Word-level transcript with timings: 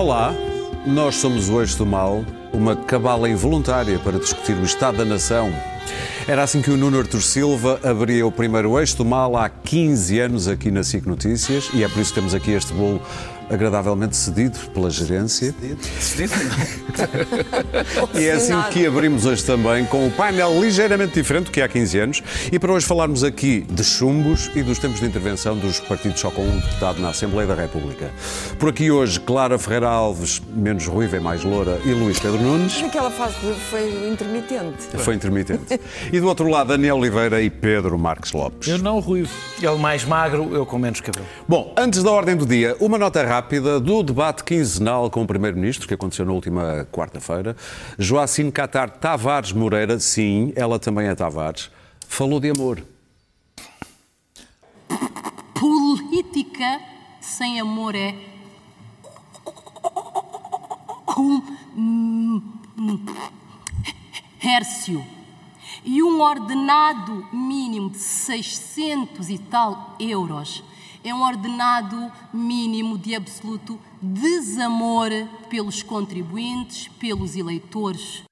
Olá, 0.00 0.34
nós 0.86 1.16
somos 1.16 1.50
o 1.50 1.60
Eixo 1.60 1.76
do 1.76 1.84
Mal, 1.84 2.24
uma 2.54 2.74
cabala 2.74 3.28
involuntária 3.28 3.98
para 3.98 4.18
discutir 4.18 4.56
o 4.56 4.64
Estado 4.64 4.96
da 4.96 5.04
Nação. 5.04 5.52
Era 6.26 6.42
assim 6.42 6.62
que 6.62 6.70
o 6.70 6.76
Nuno 6.78 6.98
Artur 6.98 7.20
Silva 7.20 7.78
abria 7.84 8.26
o 8.26 8.32
primeiro 8.32 8.78
Eixo 8.78 8.96
do 8.96 9.04
Mal 9.04 9.36
há 9.36 9.50
15 9.50 10.18
anos 10.18 10.48
aqui 10.48 10.70
na 10.70 10.82
SIC 10.82 11.04
Notícias 11.04 11.68
e 11.74 11.84
é 11.84 11.88
por 11.88 12.00
isso 12.00 12.14
que 12.14 12.18
temos 12.18 12.32
aqui 12.32 12.52
este 12.52 12.72
bolo 12.72 12.98
agradavelmente 13.50 14.16
cedido 14.16 14.58
pela 14.72 14.88
gerência. 14.88 15.54
Cedido? 15.98 16.34
E 18.14 18.26
é 18.26 18.32
assim 18.32 18.54
que 18.72 18.86
abrimos 18.86 19.26
hoje 19.26 19.44
também 19.44 19.84
com 19.86 20.06
um 20.06 20.10
painel 20.10 20.60
ligeiramente 20.60 21.14
diferente 21.14 21.46
do 21.46 21.50
que 21.50 21.60
há 21.60 21.68
15 21.68 21.98
anos 21.98 22.22
e 22.52 22.58
para 22.58 22.72
hoje 22.72 22.86
falarmos 22.86 23.24
aqui 23.24 23.66
de 23.68 23.82
chumbos 23.82 24.50
e 24.54 24.62
dos 24.62 24.78
tempos 24.78 25.00
de 25.00 25.06
intervenção 25.06 25.56
dos 25.56 25.80
partidos 25.80 26.20
só 26.20 26.30
com 26.30 26.42
um 26.42 26.58
deputado 26.58 27.00
na 27.00 27.10
Assembleia 27.10 27.48
da 27.48 27.54
República. 27.54 28.10
Por 28.58 28.68
aqui 28.68 28.90
hoje, 28.90 29.18
Clara 29.18 29.58
Ferreira 29.58 29.88
Alves, 29.88 30.40
menos 30.54 30.86
ruiva 30.86 31.16
e 31.16 31.20
mais 31.20 31.42
loura, 31.42 31.80
e 31.84 31.92
Luís 31.92 32.18
Pedro 32.18 32.40
Nunes. 32.40 32.80
Naquela 32.80 33.10
fase 33.10 33.34
foi 33.70 34.08
intermitente. 34.08 34.86
Foi 34.98 35.14
intermitente. 35.14 35.80
E 36.12 36.20
do 36.20 36.28
outro 36.28 36.48
lado, 36.48 36.68
Daniel 36.68 36.96
Oliveira 36.96 37.40
e 37.42 37.50
Pedro 37.50 37.98
Marques 37.98 38.32
Lopes. 38.32 38.68
Eu 38.68 38.78
não 38.78 39.00
ruivo. 39.00 39.30
Ele 39.60 39.76
mais 39.76 40.04
magro, 40.04 40.54
eu 40.54 40.64
com 40.64 40.78
menos 40.78 41.00
cabelo. 41.00 41.26
Bom, 41.48 41.74
antes 41.76 42.02
da 42.02 42.10
ordem 42.10 42.36
do 42.36 42.46
dia, 42.46 42.76
uma 42.80 42.98
nota 42.98 43.24
rápida 43.24 43.39
do 43.82 44.02
debate 44.02 44.44
quinzenal 44.44 45.10
com 45.10 45.22
o 45.22 45.26
Primeiro-Ministro, 45.26 45.86
que 45.86 45.94
aconteceu 45.94 46.24
na 46.24 46.32
última 46.32 46.86
quarta-feira. 46.90 47.56
Joacine 47.98 48.52
Catar 48.52 48.90
Tavares 48.90 49.52
Moreira, 49.52 49.98
sim, 49.98 50.52
ela 50.56 50.78
também 50.78 51.06
é 51.06 51.14
Tavares, 51.14 51.70
falou 52.06 52.40
de 52.40 52.50
amor. 52.50 52.82
Política 55.54 56.80
sem 57.20 57.60
amor 57.60 57.94
é. 57.94 58.14
Hércio. 64.42 65.04
E 65.84 66.02
um 66.02 66.20
ordenado 66.20 67.26
mínimo 67.32 67.90
de 67.90 67.98
600 67.98 69.28
e 69.30 69.38
tal 69.38 69.96
euros 69.98 70.62
é 71.02 71.14
um 71.14 71.22
ordenado 71.22 72.10
mínimo 72.32 72.98
de 72.98 73.14
absoluto 73.14 73.78
desamor 74.00 75.10
pelos 75.48 75.82
contribuintes, 75.82 76.88
pelos 76.98 77.36
eleitores. 77.36 78.22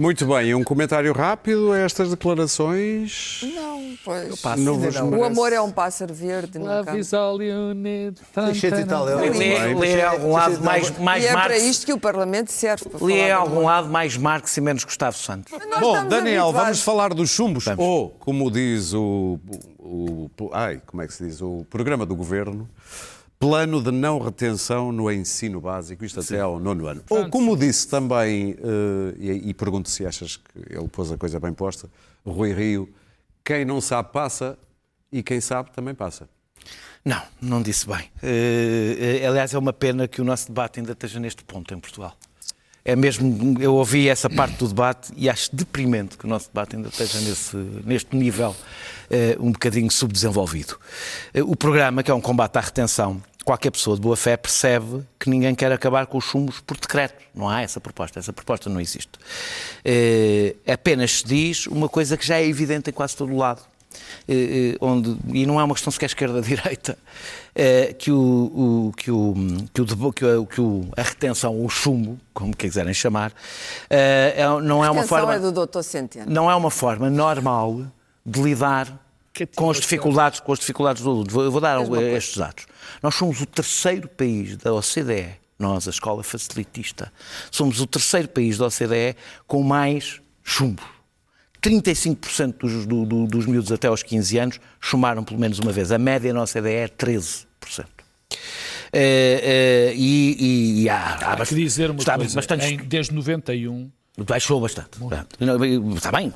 Muito 0.00 0.24
bem, 0.24 0.46
e 0.48 0.54
um 0.54 0.64
comentário 0.64 1.12
rápido 1.12 1.72
a 1.72 1.78
estas 1.78 2.08
declarações. 2.08 3.40
Não, 3.54 3.94
pois. 4.02 4.40
passo. 4.40 4.62
Não 4.62 4.78
vos 4.78 4.96
O 4.96 5.04
merece. 5.04 5.26
amor 5.26 5.52
é 5.52 5.60
um 5.60 5.70
pássaro 5.70 6.14
verde. 6.14 6.58
nunca- 6.58 6.76
Love 6.92 6.98
is 7.00 7.12
all 7.12 7.42
you 7.42 7.74
need. 7.74 8.16
600 8.34 8.78
e 8.80 8.84
tal. 8.86 9.04
Lê, 9.04 9.74
lê 9.74 10.00
a 10.00 10.10
algum 10.12 10.32
lado 10.32 10.58
mais, 10.64 10.98
mais 10.98 11.22
E 11.24 11.26
é 11.26 11.32
para 11.32 11.58
isto 11.58 11.84
que 11.84 11.92
o 11.92 11.98
Parlamento 12.00 12.50
serve. 12.50 12.88
Para 12.88 13.04
Lê 13.04 13.12
falar 13.12 13.24
a 13.24 13.26
de 13.26 13.32
algum 13.32 13.64
lado 13.66 13.88
mais 13.90 14.16
Marx 14.16 14.56
e 14.56 14.60
menos 14.62 14.84
Gustavo 14.84 15.18
Santos. 15.18 15.52
Bom, 15.78 16.08
Daniel, 16.08 16.50
vamos 16.50 16.80
falar 16.82 17.12
dos 17.12 17.28
chumbos. 17.28 17.66
Ou, 17.76 18.08
como 18.20 18.50
diz 18.50 18.94
o, 18.94 19.38
o, 19.78 20.30
o- 20.40 20.50
Ai, 20.54 20.80
como 20.86 21.02
é 21.02 21.06
que 21.06 21.12
se 21.12 21.24
diz? 21.26 21.42
O 21.42 21.66
programa 21.68 22.06
do 22.06 22.16
governo. 22.16 22.66
Plano 23.40 23.82
de 23.82 23.90
não 23.90 24.18
retenção 24.18 24.92
no 24.92 25.10
ensino 25.10 25.62
básico, 25.62 26.04
isto 26.04 26.20
até 26.20 26.38
ao 26.40 26.60
nono 26.60 26.86
ano. 26.86 27.02
Ou, 27.08 27.26
como 27.30 27.56
disse 27.56 27.88
também, 27.88 28.54
eh, 28.58 29.14
e, 29.18 29.48
e 29.48 29.54
pergunto 29.54 29.88
se 29.88 30.04
achas 30.04 30.36
que 30.36 30.58
ele 30.68 30.86
pôs 30.88 31.10
a 31.10 31.16
coisa 31.16 31.40
bem 31.40 31.54
posta, 31.54 31.88
Rui 32.24 32.52
Rio, 32.52 32.92
quem 33.42 33.64
não 33.64 33.80
sabe 33.80 34.12
passa 34.12 34.58
e 35.10 35.22
quem 35.22 35.40
sabe 35.40 35.70
também 35.72 35.94
passa. 35.94 36.28
Não, 37.02 37.22
não 37.40 37.62
disse 37.62 37.86
bem. 37.86 38.10
Eh, 38.22 39.24
aliás, 39.26 39.54
é 39.54 39.58
uma 39.58 39.72
pena 39.72 40.06
que 40.06 40.20
o 40.20 40.24
nosso 40.24 40.48
debate 40.48 40.80
ainda 40.80 40.92
esteja 40.92 41.18
neste 41.18 41.42
ponto 41.42 41.72
em 41.72 41.80
Portugal. 41.80 42.14
É 42.84 42.96
mesmo, 42.96 43.58
eu 43.60 43.74
ouvi 43.74 44.08
essa 44.08 44.28
parte 44.28 44.56
do 44.58 44.68
debate 44.68 45.12
e 45.16 45.28
acho 45.28 45.54
deprimente 45.54 46.16
que 46.16 46.24
o 46.24 46.28
nosso 46.28 46.48
debate 46.48 46.76
ainda 46.76 46.88
esteja 46.88 47.20
nesse, 47.20 47.56
neste 47.84 48.16
nível 48.16 48.54
eh, 49.10 49.36
um 49.40 49.52
bocadinho 49.52 49.90
subdesenvolvido. 49.90 50.78
Eh, 51.32 51.42
o 51.42 51.54
programa, 51.54 52.02
que 52.02 52.10
é 52.10 52.14
um 52.14 52.20
combate 52.20 52.56
à 52.56 52.60
retenção, 52.60 53.22
qualquer 53.44 53.70
pessoa 53.70 53.96
de 53.96 54.02
boa 54.02 54.16
fé 54.16 54.36
percebe 54.36 55.02
que 55.18 55.28
ninguém 55.30 55.54
quer 55.54 55.72
acabar 55.72 56.06
com 56.06 56.18
os 56.18 56.24
chumbos 56.24 56.60
por 56.60 56.76
decreto. 56.76 57.14
Não 57.34 57.48
há 57.48 57.62
essa 57.62 57.80
proposta, 57.80 58.18
essa 58.18 58.32
proposta 58.32 58.68
não 58.70 58.80
existe. 58.80 59.10
Eh, 59.84 60.54
apenas 60.66 61.18
se 61.18 61.24
diz 61.24 61.66
uma 61.66 61.88
coisa 61.88 62.16
que 62.16 62.26
já 62.26 62.36
é 62.36 62.46
evidente 62.46 62.90
em 62.90 62.92
quase 62.92 63.16
todo 63.16 63.32
o 63.32 63.36
lado. 63.36 63.62
Eh, 64.28 64.72
eh, 64.74 64.76
onde, 64.80 65.16
e 65.32 65.44
não 65.46 65.58
é 65.60 65.64
uma 65.64 65.74
questão 65.74 65.90
sequer 65.90 66.06
esquerda-direita, 66.06 66.96
eh, 67.54 67.92
que, 67.98 68.12
o, 68.12 68.88
o- 68.88 68.92
que, 68.96 69.10
o, 69.10 69.34
que, 69.74 69.80
o, 69.82 70.12
que, 70.12 70.24
o, 70.24 70.46
que 70.46 70.60
o- 70.60 70.88
a 70.96 71.02
retenção, 71.02 71.64
o 71.64 71.68
chumbo, 71.68 72.16
como 72.32 72.54
quiserem 72.56 72.94
chamar, 72.94 73.32
é- 73.88 74.44
não 74.62 74.84
é 74.84 74.90
uma 74.90 75.02
forma 75.02 75.34
é 75.34 75.38
do 75.40 75.50
Dr. 75.66 75.82
Centeno. 75.82 76.30
não 76.30 76.48
é 76.50 76.54
uma 76.54 76.70
forma 76.70 77.10
normal 77.10 77.80
de 78.24 78.40
lidar 78.40 78.86
com 79.56 79.70
as 79.70 79.78
dificuldades, 79.80 80.40
com 80.40 80.52
as 80.52 80.58
dificuldades 80.58 81.02
do 81.02 81.10
aluno. 81.10 81.26
Vou, 81.30 81.44
eu 81.44 81.50
vou 81.50 81.60
dar 81.60 81.80
estes 82.16 82.36
dados. 82.36 82.66
Nós 83.02 83.14
somos 83.14 83.40
o 83.40 83.46
terceiro 83.46 84.08
país 84.08 84.56
da 84.56 84.72
OCDE, 84.72 85.30
nós, 85.58 85.86
a 85.86 85.90
escola 85.90 86.22
facilitista, 86.22 87.12
somos 87.50 87.80
o 87.80 87.86
terceiro 87.86 88.28
país 88.28 88.58
da 88.58 88.66
OCDE 88.66 89.16
com 89.46 89.62
mais 89.62 90.20
chumbos. 90.42 90.84
35% 91.62 92.54
dos, 92.58 92.86
do- 92.86 93.04
do- 93.04 93.26
dos 93.26 93.44
miúdos 93.46 93.70
até 93.70 93.86
aos 93.88 94.02
15 94.02 94.38
anos 94.38 94.60
chumaram 94.80 95.22
pelo 95.22 95.38
menos 95.38 95.58
uma 95.58 95.70
vez. 95.72 95.92
A 95.92 95.98
média 95.98 96.32
na 96.32 96.42
OCDE 96.42 96.68
é 96.70 96.88
13%. 96.88 97.46
Eh, 98.92 99.40
eh, 99.92 99.92
e, 99.94 100.36
e- 100.38 100.82
e 100.82 100.88
há, 100.88 100.96
há 100.96 101.32
Há 101.34 101.46
que 101.46 101.54
dizer 101.54 101.90
uma 101.90 102.00
está 102.00 102.16
coisa, 102.16 102.34
bastante 102.34 102.64
em- 102.66 102.76
desde 102.78 103.12
91, 103.14 103.90
Baixou 104.26 104.60
bastante. 104.60 104.98
Não, 105.00 105.94
Está 105.94 106.12
bem, 106.12 106.32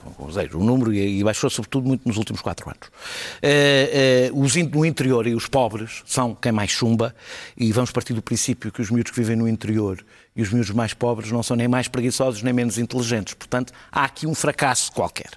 o 0.54 0.64
número, 0.64 0.92
e 0.92 1.22
baixou 1.22 1.50
sobretudo 1.50 1.86
muito 1.86 2.06
nos 2.06 2.16
últimos 2.16 2.40
quatro 2.40 2.68
anos. 2.68 2.90
Eh, 3.42 4.30
eh, 4.30 4.30
os 4.32 4.56
no 4.56 4.84
interior 4.84 5.26
e 5.26 5.34
os 5.34 5.46
pobres 5.46 6.02
são 6.06 6.34
quem 6.34 6.52
mais 6.52 6.70
chumba, 6.70 7.14
e 7.56 7.72
vamos 7.72 7.90
partir 7.90 8.14
do 8.14 8.22
princípio 8.22 8.72
que 8.72 8.80
os 8.80 8.90
miúdos 8.90 9.12
que 9.12 9.20
vivem 9.20 9.36
no 9.36 9.48
interior 9.48 10.04
e 10.36 10.42
os 10.42 10.50
miúdos 10.52 10.70
mais 10.72 10.92
pobres 10.92 11.30
não 11.30 11.44
são 11.44 11.56
nem 11.56 11.68
mais 11.68 11.86
preguiçosos 11.86 12.42
nem 12.42 12.52
menos 12.52 12.76
inteligentes. 12.76 13.34
Portanto, 13.34 13.72
há 13.92 14.04
aqui 14.04 14.26
um 14.26 14.34
fracasso 14.34 14.90
qualquer. 14.90 15.30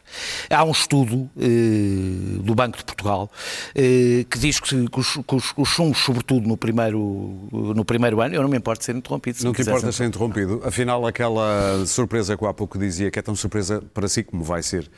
Há 0.49 0.63
um 0.63 0.71
estudo 0.71 1.29
eh, 1.39 2.39
do 2.41 2.55
Banco 2.55 2.79
de 2.79 2.83
Portugal 2.83 3.29
eh, 3.75 4.25
que 4.27 4.39
diz 4.39 4.59
que, 4.59 4.89
que 4.89 4.99
os, 4.99 5.13
que 5.17 5.35
os- 5.35 5.53
os 5.55 5.69
chumbos, 5.69 5.99
sobretudo 5.99 6.47
no 6.47 6.57
primeiro, 6.57 6.97
no 7.51 7.85
primeiro 7.85 8.19
ano, 8.21 8.33
eu 8.33 8.41
não 8.41 8.49
me 8.49 8.57
importo 8.57 8.79
de 8.79 8.85
ser 8.85 8.95
interrompido. 8.95 9.37
se 9.37 9.45
Não 9.45 9.53
te 9.53 9.61
importas 9.61 9.95
ser 9.95 10.05
interrompido. 10.05 10.61
Afinal, 10.65 11.05
aquela 11.05 11.85
surpresa 11.85 12.35
que 12.35 12.43
eu 12.43 12.47
há 12.47 12.53
pouco 12.53 12.79
dizia, 12.79 13.11
que 13.11 13.19
é 13.19 13.21
tão 13.21 13.35
surpresa 13.35 13.83
para 13.93 14.07
si 14.07 14.23
como 14.23 14.43
vai 14.43 14.63
ser, 14.63 14.89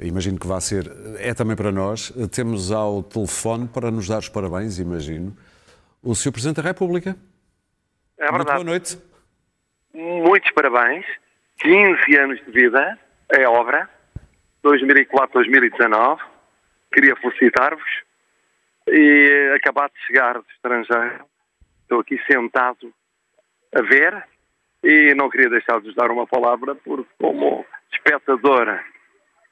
imagino 0.00 0.38
que 0.38 0.46
vai 0.46 0.60
ser, 0.60 0.88
é 1.18 1.34
também 1.34 1.56
para 1.56 1.72
nós. 1.72 2.12
Temos 2.30 2.70
ao 2.70 3.02
telefone 3.02 3.66
para 3.66 3.90
nos 3.90 4.06
dar 4.06 4.18
os 4.20 4.28
parabéns, 4.28 4.78
imagino, 4.78 5.36
o 6.00 6.14
Sr. 6.14 6.30
Presidente 6.30 6.56
da 6.58 6.62
República. 6.62 7.16
É 8.16 8.30
Muito 8.30 8.44
boa 8.44 8.44
verdade. 8.44 8.64
noite. 8.64 8.98
Muitos 9.94 10.50
parabéns. 10.52 11.04
15 11.60 12.16
anos 12.18 12.44
de 12.44 12.50
vida, 12.50 12.98
é 13.30 13.46
obra. 13.46 13.88
2004-2019. 14.64 16.18
Queria 16.92 17.16
felicitar-vos. 17.16 18.02
E 18.88 19.52
acabar 19.56 19.88
de 19.88 20.06
chegar 20.06 20.34
do 20.34 20.46
estrangeiro. 20.50 21.24
Estou 21.82 22.00
aqui 22.00 22.20
sentado 22.26 22.92
a 23.74 23.82
ver. 23.82 24.24
E 24.82 25.14
não 25.14 25.30
queria 25.30 25.50
deixar 25.50 25.78
de 25.80 25.86
vos 25.86 25.94
dar 25.94 26.10
uma 26.10 26.26
palavra, 26.26 26.74
porque 26.74 27.08
como 27.18 27.64
espectador 27.92 28.80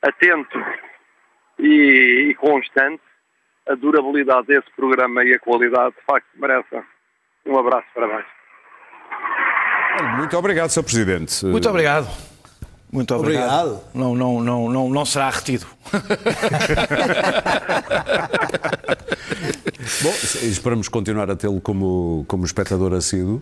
atento 0.02 0.58
e, 1.58 2.30
e 2.30 2.34
constante, 2.34 3.02
a 3.68 3.74
durabilidade 3.74 4.48
desse 4.48 4.70
programa 4.74 5.22
e 5.24 5.34
a 5.34 5.38
qualidade, 5.38 5.94
de 5.94 6.02
facto, 6.02 6.26
merecem 6.34 6.82
um 7.46 7.58
abraço. 7.58 7.86
Parabéns. 7.94 8.39
Muito 10.16 10.36
obrigado, 10.36 10.70
Sr. 10.70 10.82
Presidente. 10.82 11.46
Muito 11.46 11.68
obrigado. 11.68 12.08
Muito 12.92 13.14
obrigado. 13.14 13.68
Obrigado. 13.68 13.84
Não, 13.94 14.14
não, 14.14 14.42
não, 14.42 14.68
não, 14.68 14.90
não 14.90 15.04
será 15.04 15.30
retido. 15.30 15.66
Bom, 20.02 20.12
esperamos 20.42 20.88
continuar 20.88 21.30
a 21.30 21.36
tê-lo 21.36 21.60
como, 21.60 22.24
como 22.26 22.44
espectador 22.44 22.94
assíduo. 22.94 23.40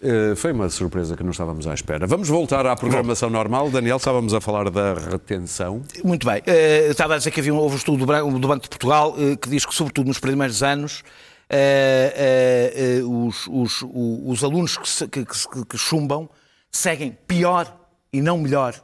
Eh, 0.00 0.34
foi 0.36 0.52
uma 0.52 0.68
surpresa 0.68 1.16
que 1.16 1.24
não 1.24 1.32
estávamos 1.32 1.66
à 1.66 1.74
espera. 1.74 2.06
Vamos 2.06 2.28
voltar 2.28 2.64
à 2.66 2.76
programação 2.76 3.30
normal. 3.30 3.70
Daniel, 3.70 3.96
estávamos 3.96 4.32
a 4.32 4.40
falar 4.40 4.70
da 4.70 4.94
retenção. 4.94 5.82
Muito 6.04 6.26
bem. 6.26 6.42
Eh, 6.46 6.88
estava 6.90 7.14
a 7.14 7.18
dizer 7.18 7.30
que 7.30 7.40
havia 7.40 7.52
um, 7.52 7.58
houve 7.58 7.74
um 7.74 7.78
estudo 7.78 8.06
do 8.06 8.48
Banco 8.48 8.62
de 8.62 8.68
Portugal 8.68 9.14
eh, 9.18 9.36
que 9.36 9.48
diz 9.48 9.66
que, 9.66 9.74
sobretudo 9.74 10.06
nos 10.06 10.20
primeiros 10.20 10.62
anos, 10.62 11.02
eh, 11.50 12.98
eh, 13.00 13.02
os, 13.04 13.46
os- 13.48 13.82
os 13.82 14.44
alunos 14.44 14.76
que, 14.76 15.08
que- 15.08 15.24
que- 15.24 15.64
que 15.64 15.78
chumbam 15.78 16.28
seguem 16.70 17.16
pior 17.26 17.74
e 18.12 18.20
não 18.20 18.38
melhor 18.38 18.74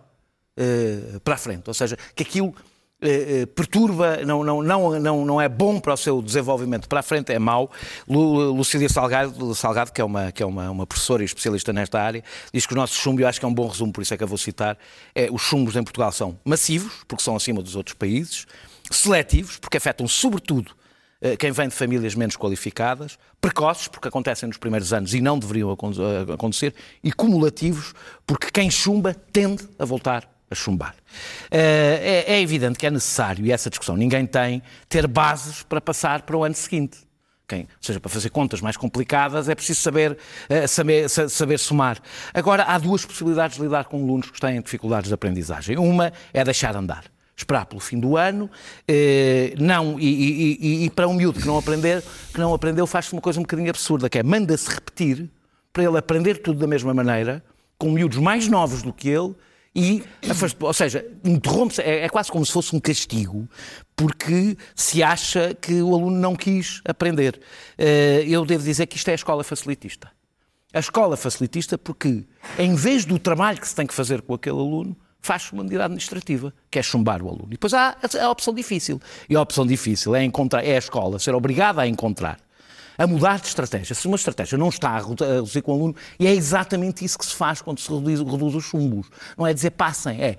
para 1.24 1.34
a 1.34 1.38
frente. 1.38 1.64
Ou 1.68 1.74
seja, 1.74 1.96
que 2.14 2.22
aquilo 2.22 2.54
perturba, 3.54 4.18
não, 4.24 4.42
não, 4.42 4.62
não, 4.62 4.98
não, 5.00 5.24
não 5.26 5.40
é 5.40 5.48
bom 5.48 5.78
para 5.78 5.92
o 5.92 5.96
seu 5.96 6.22
desenvolvimento 6.22 6.88
para 6.88 7.00
a 7.00 7.02
frente, 7.02 7.32
é 7.32 7.38
mau. 7.38 7.70
Lucília 8.08 8.88
Salgado, 8.88 9.54
Salgado 9.54 9.92
que 9.92 10.00
é, 10.00 10.04
uma, 10.04 10.32
que 10.32 10.42
é 10.42 10.46
uma, 10.46 10.70
uma 10.70 10.86
professora 10.86 11.22
e 11.22 11.26
especialista 11.26 11.72
nesta 11.72 12.00
área, 12.00 12.22
diz 12.52 12.66
que 12.66 12.72
o 12.72 12.76
nosso 12.76 12.94
chumbo, 12.94 13.20
eu 13.20 13.28
acho 13.28 13.38
que 13.38 13.44
é 13.44 13.48
um 13.48 13.52
bom 13.54 13.66
resumo, 13.68 13.92
por 13.92 14.00
isso 14.00 14.14
é 14.14 14.16
que 14.16 14.22
eu 14.22 14.28
vou 14.28 14.38
citar, 14.38 14.78
é, 15.14 15.28
os 15.30 15.42
chumbos 15.42 15.76
em 15.76 15.82
Portugal 15.82 16.12
são 16.12 16.38
massivos, 16.44 17.04
porque 17.06 17.22
são 17.22 17.36
acima 17.36 17.62
dos 17.62 17.76
outros 17.76 17.94
países, 17.94 18.46
seletivos, 18.90 19.58
porque 19.58 19.76
afetam 19.76 20.08
sobretudo 20.08 20.74
quem 21.38 21.52
vem 21.52 21.68
de 21.68 21.74
famílias 21.74 22.14
menos 22.14 22.36
qualificadas, 22.36 23.18
precoces, 23.40 23.88
porque 23.88 24.08
acontecem 24.08 24.46
nos 24.46 24.58
primeiros 24.58 24.92
anos 24.92 25.14
e 25.14 25.20
não 25.20 25.38
deveriam 25.38 25.70
acontecer, 25.70 26.74
e 27.02 27.12
cumulativos, 27.12 27.94
porque 28.26 28.50
quem 28.50 28.70
chumba 28.70 29.14
tende 29.14 29.66
a 29.78 29.84
voltar 29.84 30.28
a 30.50 30.54
chumbar. 30.54 30.94
Eh, 31.50 32.24
é, 32.26 32.34
é 32.34 32.40
evidente 32.40 32.78
que 32.78 32.86
é 32.86 32.90
necessário, 32.90 33.44
e 33.44 33.52
essa 33.52 33.68
discussão 33.68 33.96
ninguém 33.96 34.26
tem, 34.26 34.62
ter 34.88 35.06
bases 35.06 35.62
para 35.62 35.80
passar 35.80 36.22
para 36.22 36.36
o 36.36 36.44
ano 36.44 36.54
seguinte. 36.54 36.98
Quem, 37.46 37.60
ou 37.60 37.66
seja, 37.78 38.00
para 38.00 38.08
fazer 38.08 38.30
contas 38.30 38.62
mais 38.62 38.76
complicadas 38.76 39.50
é 39.50 39.54
preciso 39.54 39.80
saber, 39.80 40.16
eh, 40.48 40.66
saber, 40.66 41.08
saber 41.08 41.58
somar. 41.58 41.98
Agora, 42.32 42.64
há 42.64 42.78
duas 42.78 43.04
possibilidades 43.04 43.56
de 43.56 43.62
lidar 43.62 43.84
com 43.84 44.02
alunos 44.02 44.30
que 44.30 44.40
têm 44.40 44.62
dificuldades 44.62 45.08
de 45.08 45.14
aprendizagem. 45.14 45.76
Uma 45.76 46.12
é 46.32 46.42
deixar 46.42 46.74
andar, 46.74 47.04
esperar 47.36 47.66
pelo 47.66 47.80
fim 47.80 47.98
do 47.98 48.16
ano, 48.16 48.50
eh, 48.86 49.54
não, 49.58 49.98
e, 49.98 50.06
e, 50.06 50.58
e, 50.60 50.84
e, 50.84 50.90
para 50.90 51.08
um 51.08 51.14
miúdo 51.14 51.40
que 51.40 51.46
não, 51.46 51.58
aprender, 51.58 52.02
que 52.32 52.38
não 52.38 52.54
aprendeu 52.54 52.86
faz-se 52.86 53.12
uma 53.12 53.20
coisa 53.20 53.40
um 53.40 53.42
bocadinho 53.42 53.70
absurda, 53.70 54.08
que 54.08 54.18
é 54.18 54.22
manda-se 54.22 54.70
repetir 54.70 55.28
para 55.72 55.82
ele 55.82 55.98
aprender 55.98 56.38
tudo 56.38 56.60
da 56.60 56.66
mesma 56.66 56.94
maneira, 56.94 57.42
com 57.76 57.90
miúdos 57.90 58.18
mais 58.18 58.46
novos 58.48 58.82
do 58.82 58.92
que 58.92 59.08
ele, 59.08 59.34
e, 59.74 60.04
ou 60.60 60.72
seja, 60.72 61.04
interrompe-se, 61.24 61.82
é, 61.82 62.04
é, 62.04 62.08
quase 62.08 62.30
como 62.30 62.46
se 62.46 62.52
fosse 62.52 62.76
um 62.76 62.78
castigo, 62.78 63.48
porque 63.96 64.56
se 64.74 65.02
acha 65.02 65.52
que 65.52 65.82
o 65.82 65.92
aluno 65.92 66.16
não 66.16 66.36
quis 66.36 66.80
aprender. 66.84 67.40
Uh, 67.76 68.22
eu 68.24 68.44
devo 68.44 68.62
dizer 68.62 68.86
que 68.86 68.96
isto 68.96 69.08
é 69.08 69.12
a 69.12 69.14
escola 69.16 69.42
facilitista. 69.42 70.12
A 70.72 70.78
escola 70.78 71.16
facilitista 71.16 71.76
porque, 71.76 72.24
em 72.56 72.76
vez 72.76 73.04
do 73.04 73.18
trabalho 73.18 73.60
que 73.60 73.66
se 73.66 73.74
tem 73.74 73.86
que 73.86 73.94
fazer 73.94 74.22
com 74.22 74.34
aquele 74.34 74.58
aluno, 74.58 74.96
faz 75.24 75.50
uma 75.52 75.62
medida 75.62 75.84
administrativa, 75.84 76.52
que 76.70 76.78
é 76.78 76.82
chumbar 76.82 77.22
o 77.22 77.28
aluno. 77.28 77.46
E 77.48 77.52
depois 77.52 77.72
há 77.72 77.96
a 78.20 78.30
opção 78.30 78.54
difícil. 78.54 79.00
E 79.28 79.34
a 79.34 79.40
opção 79.40 79.66
difícil 79.66 80.14
é, 80.14 80.22
encontrar, 80.22 80.64
é 80.64 80.74
a 80.76 80.78
escola 80.78 81.18
ser 81.18 81.34
obrigada 81.34 81.80
a 81.82 81.86
encontrar 81.86 82.38
a 82.96 83.08
mudar 83.08 83.40
de 83.40 83.48
estratégia. 83.48 83.92
Se 83.92 84.06
uma 84.06 84.14
estratégia 84.14 84.56
não 84.56 84.68
está 84.68 84.90
a 84.90 84.98
reduzir 84.98 85.62
com 85.62 85.72
o 85.72 85.74
aluno, 85.74 85.96
e 86.18 86.28
é 86.28 86.32
exatamente 86.32 87.04
isso 87.04 87.18
que 87.18 87.26
se 87.26 87.34
faz 87.34 87.60
quando 87.60 87.80
se 87.80 87.92
reduz, 87.92 88.20
reduz 88.20 88.54
os 88.54 88.64
chumbos. 88.64 89.08
Não 89.36 89.44
é 89.44 89.52
dizer 89.52 89.70
passem, 89.70 90.20
é 90.22 90.36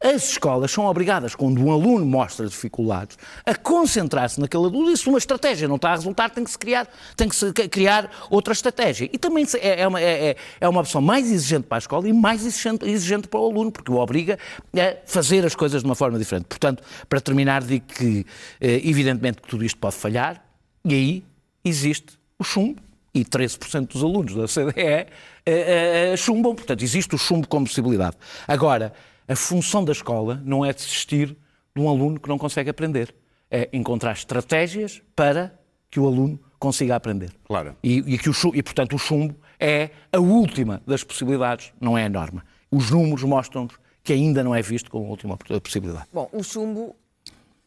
as 0.00 0.30
escolas 0.30 0.70
são 0.70 0.84
obrigadas, 0.84 1.34
quando 1.34 1.58
um 1.64 1.72
aluno 1.72 2.04
mostra 2.04 2.46
dificuldades, 2.46 3.16
a 3.46 3.54
concentrar-se 3.54 4.38
naquele 4.38 4.64
aluno 4.64 4.90
e 4.90 4.96
se 4.96 5.08
uma 5.08 5.16
estratégia 5.16 5.66
não 5.66 5.76
está 5.76 5.90
a 5.90 5.94
resultar, 5.94 6.28
tem 6.30 6.44
que 6.44 6.50
se 6.50 6.58
criar, 6.58 6.86
tem 7.16 7.28
que 7.28 7.34
se 7.34 7.50
criar 7.52 8.10
outra 8.28 8.52
estratégia. 8.52 9.08
E 9.10 9.16
também 9.16 9.46
é, 9.58 9.82
é 9.82 9.88
uma, 9.88 10.00
é, 10.00 10.30
é, 10.30 10.36
é 10.60 10.68
uma 10.68 10.82
opção 10.82 11.00
mais 11.00 11.30
exigente 11.30 11.66
para 11.66 11.78
a 11.78 11.80
escola 11.80 12.06
e 12.08 12.12
mais 12.12 12.44
exigente, 12.44 12.84
exigente 12.84 13.26
para 13.26 13.40
o 13.40 13.46
aluno, 13.46 13.72
porque 13.72 13.90
o 13.90 13.96
obriga 13.96 14.38
a 14.74 14.96
fazer 15.06 15.46
as 15.46 15.54
coisas 15.54 15.82
de 15.82 15.88
uma 15.88 15.94
forma 15.94 16.18
diferente. 16.18 16.44
Portanto, 16.44 16.82
para 17.08 17.20
terminar, 17.20 17.62
digo 17.62 17.86
que, 17.86 18.26
eh, 18.60 18.82
evidentemente, 18.84 19.40
que 19.40 19.48
tudo 19.48 19.64
isto 19.64 19.78
pode 19.78 19.96
falhar, 19.96 20.44
e 20.84 20.94
aí 20.94 21.24
existe 21.64 22.18
o 22.38 22.44
chumbo, 22.44 22.80
e 23.14 23.24
13% 23.24 23.92
dos 23.92 24.04
alunos 24.04 24.34
da 24.34 24.46
CDE 24.46 24.72
é, 24.78 25.06
é, 25.46 26.16
chumbam, 26.18 26.54
portanto, 26.54 26.82
existe 26.82 27.14
o 27.14 27.18
chumbo 27.18 27.48
como 27.48 27.66
possibilidade. 27.66 28.16
Agora, 28.46 28.92
a 29.28 29.36
função 29.36 29.84
da 29.84 29.92
escola 29.92 30.40
não 30.44 30.64
é 30.64 30.72
desistir 30.72 31.36
de 31.74 31.80
um 31.82 31.88
aluno 31.88 32.18
que 32.18 32.28
não 32.28 32.38
consegue 32.38 32.70
aprender, 32.70 33.14
é 33.50 33.68
encontrar 33.72 34.12
estratégias 34.12 35.02
para 35.14 35.58
que 35.90 36.00
o 36.00 36.06
aluno 36.06 36.38
consiga 36.58 36.96
aprender. 36.96 37.32
Claro. 37.44 37.76
E, 37.82 37.98
e, 37.98 38.18
que 38.18 38.30
o, 38.30 38.34
e, 38.54 38.62
portanto, 38.62 38.94
o 38.94 38.98
chumbo 38.98 39.34
é 39.58 39.90
a 40.12 40.18
última 40.18 40.82
das 40.86 41.04
possibilidades, 41.04 41.72
não 41.80 41.96
é 41.96 42.04
a 42.04 42.08
norma. 42.08 42.44
Os 42.70 42.90
números 42.90 43.22
mostram-nos 43.24 43.78
que 44.02 44.12
ainda 44.12 44.42
não 44.42 44.54
é 44.54 44.62
visto 44.62 44.90
como 44.90 45.06
a 45.06 45.08
última 45.08 45.36
possibilidade. 45.36 46.06
Bom, 46.12 46.28
o 46.32 46.42
chumbo 46.42 46.94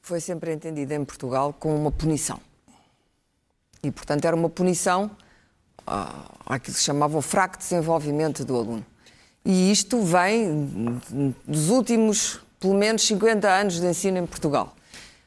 foi 0.02 0.20
sempre 0.20 0.54
entendido 0.54 0.94
em 0.94 1.04
Portugal 1.04 1.54
como 1.54 1.76
uma 1.76 1.92
punição. 1.92 2.40
E, 3.84 3.92
portanto, 3.92 4.26
era 4.26 4.36
uma 4.36 4.50
punição 4.50 5.12
àquilo 6.46 6.74
que 6.74 6.80
se 6.80 6.84
chamava 6.84 7.18
o 7.18 7.22
fraco 7.22 7.58
desenvolvimento 7.58 8.44
do 8.46 8.56
aluno. 8.56 8.86
E 9.46 9.72
isto 9.72 10.02
vem 10.02 11.00
dos 11.48 11.70
últimos, 11.70 12.40
pelo 12.60 12.74
menos, 12.74 13.04
50 13.04 13.50
anos 13.50 13.80
de 13.80 13.88
ensino 13.88 14.18
em 14.18 14.26
Portugal. 14.26 14.76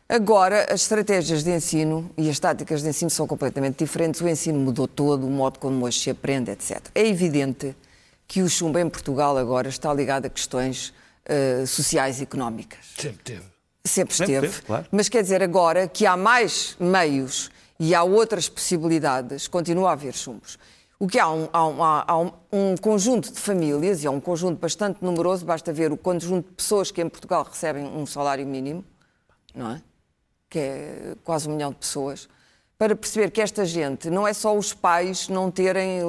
Agora, 0.09 0.67
as 0.71 0.83
estratégias 0.83 1.43
de 1.43 1.51
ensino 1.51 2.11
e 2.19 2.29
as 2.29 2.39
táticas 2.39 2.83
de 2.83 2.89
ensino 2.91 3.11
são 3.11 3.27
completamente 3.27 3.79
diferentes. 3.79 4.21
O 4.21 4.29
ensino 4.29 4.59
mudou 4.59 4.87
todo, 4.87 5.27
o 5.27 5.31
modo 5.31 5.59
como 5.59 5.87
hoje 5.87 6.01
se 6.01 6.11
aprende, 6.11 6.51
etc. 6.51 6.81
É 6.95 7.07
evidente 7.07 7.75
que 8.29 8.43
o 8.43 8.49
chumbo 8.49 8.79
em 8.79 8.89
Portugal 8.91 9.39
agora 9.39 9.69
está 9.69 9.93
ligado 9.93 10.27
a 10.27 10.29
questões 10.29 10.93
uh, 11.27 11.67
sociais 11.67 12.21
e 12.21 12.25
económicas. 12.25 12.81
Sempre 12.97 13.23
teve. 13.25 13.43
Sempre 13.85 14.13
esteve. 14.13 14.33
Sempre 14.33 14.49
teve, 14.49 14.63
claro. 14.63 14.87
Mas 14.93 15.09
quer 15.09 15.23
dizer 15.23 15.43
agora 15.43 15.89
que 15.89 16.05
há 16.05 16.17
mais 16.17 16.77
meios 16.79 17.51
e 17.81 17.95
há 17.95 18.03
outras 18.03 18.49
possibilidades, 18.49 19.49
continua 19.49 19.91
a 19.91 19.93
haver 19.93 20.15
chumbos. 20.15 20.59
O 21.03 21.09
que 21.09 21.19
há 21.19 21.29
um, 21.29 21.49
há, 21.53 21.67
um, 21.67 21.83
há 21.83 22.17
um, 22.53 22.77
conjunto 22.77 23.33
de 23.33 23.41
famílias, 23.41 24.05
e 24.05 24.07
é 24.07 24.11
um 24.11 24.21
conjunto 24.21 24.61
bastante 24.61 25.03
numeroso, 25.03 25.45
basta 25.45 25.73
ver 25.73 25.91
o 25.91 25.97
conjunto 25.97 26.51
de 26.51 26.55
pessoas 26.55 26.93
que 26.93 27.03
em 27.03 27.09
Portugal 27.09 27.43
recebem 27.43 27.85
um 27.85 28.07
salário 28.07 28.47
mínimo, 28.47 28.85
não 29.53 29.73
é? 29.73 29.83
Que 30.49 30.61
é 30.61 31.17
quase 31.25 31.49
um 31.49 31.55
milhão 31.55 31.73
de 31.73 31.79
pessoas, 31.79 32.29
para 32.79 32.95
perceber 32.95 33.33
que 33.33 33.41
esta 33.41 33.65
gente 33.65 34.09
não 34.11 34.29
é 34.29 34.33
só 34.33 34.57
os 34.57 34.73
pais 34.73 35.29
não 35.29 35.51
terem 35.51 36.03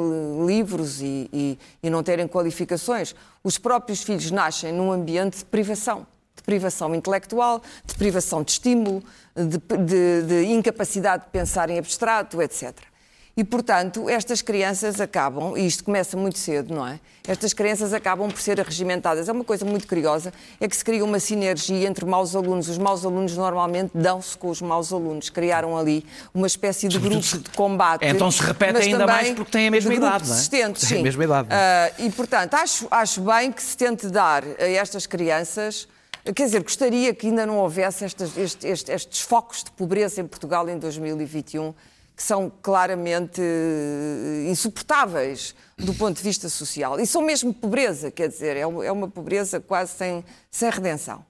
livros 0.45 1.01
e, 1.01 1.28
e, 1.34 1.60
e 1.81 1.89
não 1.89 2.04
terem 2.04 2.28
qualificações, 2.28 3.16
os 3.44 3.57
próprios 3.57 4.04
filhos 4.04 4.30
nascem 4.30 4.72
num 4.72 4.92
ambiente 4.92 5.39
de 5.39 5.46
privação 5.46 6.06
de 6.36 6.44
privação 6.44 6.94
intelectual, 6.94 7.63
de 7.84 7.96
privação 7.96 8.44
de 8.44 8.51
estímulo, 8.51 9.04
de, 9.36 9.57
de, 9.57 10.22
de 10.22 10.46
incapacidade 10.51 11.25
de 11.25 11.30
pensar 11.31 11.69
em 11.72 11.80
abstrato, 11.80 12.39
etc. 12.44 12.93
E, 13.35 13.44
portanto, 13.44 14.07
estas 14.07 14.44
crianças 14.44 15.01
acabam, 15.01 15.57
e 15.57 15.65
isto 15.65 15.84
começa 15.84 16.15
muito 16.15 16.38
cedo, 16.38 16.72
não 16.72 16.86
é? 16.86 17.00
Estas 17.27 17.51
crianças 17.51 17.91
acabam 17.91 18.29
por 18.29 18.39
ser 18.39 18.62
arregimentadas. 18.62 19.27
É 19.27 19.31
uma 19.31 19.43
coisa 19.43 19.65
muito 19.65 19.88
curiosa, 19.88 20.31
é 20.62 20.67
que 20.67 20.75
se 20.75 20.86
cria 20.86 21.03
uma 21.03 21.19
sinergia 21.19 21.88
entre 21.88 22.05
maus 22.05 22.36
alunos. 22.36 22.69
Os 22.69 22.77
maus 22.77 23.03
alunos 23.03 23.36
normalmente 23.36 23.89
dão-se 23.96 24.38
com 24.38 24.50
os 24.50 24.62
maus 24.62 24.93
alunos. 24.93 25.31
Criaram 25.31 25.75
ali 25.75 26.05
uma 26.31 26.46
espécie 26.46 26.88
de 26.88 27.00
grupo 27.00 27.22
de 27.22 27.50
combate. 27.55 28.05
Então 28.05 28.29
se 28.29 28.43
repete 28.43 28.77
ainda 28.77 29.08
mais 29.08 29.31
porque 29.31 29.51
têm 29.51 29.67
a 29.67 29.72
mesma 29.72 29.93
idade, 29.96 30.29
não 30.29 30.38
é? 30.38 30.41
Têm 30.43 31.00
a 31.00 31.03
mesma 31.03 31.24
idade. 31.24 31.48
Uh, 31.48 32.05
e, 32.05 32.12
portanto, 32.12 32.53
acho, 32.53 32.88
acho 32.91 33.22
bem 33.22 33.51
que 33.51 33.63
se 33.63 33.75
tente 33.75 34.10
dar 34.10 34.43
a 34.43 34.67
estas 34.67 35.08
crianças 35.08 35.88
Quer 36.34 36.46
dizer, 36.46 36.63
gostaria 36.63 37.13
que 37.13 37.27
ainda 37.27 37.46
não 37.46 37.58
houvesse 37.58 38.05
estes, 38.05 38.38
estes, 38.38 38.88
estes, 38.88 39.19
focos 39.19 39.62
de 39.62 39.72
pobreza 39.72 40.22
em 40.22 40.25
Portugal 40.25 40.69
em 40.69 40.77
2021, 40.79 41.74
que 42.15 42.22
são 42.22 42.51
claramente 42.62 43.41
eh, 43.41 44.50
insuportáveis 44.50 45.55
do 45.77 45.93
ponto 45.93 46.17
de 46.17 46.24
vista 46.24 46.48
social. 46.48 47.00
E 47.00 47.08
são 47.08 47.22
mesmo 47.22 47.53
pobreza, 47.53 48.12
quer 48.12 48.29
dizer, 48.29 48.55
é, 48.55 48.62
é 48.62 48.91
uma 48.91 49.08
pobreza 49.08 49.60
quase 49.60 49.93
sem, 49.93 50.24
sem 50.51 50.70
redenção. 50.70 51.25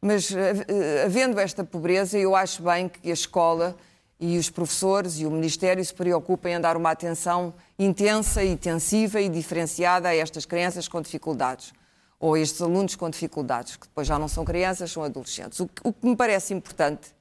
Mas 0.00 0.30
eh, 0.32 1.04
havendo 1.04 1.40
esta 1.40 1.64
pobreza, 1.64 2.16
eu 2.16 2.36
acho 2.36 2.62
bem 2.62 2.88
que 2.88 3.10
a 3.10 3.14
escola 3.14 3.76
e 4.20 4.38
os 4.38 4.50
professores 4.50 5.18
e 5.18 5.26
o 5.26 5.30
Ministério 5.30 5.84
se 5.84 5.94
preocupem 5.94 6.54
em 6.54 6.60
dar 6.60 6.76
uma 6.76 6.90
atenção 6.90 7.54
intensa, 7.78 8.42
intensiva 8.44 9.20
e 9.20 9.28
diferenciada 9.28 10.08
a 10.08 10.14
estas 10.14 10.44
crianças 10.44 10.88
com 10.88 11.00
dificuldades 11.00 11.72
ou 12.20 12.36
estes 12.36 12.60
alunos 12.60 12.96
com 12.96 13.08
dificuldades, 13.08 13.76
que 13.76 13.86
depois 13.86 14.06
já 14.06 14.18
não 14.18 14.26
são 14.26 14.44
crianças, 14.44 14.90
são 14.90 15.04
adolescentes. 15.04 15.60
O 15.60 15.68
que 15.92 16.06
me 16.06 16.16
parece 16.16 16.52
importante, 16.52 17.14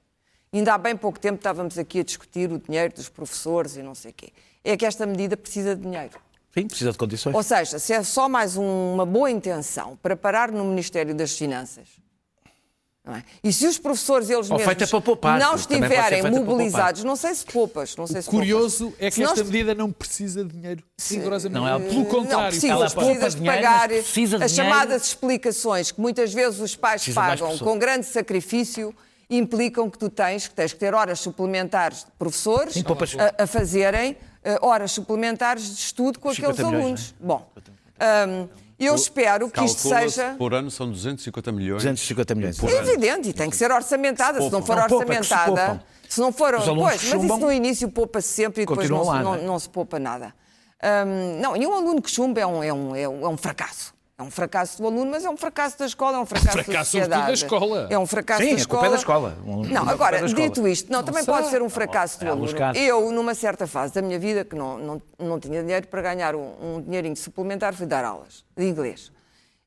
ainda 0.57 0.73
há 0.73 0.77
bem 0.77 0.95
pouco 0.95 1.19
tempo 1.19 1.37
estávamos 1.37 1.77
aqui 1.77 1.99
a 1.99 2.03
discutir 2.03 2.51
o 2.51 2.59
dinheiro 2.59 2.93
dos 2.93 3.09
professores 3.09 3.77
e 3.77 3.83
não 3.83 3.95
sei 3.95 4.11
o 4.11 4.13
quê, 4.13 4.33
é 4.63 4.75
que 4.75 4.85
esta 4.85 5.05
medida 5.05 5.37
precisa 5.37 5.75
de 5.75 5.81
dinheiro. 5.81 6.19
Sim, 6.53 6.67
precisa 6.67 6.91
de 6.91 6.97
condições. 6.97 7.35
Ou 7.35 7.43
seja, 7.43 7.77
se 7.79 7.93
é 7.93 8.01
só 8.03 8.27
mais 8.27 8.57
um, 8.57 8.93
uma 8.93 9.05
boa 9.05 9.29
intenção 9.29 9.97
para 10.01 10.15
parar 10.15 10.51
no 10.51 10.63
Ministério 10.65 11.13
das 11.13 11.37
Finanças, 11.37 11.87
é? 13.09 13.23
E 13.41 13.53
se 13.53 13.65
os 13.65 13.77
professores 13.77 14.29
eles 14.29 14.51
Ou 14.51 14.57
mesmos 14.57 14.89
poupar, 15.01 15.39
não 15.39 15.55
estiverem 15.55 16.29
mobilizados, 16.29 17.05
não 17.05 17.15
sei 17.15 17.33
se 17.33 17.45
poupas, 17.45 17.95
não 17.95 18.05
sei 18.05 18.19
o 18.19 18.23
se 18.23 18.29
curioso 18.29 18.85
poupas. 18.85 19.01
é 19.01 19.11
que 19.11 19.23
esta 19.23 19.35
nós... 19.35 19.49
medida 19.49 19.73
não 19.73 19.91
precisa 19.91 20.43
de 20.43 20.51
dinheiro, 20.51 20.83
rigorosamente. 21.09 21.59
Não, 21.59 21.67
é, 21.67 21.79
pelo 21.79 22.05
contrário, 22.05 22.43
não, 22.43 22.49
precisas, 22.49 22.69
ela 22.69 22.89
precisas 22.89 23.33
de 23.33 23.39
dinheiro, 23.39 23.63
pagar 23.63 23.87
precisa 23.87 24.43
as 24.43 24.51
chamadas 24.51 25.07
explicações 25.07 25.91
que 25.91 26.01
muitas 26.01 26.33
vezes 26.33 26.59
os 26.59 26.75
pais 26.75 27.01
precisa 27.01 27.21
pagam 27.21 27.57
com 27.57 27.79
grande 27.79 28.05
sacrifício 28.05 28.93
implicam 29.29 29.89
que 29.89 29.97
tu 29.97 30.09
tens 30.09 30.47
que 30.47 30.55
tens 30.55 30.73
que 30.73 30.79
ter 30.79 30.93
horas 30.93 31.19
suplementares 31.19 32.05
de 32.05 32.11
professores 32.17 32.73
Sim, 32.73 32.83
a, 33.19 33.43
a, 33.43 33.47
fazerem 33.47 34.13
uh, 34.13 34.65
horas 34.65 34.91
suplementares 34.91 35.75
de 35.75 35.81
estudo 35.81 36.19
com 36.19 36.29
aqueles 36.29 36.59
alunos. 36.59 37.13
É? 37.19 37.25
Bom, 37.25 37.49
um, 38.29 38.47
Eu 38.79 38.95
espero 38.95 39.49
que 39.49 39.63
isto 39.63 39.81
seja. 39.89 40.35
Por 40.37 40.53
ano 40.53 40.69
são 40.69 40.89
250 40.89 41.51
milhões. 41.51 41.83
250 41.83 42.35
milhões. 42.35 42.57
Por 42.59 42.69
É 42.69 42.77
ano. 42.77 42.89
evidente, 42.89 43.29
e 43.29 43.33
tem 43.33 43.49
que 43.49 43.55
ser 43.55 43.71
orçamentada. 43.71 44.39
Se 44.39 44.51
não 44.51 44.63
for 44.63 44.75
Não, 44.75 44.83
que 44.83 44.89
se 44.89 44.95
orçamentada. 44.95 45.83
Se 46.07 46.21
não 46.21 46.31
for. 46.31 46.53
Pois, 46.53 46.77
mas 46.77 47.23
isso 47.23 47.37
no 47.37 47.51
início 47.51 47.89
poupa-se 47.89 48.29
sempre 48.29 48.63
e 48.63 48.65
depois 48.65 48.89
não, 48.89 49.03
se- 49.03 49.07
lá, 49.09 49.15
não, 49.15 49.23
não 49.23 49.35
é? 49.35 49.41
não 49.41 49.59
se 49.59 49.67
poupa 49.67 49.99
nada. 49.99 50.33
Hum, 50.81 51.41
não, 51.41 51.57
e 51.57 51.65
um 51.65 51.73
aluno 51.73 52.01
que 52.01 52.09
chumba 52.09 52.39
é 52.39 52.45
um, 52.45 52.63
é, 52.63 52.71
um, 52.71 52.95
é, 52.95 53.09
um, 53.09 53.25
é 53.25 53.29
um 53.29 53.35
fracasso. 53.37 53.93
É 54.19 54.23
um 54.23 54.31
fracasso 54.31 54.81
do 54.81 54.87
aluno, 54.87 55.11
mas 55.11 55.23
é 55.25 55.29
um 55.29 55.37
fracasso 55.37 55.77
da 55.77 55.85
escola, 55.85 56.17
é 56.17 56.19
um 56.19 56.25
fracasso, 56.25 56.57
da 56.57 56.63
fracasso, 56.63 56.89
sociedade. 56.91 57.37
sobretudo, 57.39 57.59
da 57.59 57.67
escola. 57.67 57.87
É 57.91 57.99
um 57.99 58.05
fracasso 58.07 58.41
Sim, 58.41 58.49
da 58.49 58.55
a 58.55 58.57
escola. 58.57 58.79
culpa 58.79 58.87
é 58.87 58.89
da 58.89 58.95
escola. 58.97 59.37
Um- 59.45 59.63
Não, 59.67 59.87
agora, 59.89 60.19
da 60.19 60.25
escola. 60.25 60.47
dito 60.49 60.67
isto, 60.67 60.91
não, 60.91 61.03
também 61.03 61.23
pode 61.23 61.49
ser 61.49 61.61
um 61.61 61.69
fracasso 61.69 62.19
do 62.19 62.27
aluno. 62.27 62.51
casos. 62.55 62.81
Eu, 62.81 63.11
numa 63.11 63.35
certa 63.35 63.67
fase 63.67 63.93
da 63.93 64.01
minha 64.01 64.17
vida, 64.17 64.43
que 64.43 64.55
não, 64.55 64.79
não, 64.79 65.01
não 65.19 65.39
tinha 65.39 65.61
dinheiro 65.61 65.87
para 65.87 66.01
ganhar 66.01 66.33
um, 66.35 66.51
um 66.77 66.81
dinheirinho 66.81 67.15
suplementar, 67.15 67.75
fui 67.75 67.85
dar 67.85 68.03
aulas 68.03 68.43
de 68.57 68.65
inglês. 68.67 69.11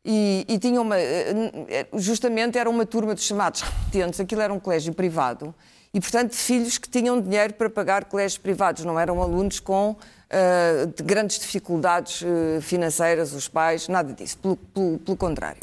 E, 0.04 0.44
e 0.48 0.58
tinha 0.58 0.80
uma. 0.80 0.98
eh, 0.98 1.86
Justamente 1.94 2.58
era 2.58 2.68
uma 2.68 2.84
turma 2.84 3.14
dos 3.14 3.22
chamados 3.22 3.60
repetentes, 3.60 4.18
aquilo 4.18 4.40
era 4.40 4.52
um 4.52 4.58
colégio 4.58 4.92
privado, 4.92 5.54
e 5.94 6.00
portanto 6.00 6.34
filhos 6.34 6.76
que 6.76 6.88
tinham 6.88 7.20
dinheiro 7.20 7.54
para 7.54 7.70
pagar 7.70 8.04
colégios 8.06 8.38
privados, 8.38 8.84
não 8.84 8.98
eram 8.98 9.22
alunos 9.22 9.60
com 9.60 9.94
eh, 10.32 10.86
de 10.94 11.02
grandes 11.02 11.40
dificuldades 11.40 12.22
eh, 12.22 12.60
financeiras, 12.60 13.32
os 13.32 13.48
pais, 13.48 13.88
nada 13.88 14.12
disso, 14.12 14.38
pelo, 14.38 14.56
pelo, 14.56 14.98
pelo 15.00 15.16
contrário. 15.16 15.60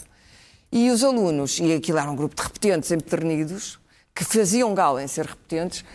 E 0.70 0.92
os 0.92 1.06
alunos, 1.06 1.58
e 1.58 1.74
aquilo 1.74 1.98
era 1.98 2.12
um 2.12 2.16
grupo 2.18 2.36
de 2.36 2.44
repetentes 2.44 2.92
empedernidos, 2.92 3.80
que 4.14 4.26
faziam 4.26 4.76
gala 4.76 5.02
em 5.02 5.08
ser 5.08 5.26
repetentes 5.26 5.86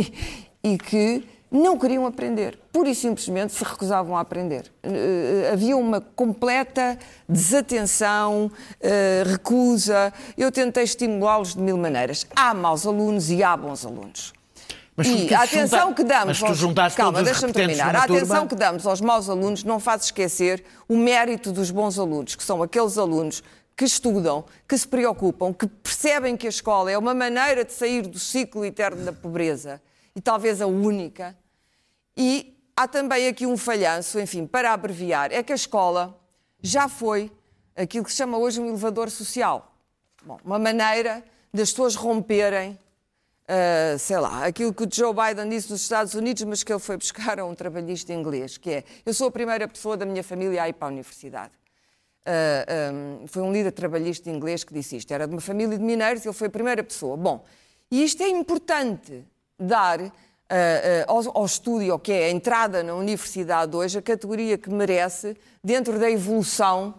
e 0.64 0.78
que 0.78 1.28
não 1.50 1.78
queriam 1.78 2.06
aprender. 2.06 2.58
Pura 2.72 2.88
e 2.88 2.94
simplesmente 2.94 3.52
se 3.52 3.62
recusavam 3.62 4.16
a 4.16 4.20
aprender. 4.20 4.72
Eh, 4.82 5.50
Havia 5.52 5.76
uma 5.76 6.00
completa 6.00 6.98
desatenção, 7.28 8.50
recusa. 9.26 10.14
Eu 10.38 10.50
tentei 10.50 10.84
estimulá-los 10.84 11.54
de 11.54 11.60
mil 11.60 11.76
maneiras. 11.76 12.26
Há 12.34 12.54
maus 12.54 12.86
alunos 12.86 13.30
e 13.30 13.42
há 13.42 13.54
bons 13.54 13.84
alunos. 13.84 14.32
Mas 14.96 15.08
e 15.08 15.34
a 15.34 15.42
atenção 15.42 15.88
juntar- 15.88 15.94
que 15.94 16.04
damos 16.04 16.40
mas 16.40 16.60
tu 16.60 16.68
aos... 16.68 16.94
Calma, 16.94 17.22
deixa-me 17.22 17.52
terminar. 17.52 17.96
A 17.96 18.04
atenção 18.04 18.26
turma? 18.26 18.46
que 18.46 18.54
damos 18.54 18.86
aos 18.86 19.00
maus 19.00 19.28
alunos 19.28 19.64
não 19.64 19.80
faz 19.80 20.04
esquecer 20.04 20.64
o 20.88 20.96
mérito 20.96 21.50
dos 21.50 21.70
bons 21.70 21.98
alunos, 21.98 22.36
que 22.36 22.44
são 22.44 22.62
aqueles 22.62 22.96
alunos 22.96 23.42
que 23.76 23.84
estudam, 23.84 24.44
que 24.68 24.78
se 24.78 24.86
preocupam, 24.86 25.52
que 25.52 25.66
percebem 25.66 26.36
que 26.36 26.46
a 26.46 26.50
escola 26.50 26.92
é 26.92 26.96
uma 26.96 27.12
maneira 27.12 27.64
de 27.64 27.72
sair 27.72 28.02
do 28.06 28.20
ciclo 28.20 28.64
eterno 28.64 29.04
da 29.04 29.12
pobreza 29.12 29.82
e 30.14 30.20
talvez 30.20 30.62
a 30.62 30.66
única. 30.66 31.36
E 32.16 32.56
há 32.76 32.86
também 32.86 33.26
aqui 33.26 33.46
um 33.46 33.56
falhanço, 33.56 34.20
enfim, 34.20 34.46
para 34.46 34.72
abreviar, 34.72 35.32
é 35.32 35.42
que 35.42 35.52
a 35.52 35.56
escola 35.56 36.16
já 36.62 36.88
foi 36.88 37.32
aquilo 37.74 38.04
que 38.04 38.12
se 38.12 38.18
chama 38.18 38.38
hoje 38.38 38.60
um 38.60 38.68
elevador 38.68 39.10
social. 39.10 39.74
Bom, 40.24 40.38
uma 40.44 40.58
maneira 40.58 41.24
das 41.52 41.70
pessoas 41.70 41.96
romperem 41.96 42.78
Uh, 43.46 43.98
sei 43.98 44.18
lá, 44.18 44.46
aquilo 44.46 44.72
que 44.72 44.84
o 44.84 44.88
Joe 44.90 45.12
Biden 45.12 45.50
disse 45.50 45.70
nos 45.70 45.82
Estados 45.82 46.14
Unidos, 46.14 46.42
mas 46.44 46.62
que 46.62 46.72
ele 46.72 46.80
foi 46.80 46.96
buscar 46.96 47.38
a 47.38 47.44
um 47.44 47.54
trabalhista 47.54 48.10
inglês, 48.10 48.56
que 48.56 48.70
é, 48.70 48.84
eu 49.04 49.12
sou 49.12 49.28
a 49.28 49.30
primeira 49.30 49.68
pessoa 49.68 49.98
da 49.98 50.06
minha 50.06 50.24
família 50.24 50.62
a 50.62 50.68
ir 50.70 50.72
para 50.72 50.88
a 50.88 50.90
universidade. 50.90 51.52
Uh, 52.26 53.20
um, 53.22 53.26
foi 53.26 53.42
um 53.42 53.52
líder 53.52 53.72
trabalhista 53.72 54.30
inglês 54.30 54.64
que 54.64 54.72
disse 54.72 54.96
isto. 54.96 55.12
Era 55.12 55.26
de 55.26 55.34
uma 55.34 55.42
família 55.42 55.76
de 55.76 55.84
mineiros 55.84 56.24
e 56.24 56.28
ele 56.28 56.34
foi 56.34 56.46
a 56.46 56.50
primeira 56.50 56.82
pessoa. 56.82 57.18
Bom, 57.18 57.44
e 57.90 58.02
isto 58.02 58.22
é 58.22 58.28
importante 58.30 59.22
dar 59.58 60.00
uh, 60.00 60.10
ao, 61.06 61.36
ao 61.40 61.44
estúdio, 61.44 61.92
ao 61.92 61.98
que 61.98 62.12
é 62.12 62.24
a 62.28 62.30
entrada 62.30 62.82
na 62.82 62.94
universidade 62.94 63.76
hoje, 63.76 63.98
a 63.98 64.02
categoria 64.02 64.56
que 64.56 64.70
merece 64.70 65.36
dentro 65.62 65.98
da 65.98 66.10
evolução 66.10 66.94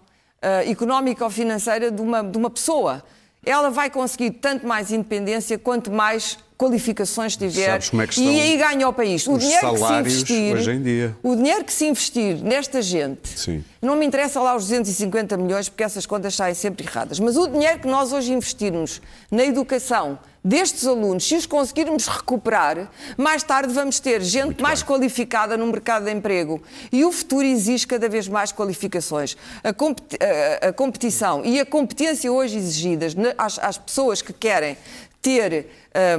económica 0.67 1.23
ou 1.23 1.31
financeira 1.31 1.89
de 1.89 1.99
uma, 1.99 2.21
de 2.21 2.37
uma 2.37 2.51
pessoa 2.51 3.03
ela 3.45 3.69
vai 3.69 3.89
conseguir 3.89 4.31
tanto 4.31 4.65
mais 4.67 4.91
independência 4.91 5.57
quanto 5.57 5.91
mais 5.91 6.37
qualificações 6.57 7.35
tiver 7.35 7.79
é 7.79 8.07
que 8.07 8.21
e 8.21 8.39
aí 8.39 8.57
ganha 8.57 8.87
o 8.87 8.93
país. 8.93 9.27
O 9.27 9.37
dinheiro 9.37 9.73
que 9.73 9.77
se 9.77 9.93
investir, 9.93 11.15
o 11.21 11.35
dinheiro 11.35 11.65
que 11.65 11.73
se 11.73 11.85
investir 11.85 12.43
nesta 12.43 12.81
gente, 12.81 13.37
Sim. 13.37 13.63
não 13.81 13.95
me 13.95 14.05
interessa 14.05 14.41
lá 14.41 14.55
os 14.55 14.63
250 14.63 15.35
milhões 15.37 15.67
porque 15.67 15.83
essas 15.83 16.05
contas 16.05 16.33
saem 16.33 16.55
sempre 16.55 16.85
erradas, 16.87 17.19
mas 17.19 17.35
o 17.35 17.47
dinheiro 17.47 17.79
que 17.79 17.87
nós 17.87 18.13
hoje 18.13 18.33
investirmos 18.33 19.01
na 19.29 19.43
educação 19.43 20.17
destes 20.45 20.85
alunos, 20.85 21.27
se 21.27 21.35
os 21.35 21.47
conseguirmos 21.47 22.05
recuperar, 22.07 22.87
mais 23.17 23.41
tarde 23.41 23.73
vamos 23.73 23.99
ter 23.99 24.21
gente 24.21 24.61
mais 24.61 24.83
qualificada 24.83 25.57
no 25.57 25.65
mercado 25.65 26.05
de 26.05 26.11
emprego. 26.11 26.61
E 26.91 27.03
o 27.03 27.11
futuro 27.11 27.43
exige 27.43 27.87
cada 27.87 28.07
vez 28.07 28.27
mais 28.27 28.51
qualificações. 28.51 29.35
A, 29.63 29.73
competi- 29.73 30.17
a- 30.61 30.67
a 30.67 30.73
competição 30.73 31.43
e 31.43 31.59
a 31.59 31.65
competência 31.65 32.31
hoje 32.31 32.57
exigidas 32.57 33.15
às, 33.37 33.57
às 33.57 33.77
pessoas 33.79 34.21
que 34.21 34.31
querem 34.31 34.77
ter 35.19 35.67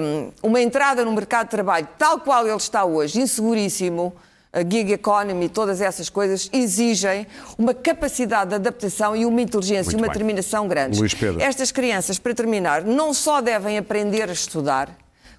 hum, 0.00 0.32
uma 0.42 0.60
entrada 0.60 1.04
no 1.04 1.12
mercado 1.12 1.44
de 1.46 1.50
trabalho 1.52 1.86
tal 1.96 2.18
qual 2.18 2.44
ele 2.48 2.56
está 2.56 2.84
hoje, 2.84 3.20
inseguríssimo, 3.20 4.12
a 4.56 4.60
gig 4.60 4.90
economy, 4.90 5.50
todas 5.50 5.82
essas 5.82 6.08
coisas, 6.08 6.48
exigem 6.50 7.26
uma 7.58 7.74
capacidade 7.74 8.48
de 8.48 8.54
adaptação 8.54 9.14
e 9.14 9.26
uma 9.26 9.42
inteligência 9.42 9.92
e 9.92 9.94
uma 9.96 10.02
bem. 10.02 10.12
determinação 10.12 10.66
grandes. 10.66 10.98
Luís 10.98 11.12
Pedro. 11.12 11.42
Estas 11.42 11.70
crianças, 11.70 12.18
para 12.18 12.34
terminar, 12.34 12.82
não 12.82 13.12
só 13.12 13.42
devem 13.42 13.76
aprender 13.76 14.30
a 14.30 14.32
estudar, 14.32 14.88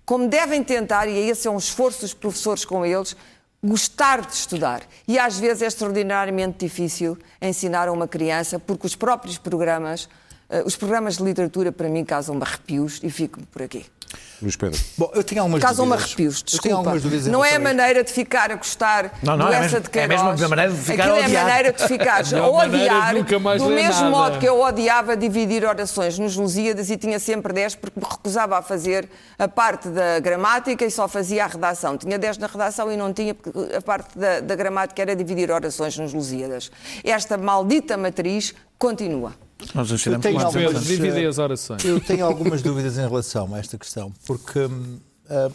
como 0.05 0.27
devem 0.27 0.63
tentar, 0.63 1.07
e 1.07 1.17
esse 1.17 1.47
é 1.47 1.51
um 1.51 1.57
esforço 1.57 2.01
dos 2.01 2.13
professores 2.13 2.63
com 2.63 2.85
eles, 2.85 3.15
gostar 3.63 4.21
de 4.21 4.33
estudar. 4.33 4.83
E 5.07 5.17
às 5.17 5.39
vezes 5.39 5.63
é 5.63 5.65
extraordinariamente 5.65 6.59
difícil 6.59 7.17
ensinar 7.41 7.87
a 7.87 7.91
uma 7.91 8.07
criança, 8.07 8.59
porque 8.59 8.85
os 8.85 8.95
próprios 8.95 9.39
programas, 9.39 10.07
os 10.65 10.75
programas 10.75 11.17
de 11.17 11.23
literatura, 11.23 11.71
para 11.71 11.89
mim, 11.89 12.03
causam-me 12.05 12.41
arrepios 12.43 12.99
e 13.03 13.09
fico 13.09 13.39
por 13.51 13.61
aqui. 13.61 13.85
Luís 14.41 14.55
Pedro. 14.55 14.79
Bom, 14.97 15.11
eu 15.15 15.23
tenho 15.23 15.41
algumas 15.41 15.61
Causam-me 15.61 15.89
dúvidas. 15.91 16.07
arrepios, 16.11 16.43
desculpa. 16.43 16.77
algumas 16.77 17.01
dúvidas 17.01 17.27
em 17.27 17.31
Não 17.31 17.43
é 17.43 17.55
a 17.55 17.59
maneira 17.59 18.03
de 18.03 18.13
ficar 18.13 18.51
a 18.51 18.55
gostar 18.55 19.11
Não, 19.23 19.35
não, 19.35 19.47
do 19.47 19.51
é 19.51 19.55
Essa 19.57 19.61
mesmo- 19.63 19.79
de 19.81 19.87
é 19.87 19.89
Queiroz. 20.07 20.21
mesmo 20.31 20.45
a 20.45 20.49
maneira 20.49 20.71
de 20.71 20.77
ficar 20.77 21.03
Aquilo 21.03 21.15
a 21.15 21.19
é 21.19 21.23
a 21.23 21.25
odiar. 21.27 21.43
maneira 21.45 21.73
de 21.73 21.87
ficar 21.87 22.23
Melhor 22.25 22.45
a 22.45 22.65
odiar, 22.67 23.13
nunca 23.15 23.39
mais 23.39 23.61
do 23.61 23.69
mesmo 23.69 23.93
nada. 24.03 24.09
modo 24.09 24.39
que 24.39 24.47
eu 24.47 24.61
odiava 24.61 25.17
dividir 25.17 25.65
orações 25.65 26.17
nos 26.19 26.35
Lusíadas 26.37 26.89
e 26.91 26.97
tinha 26.97 27.19
sempre 27.19 27.51
10 27.51 27.75
porque 27.75 27.99
me 27.99 28.05
recusava 28.09 28.57
a 28.59 28.61
fazer 28.61 29.09
a 29.39 29.47
parte 29.47 29.89
da 29.89 30.19
gramática 30.19 30.85
e 30.85 30.91
só 30.91 31.07
fazia 31.07 31.43
a 31.43 31.47
redação. 31.47 31.97
Tinha 31.97 32.17
10 32.19 32.37
na 32.37 32.47
redação 32.47 32.91
e 32.91 32.95
não 32.95 33.11
tinha 33.11 33.33
porque 33.33 33.75
a 33.75 33.81
parte 33.81 34.17
da, 34.17 34.39
da 34.39 34.55
gramática 34.55 35.01
era 35.01 35.15
dividir 35.15 35.51
orações 35.51 35.97
nos 35.97 36.13
Lusíadas. 36.13 36.71
Esta 37.03 37.37
maldita 37.37 37.97
matriz 37.97 38.53
continua. 38.77 39.33
Nós 39.73 39.89
nos 39.91 40.01
tiramos 40.01 40.23
tenho 40.23 40.39
algumas- 40.39 40.89
as 41.29 41.37
orações. 41.39 41.83
Eu 41.83 41.99
tenho 41.99 42.25
algumas 42.25 42.61
dúvidas 42.61 42.97
em 42.97 43.01
relação 43.01 43.53
a 43.55 43.59
esta 43.59 43.77
questão, 43.77 44.13
porque 44.25 44.59
hum, 44.59 44.99
ah, 45.29 45.49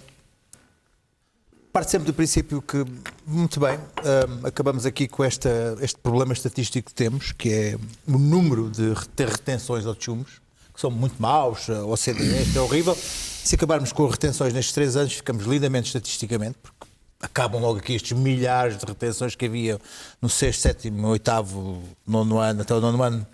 parte 1.72 1.90
sempre 1.90 2.06
do 2.06 2.12
princípio 2.14 2.60
que, 2.60 2.84
muito 3.26 3.58
bem, 3.60 3.78
hum, 3.78 4.40
acabamos 4.46 4.84
aqui 4.84 5.06
com 5.08 5.22
esta, 5.24 5.76
este 5.80 5.98
problema 5.98 6.32
estatístico 6.32 6.88
que 6.88 6.94
temos, 6.94 7.32
que 7.32 7.50
é 7.52 7.76
o 8.06 8.18
número 8.18 8.68
de 8.70 8.92
ter 9.16 9.28
retenções 9.28 9.86
ou 9.86 9.94
de 9.94 10.04
chumos, 10.04 10.40
que 10.74 10.80
são 10.80 10.90
muito 10.90 11.20
maus, 11.20 11.68
a 11.70 11.84
OCDE, 11.84 12.42
isto 12.42 12.58
é 12.58 12.60
horrível. 12.60 12.94
Se 12.96 13.54
acabarmos 13.54 13.92
com 13.92 14.06
retenções 14.06 14.52
nestes 14.52 14.72
três 14.74 14.96
anos, 14.96 15.12
ficamos 15.14 15.44
lindamente 15.44 15.86
estatisticamente, 15.86 16.56
porque 16.62 16.81
acabam 17.22 17.60
logo 17.60 17.78
aqui 17.78 17.94
estes 17.94 18.12
milhares 18.12 18.76
de 18.76 18.84
retenções 18.84 19.36
que 19.36 19.46
havia 19.46 19.80
no 20.20 20.28
sexto, 20.28 20.62
sétimo, 20.62 21.06
oitavo, 21.06 21.80
nono 22.04 22.38
ano, 22.38 22.62
até 22.62 22.74
o 22.74 22.80
nono 22.80 23.00
ano, 23.00 23.26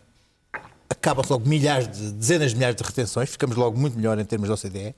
acabam-se 0.88 1.33
logo 1.33 1.49
milhares 1.49 1.88
de, 1.88 2.12
dezenas 2.12 2.50
de 2.50 2.57
milhares 2.57 2.76
de 2.76 2.85
retenções, 2.85 3.30
ficamos 3.30 3.57
logo 3.57 3.78
muito 3.78 3.97
melhor 3.97 4.18
em 4.18 4.25
termos 4.25 4.49
de 4.49 4.52
OCDE. 4.52 4.95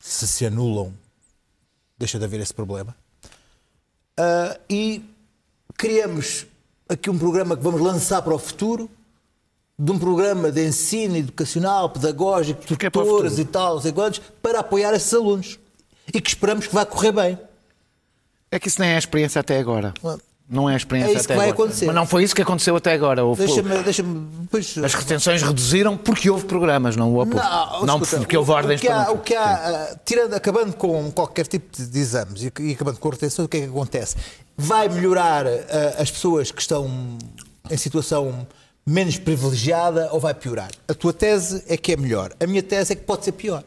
Se 0.00 0.26
se 0.26 0.46
anulam, 0.46 0.92
deixa 1.98 2.18
de 2.18 2.24
haver 2.24 2.40
esse 2.40 2.54
problema. 2.54 2.96
Ah, 4.16 4.58
e 4.70 5.04
criamos 5.76 6.46
aqui 6.88 7.10
um 7.10 7.18
programa 7.18 7.56
que 7.56 7.62
vamos 7.62 7.80
lançar 7.80 8.22
para 8.22 8.34
o 8.34 8.38
futuro, 8.38 8.88
de 9.78 9.92
um 9.92 9.98
programa 9.98 10.50
de 10.50 10.66
ensino 10.66 11.16
educacional, 11.16 11.90
pedagógico, 11.90 12.62
é 12.62 12.90
tutores 12.90 13.32
futuro. 13.32 13.40
e 13.40 13.44
tal, 13.44 13.74
não 13.74 13.82
sei 13.82 13.92
quantos, 13.92 14.20
para 14.40 14.60
apoiar 14.60 14.94
esses 14.94 15.12
alunos. 15.12 15.58
E 16.12 16.20
que 16.20 16.28
esperamos 16.28 16.66
que 16.66 16.74
vá 16.74 16.84
correr 16.86 17.12
bem. 17.12 17.38
É 18.50 18.58
que 18.58 18.68
isso 18.68 18.80
nem 18.80 18.90
é 18.90 18.94
a 18.96 18.98
experiência 18.98 19.40
até 19.40 19.58
agora. 19.58 19.92
Não 20.48 20.70
é 20.70 20.74
a 20.74 20.76
experiência 20.76 21.16
É 21.18 21.20
até 21.20 21.34
agora. 21.34 21.50
acontecer. 21.50 21.86
Mas 21.86 21.94
não 21.96 22.06
foi 22.06 22.22
isso 22.22 22.32
que 22.34 22.40
aconteceu 22.42 22.76
até 22.76 22.92
agora. 22.92 23.20
Deixa-me. 23.36 23.82
Deixa-me 23.82 24.20
depois- 24.42 24.78
As 24.78 24.94
retenções 24.94 25.42
reduziram 25.42 25.96
porque 25.96 26.30
houve 26.30 26.44
programas, 26.44 26.94
não 26.94 27.12
houve. 27.12 27.34
Não, 27.34 27.96
escuta, 28.00 28.18
porque 28.18 28.36
houve 28.36 28.52
ordens 28.52 28.78
o 28.80 28.82
que 28.82 28.88
há, 28.88 28.94
para 28.96 29.04
não- 29.06 29.14
o 29.14 29.18
que 29.18 29.34
há, 29.34 29.54
ah, 29.92 29.96
tirando, 30.04 30.34
acabando 30.34 30.72
com 30.76 31.10
qualquer 31.10 31.48
tipo 31.48 31.66
de, 31.82 31.98
exames 31.98 32.42
e, 32.44 32.52
e 32.60 32.72
acabando 32.72 32.98
com 33.00 33.08
retenções, 33.08 33.46
o 33.46 33.48
que 33.48 33.56
é 33.56 33.60
que 33.62 33.66
acontece? 33.66 34.14
Vai 34.56 34.88
melhorar 34.88 35.44
ah, 35.48 35.96
as 35.98 36.08
pessoas 36.12 36.52
que 36.52 36.60
estão 36.60 36.88
em 37.68 37.76
situação 37.76 38.46
menos 38.86 39.18
privilegiada 39.18 40.08
ou 40.12 40.20
vai 40.20 40.32
piorar? 40.32 40.70
A 40.86 40.94
tua 40.94 41.12
tese 41.12 41.64
é 41.66 41.76
que 41.76 41.90
é 41.92 41.96
melhor. 41.96 42.32
A 42.38 42.46
minha 42.46 42.62
tese 42.62 42.92
é 42.92 42.96
que 42.96 43.02
pode 43.02 43.24
ser 43.24 43.32
pior. 43.32 43.64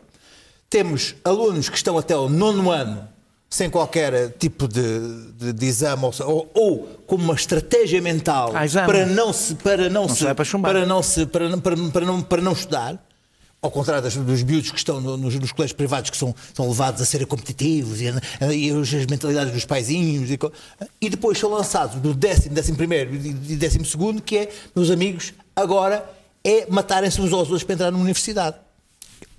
Temos 0.70 1.16
alunos 1.24 1.68
que 1.70 1.78
estão 1.78 1.98
até 1.98 2.16
o 2.16 2.30
nono 2.30 2.70
ano 2.72 3.08
sem 3.50 3.68
qualquer 3.70 4.30
tipo 4.38 4.68
de, 4.68 4.82
de, 5.34 5.54
de 5.54 5.66
exame 5.66 6.04
ou, 6.04 6.52
ou, 6.54 6.84
com 7.08 7.16
uma 7.16 7.34
estratégia 7.34 8.00
mental 8.00 8.52
Ah, 8.56 8.62
para 8.86 9.06
não 9.08 9.34
se 9.34 9.56
para 9.56 9.90
não, 9.90 10.04
Não 10.08 10.10
se 10.16 10.24
para 10.36 10.46
para 10.62 10.86
não 10.86 11.02
se 11.02 11.26
para 11.26 11.50
não, 11.50 11.60
para, 11.60 11.76
para 11.92 12.06
não 12.06 12.22
para 12.22 12.42
não 12.44 12.52
estudar. 12.54 13.04
Ao 13.62 13.70
contrário 13.72 14.04
das- 14.04 14.16
dos 14.16 14.44
miúdos 14.44 14.70
que 14.72 14.78
estão 14.78 15.02
no- 15.02 15.18
nos, 15.18 15.34
nos 15.36 15.52
colégios 15.52 15.76
privados 15.76 16.12
que 16.12 16.16
são, 16.18 16.34
são 16.54 16.68
levados 16.70 17.02
a 17.02 17.06
serem 17.06 17.26
competitivos 17.26 18.00
e, 18.00 18.06
e 18.56 18.70
as 18.72 18.92
mentalidades 19.08 19.52
dos 19.52 19.66
paizinhos 19.66 20.30
e, 20.30 20.38
e 21.02 21.10
depois 21.10 21.38
são 21.40 21.50
lançados 21.50 22.02
no 22.02 22.14
décimo, 22.14 22.54
décimo 22.54 22.78
primeiro 22.78 23.16
e 23.16 23.34
décimo 23.56 23.84
segundo 23.84 24.22
que 24.22 24.38
é, 24.38 24.50
meus 24.76 24.92
amigos, 24.92 25.34
agora 25.56 26.08
é 26.44 26.68
matarem-se 26.70 27.20
uns 27.20 27.34
aos 27.34 27.48
outros 27.50 27.64
para 27.64 27.74
entrar 27.74 27.92
numa 27.92 28.04
universidade. 28.04 28.56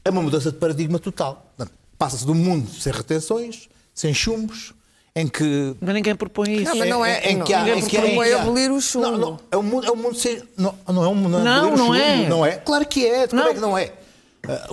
É 0.04 0.11
uma 0.11 0.23
mudança 0.23 0.50
de 0.50 0.59
paradigma 0.59 0.99
total. 0.99 1.52
Passa-se 1.99 2.25
de 2.25 2.30
um 2.30 2.35
mundo 2.35 2.71
sem 2.71 2.92
retenções, 2.92 3.69
sem 3.95 4.14
chumbos, 4.14 4.73
em 5.14 5.26
que 5.28 5.75
Mas 5.80 5.95
ninguém 5.95 6.14
propõe 6.14 6.54
isso. 6.57 6.64
Não, 6.71 6.76
mas 6.76 6.88
não 6.88 7.04
é- 7.04 7.30
em 7.30 7.37
não- 7.37 7.45
que 7.45 7.52
há, 7.52 7.59
ninguém 7.64 7.78
em 7.83 7.87
que 7.87 7.99
propõe 7.99 8.33
há- 8.33 8.40
abolir 8.42 8.71
o 8.71 8.80
chumbo. 8.80 9.11
Não, 9.11 9.19
não, 9.19 9.40
é 9.50 9.57
um 9.57 9.62
mundo, 9.62 9.87
é 9.87 9.90
um 9.90 9.97
mundo 9.97 10.14
sem. 10.14 10.42
Não, 10.57 10.75
não 10.88 11.04
é 11.04 11.09
um 11.09 11.14
mundo. 11.14 11.38
Não, 11.40 11.66
o 11.66 11.71
não 11.76 11.76
chumbo, 11.87 11.95
é. 11.95 12.28
Não 12.28 12.47
é? 12.47 12.52
Claro 12.57 12.87
que 12.87 13.04
é. 13.07 13.26
Como 13.28 13.42
Não. 13.42 13.49
é 13.50 13.54
que 13.54 13.61
não 13.61 13.76
é? 13.76 13.92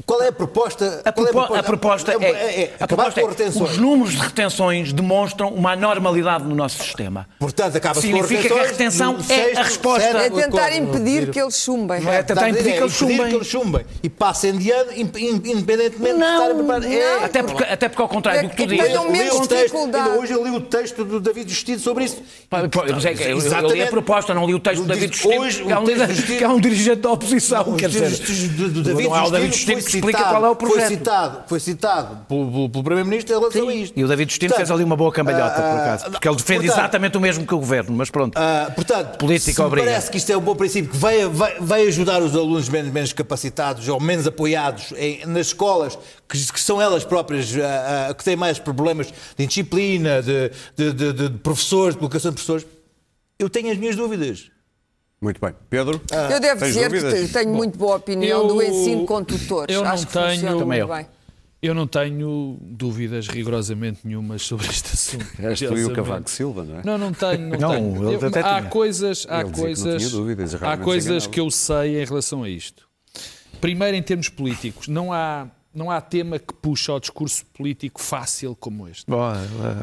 Qual 0.05 0.21
é 0.21 0.27
a 0.27 0.31
proposta? 0.31 1.01
A, 1.05 1.11
qual 1.11 1.27
é 1.27 1.31
propo- 1.31 1.55
a 1.55 1.63
proposta 1.63 2.11
é, 2.11 2.71
a 2.79 2.83
acabar 2.85 3.11
proposta 3.11 3.21
com 3.21 3.27
é 3.27 3.29
retenções. 3.31 3.71
os 3.71 3.77
números 3.77 4.13
de 4.13 4.19
retenções 4.19 4.93
demonstram 4.93 5.49
uma 5.53 5.71
anormalidade 5.73 6.43
no 6.43 6.55
nosso 6.55 6.81
sistema. 6.83 7.27
Portanto, 7.39 7.75
acaba-se 7.77 8.07
com 8.07 8.13
Significa 8.23 8.53
que 8.53 8.59
a 8.59 8.63
retenção 8.63 9.13
no 9.13 9.31
é 9.33 9.53
a 9.57 9.63
resposta. 9.63 10.03
É 10.07 10.29
tentar 10.29 10.75
impedir 10.75 11.29
que 11.29 11.39
eles 11.39 11.57
chumbem. 11.57 12.01
Não 12.01 12.11
é 12.11 12.23
tentar 12.23 12.45
a 12.45 12.49
impedir 12.49 12.73
que 12.73 12.79
eles 12.79 12.93
chumbem. 12.93 13.27
que 13.29 13.35
eles 13.35 13.47
chumbem. 13.47 13.85
E 14.03 14.09
passem 14.09 14.57
de 14.57 14.71
ano, 14.71 14.91
in- 14.93 15.11
in- 15.17 15.41
independentemente 15.51 16.15
de 16.17 16.23
estarem 16.23 16.55
preparados. 16.55 16.87
É, 16.87 17.23
Até 17.23 17.43
porque, 17.43 17.63
até 17.63 17.89
porque 17.89 18.01
ao 18.01 18.09
contrário 18.09 18.43
do 18.43 18.49
que 18.49 18.55
tu 18.55 18.63
É 18.63 18.65
dizes. 18.67 18.85
tenham 18.87 19.09
menos 19.11 19.47
dificuldade. 19.47 20.09
ainda 20.09 20.19
hoje 20.21 20.33
eu 20.33 20.43
li 20.43 20.51
o 20.51 20.61
texto 20.61 21.03
do 21.05 21.19
David 21.19 21.49
Justiça 21.49 21.83
sobre 21.83 22.05
isso. 22.05 22.17
É 22.51 23.31
eu- 23.31 23.39
eu, 23.39 23.69
li 23.71 23.81
a 23.83 23.87
proposta, 23.87 24.33
não 24.33 24.45
li 24.45 24.53
o 24.53 24.59
texto 24.59 24.81
do 24.81 24.87
David 24.87 25.13
Justino, 25.15 25.33
que, 25.65 25.71
é 25.71 25.79
um 25.79 25.85
Justino- 25.85 26.57
é 26.57 26.59
dirigente 26.61 27.01
da 27.01 27.11
oposição. 27.11 27.75
Quer 27.75 27.89
dizer, 27.89 28.09
não 28.93 29.15
é 29.15 29.21
o 29.23 29.29
David 29.31 29.53
Justino 29.53 29.66
Justino 29.75 29.77
que 29.85 29.91
foi 29.91 29.99
explica 29.99 30.17
citado- 30.19 30.35
qual 30.35 30.45
é 30.45 30.49
o 30.49 30.55
projeto. 30.55 30.79
Foi 30.79 30.89
citado, 30.97 31.43
foi 31.47 31.59
citado 31.59 32.25
pelo, 32.27 32.69
pelo- 32.69 32.83
Primeiro-Ministro 32.83 33.35
em 33.35 33.39
relação 33.39 33.69
a 33.69 33.73
isto. 33.73 33.99
E 33.99 34.03
o 34.03 34.07
David 34.07 34.31
Justino 34.31 34.53
fez 34.55 34.71
ali 34.71 34.83
uma 34.83 34.95
boa 34.95 35.11
cambalhota, 35.11 35.55
por 35.55 35.61
Ah, 35.63 35.81
acaso. 35.83 36.11
Porque 36.11 36.27
ele 36.27 36.35
defende 36.35 36.59
portanto, 36.65 36.79
exatamente 36.79 37.17
o 37.17 37.21
mesmo 37.21 37.45
que 37.45 37.53
o 37.53 37.59
governo, 37.59 37.95
mas 37.95 38.09
pronto. 38.09 38.37
Ah, 38.37 38.71
portanto, 38.73 39.17
Política 39.17 39.65
obriga. 39.65 39.87
parece 39.87 40.09
que 40.11 40.17
isto 40.17 40.31
é 40.31 40.37
um 40.37 40.41
bom 40.41 40.55
princípio 40.55 40.91
que 40.91 40.97
vai, 40.97 41.25
vai, 41.27 41.55
vai 41.59 41.87
ajudar 41.87 42.21
os 42.21 42.35
alunos 42.35 42.69
menos, 42.69 42.91
menos 42.91 43.13
capacitados 43.13 43.87
ou 43.87 43.99
menos 43.99 44.25
apoiados 44.27 44.93
em- 44.97 45.25
nas 45.25 45.47
escolas, 45.47 45.97
que, 46.27 46.37
que 46.53 46.59
são 46.59 46.81
elas 46.81 47.03
próprias 47.03 47.53
ah, 47.57 48.07
ah, 48.09 48.13
que 48.13 48.23
têm 48.23 48.35
mais 48.35 48.59
problemas 48.59 49.07
de 49.37 49.43
indisciplina, 49.43 50.21
de, 50.21 50.51
de, 50.75 50.93
de- 50.93 51.13
de- 51.13 51.29
de 51.29 51.37
professores, 51.39 51.93
de 51.95 51.99
colocação 51.99 52.31
de 52.31 52.35
professores. 52.35 52.65
Eu 53.39 53.49
tenho 53.49 53.71
as 53.71 53.77
minhas 53.77 53.95
dúvidas. 53.95 54.49
Muito 55.19 55.41
bem. 55.41 55.53
Pedro? 55.69 55.99
Eu 56.31 56.39
devo 56.39 56.63
dizer 56.65 56.89
dúvidas? 56.89 57.13
que 57.27 57.33
tenho 57.33 57.49
muito 57.53 57.77
boa 57.77 57.95
opinião 57.97 58.41
eu- 58.41 58.47
do 58.47 58.61
ensino 58.61 59.05
com 59.05 59.23
tutores. 59.23 59.75
eu 59.75 59.83
não 59.83 59.91
Acho 59.91 60.05
que 60.07 60.13
tenho- 60.13 60.65
muito 60.65 60.73
eu. 60.73 60.87
bem. 60.87 61.07
Eu 61.59 61.73
não 61.73 61.87
tenho 61.87 62.55
dúvidas 62.61 63.27
rigorosamente 63.27 64.01
nenhumas 64.03 64.43
sobre 64.43 64.67
este 64.67 64.93
assunto. 64.93 65.25
És 65.39 65.57
tu 65.59 65.75
e 65.75 65.85
o. 65.85 65.91
Cavaco 65.91 66.29
Silva, 66.29 66.63
não 66.63 66.79
é? 66.79 66.81
Não, 66.85 66.97
não 66.99 67.11
tenho. 67.11 67.49
Não, 67.49 67.57
Não, 67.59 67.71
tenho. 67.71 68.09
ele 68.13 68.23
Eu- 68.23 68.27
até 68.27 68.39
há 68.41 68.59
tinha. 68.59 68.69
coisas, 68.69 69.25
há 69.27 69.39
Ele 69.39 69.43
não 69.45 69.51
coisas, 69.53 69.97
tinha 70.03 70.09
dúvidas, 70.11 70.53
há 70.63 70.77
coisas 70.77 71.25
que 71.25 71.39
eu 71.39 71.49
sei 71.49 71.99
em 71.99 72.05
relação 72.05 72.43
a 72.43 72.49
isto. 72.49 72.87
Primeiro, 73.59 73.97
em 73.97 74.03
termos 74.03 74.29
políticos, 74.29 74.87
não 74.87 75.11
há, 75.11 75.47
não 75.73 75.89
há 75.89 75.99
tema 75.99 76.37
que 76.37 76.53
puxa 76.53 76.91
ao 76.91 76.99
discurso 76.99 77.43
político 77.47 77.99
fácil 77.99 78.55
como 78.55 78.87
este. 78.87 79.05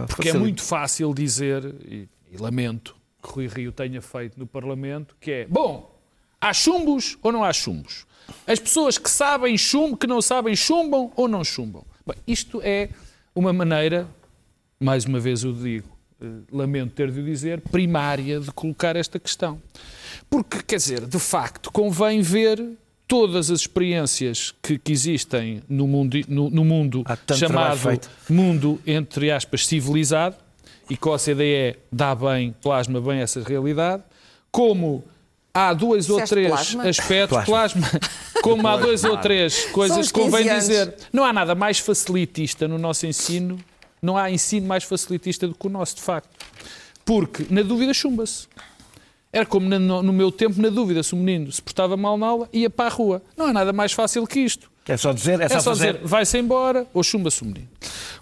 Porque 0.06 0.28
é 0.28 0.32
muito 0.32 0.62
fácil 0.62 1.12
dizer, 1.12 1.74
e, 1.84 2.08
e 2.32 2.36
lamento 2.38 2.94
que 3.24 3.32
Rui 3.32 3.46
Rio 3.46 3.72
tenha 3.72 4.02
feito 4.02 4.38
no 4.38 4.46
Parlamento, 4.46 5.16
que 5.18 5.30
é, 5.30 5.46
bom, 5.46 5.98
há 6.40 6.52
chumbos 6.52 7.16
ou 7.22 7.32
não 7.32 7.42
há 7.42 7.52
chumbos? 7.52 8.06
As 8.46 8.58
pessoas 8.58 8.98
que 8.98 9.08
sabem 9.10 9.56
chumbo, 9.56 9.96
que 9.96 10.06
não 10.06 10.20
sabem, 10.20 10.54
chumbam 10.54 11.10
ou 11.16 11.26
não 11.26 11.42
chumbam? 11.42 11.84
Bem, 12.06 12.16
isto 12.26 12.60
é 12.62 12.90
uma 13.34 13.52
maneira, 13.52 14.06
mais 14.78 15.04
uma 15.04 15.18
vez 15.18 15.42
eu 15.42 15.52
digo, 15.52 15.88
eh, 16.20 16.26
lamento 16.52 16.92
ter 16.92 17.10
de 17.10 17.20
o 17.20 17.24
dizer, 17.24 17.60
primária 17.60 18.40
de 18.40 18.52
colocar 18.52 18.96
esta 18.96 19.18
questão. 19.18 19.60
Porque, 20.28 20.62
quer 20.62 20.76
dizer, 20.76 21.06
de 21.06 21.18
facto, 21.18 21.72
convém 21.72 22.20
ver 22.20 22.62
todas 23.06 23.50
as 23.50 23.60
experiências 23.60 24.54
que, 24.62 24.78
que 24.78 24.92
existem 24.92 25.62
no 25.68 25.86
mundo, 25.86 26.18
no, 26.28 26.50
no 26.50 26.64
mundo 26.64 27.04
chamado 27.34 28.00
mundo, 28.28 28.80
entre 28.86 29.30
aspas, 29.30 29.66
civilizado, 29.66 30.36
e 30.88 30.96
que 30.96 31.08
a 31.08 31.12
OCDE 31.12 31.76
dá 31.90 32.14
bem, 32.14 32.54
plasma 32.62 33.00
bem 33.00 33.20
essa 33.20 33.42
realidade, 33.42 34.02
como 34.50 35.04
há 35.52 35.72
dois 35.72 36.10
ou 36.10 36.20
três 36.22 36.48
plasma? 36.48 36.88
aspectos, 36.88 37.44
plasma, 37.44 37.86
como 38.42 38.66
há 38.66 38.76
dois 38.76 39.04
ou 39.04 39.16
três 39.18 39.66
coisas 39.66 40.10
que 40.10 40.20
convém 40.20 40.44
15 40.44 40.50
anos. 40.50 40.66
dizer. 40.68 40.94
Não 41.12 41.24
há 41.24 41.32
nada 41.32 41.54
mais 41.54 41.78
facilitista 41.78 42.66
no 42.68 42.78
nosso 42.78 43.06
ensino, 43.06 43.58
não 44.02 44.16
há 44.16 44.30
ensino 44.30 44.66
mais 44.66 44.84
facilitista 44.84 45.46
do 45.48 45.54
que 45.54 45.66
o 45.66 45.70
nosso, 45.70 45.96
de 45.96 46.02
facto. 46.02 46.28
Porque, 47.04 47.46
na 47.50 47.62
dúvida, 47.62 47.92
chumba-se. 47.92 48.46
Era 49.32 49.44
como 49.44 49.68
no, 49.68 50.02
no 50.02 50.12
meu 50.12 50.30
tempo, 50.30 50.60
na 50.60 50.68
dúvida, 50.68 51.02
se 51.02 51.12
o 51.12 51.16
menino 51.16 51.50
se 51.50 51.60
portava 51.60 51.96
mal 51.96 52.16
na 52.16 52.26
aula, 52.26 52.48
ia 52.52 52.70
para 52.70 52.86
a 52.86 52.88
rua. 52.88 53.22
Não 53.36 53.46
há 53.46 53.52
nada 53.52 53.72
mais 53.72 53.92
fácil 53.92 54.26
que 54.26 54.40
isto. 54.40 54.70
É 54.86 54.96
só 54.96 55.12
dizer, 55.12 55.40
é 55.40 55.44
É 55.44 55.48
só, 55.48 55.60
só 55.60 55.72
dizer, 55.72 56.00
vai-se 56.04 56.38
embora 56.38 56.86
ou 56.94 57.02
chumba-se 57.02 57.42
o 57.42 57.46
menino. 57.46 57.68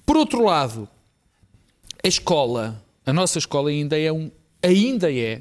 Por 0.07 0.17
outro 0.17 0.43
lado, 0.45 0.89
a 2.05 2.09
escola, 2.09 2.83
a 3.07 3.13
nossa 3.13 3.39
escola 3.39 3.71
ainda 3.71 3.99
é 3.99 4.13
um, 4.13 4.31
ainda 4.63 5.13
é 5.13 5.41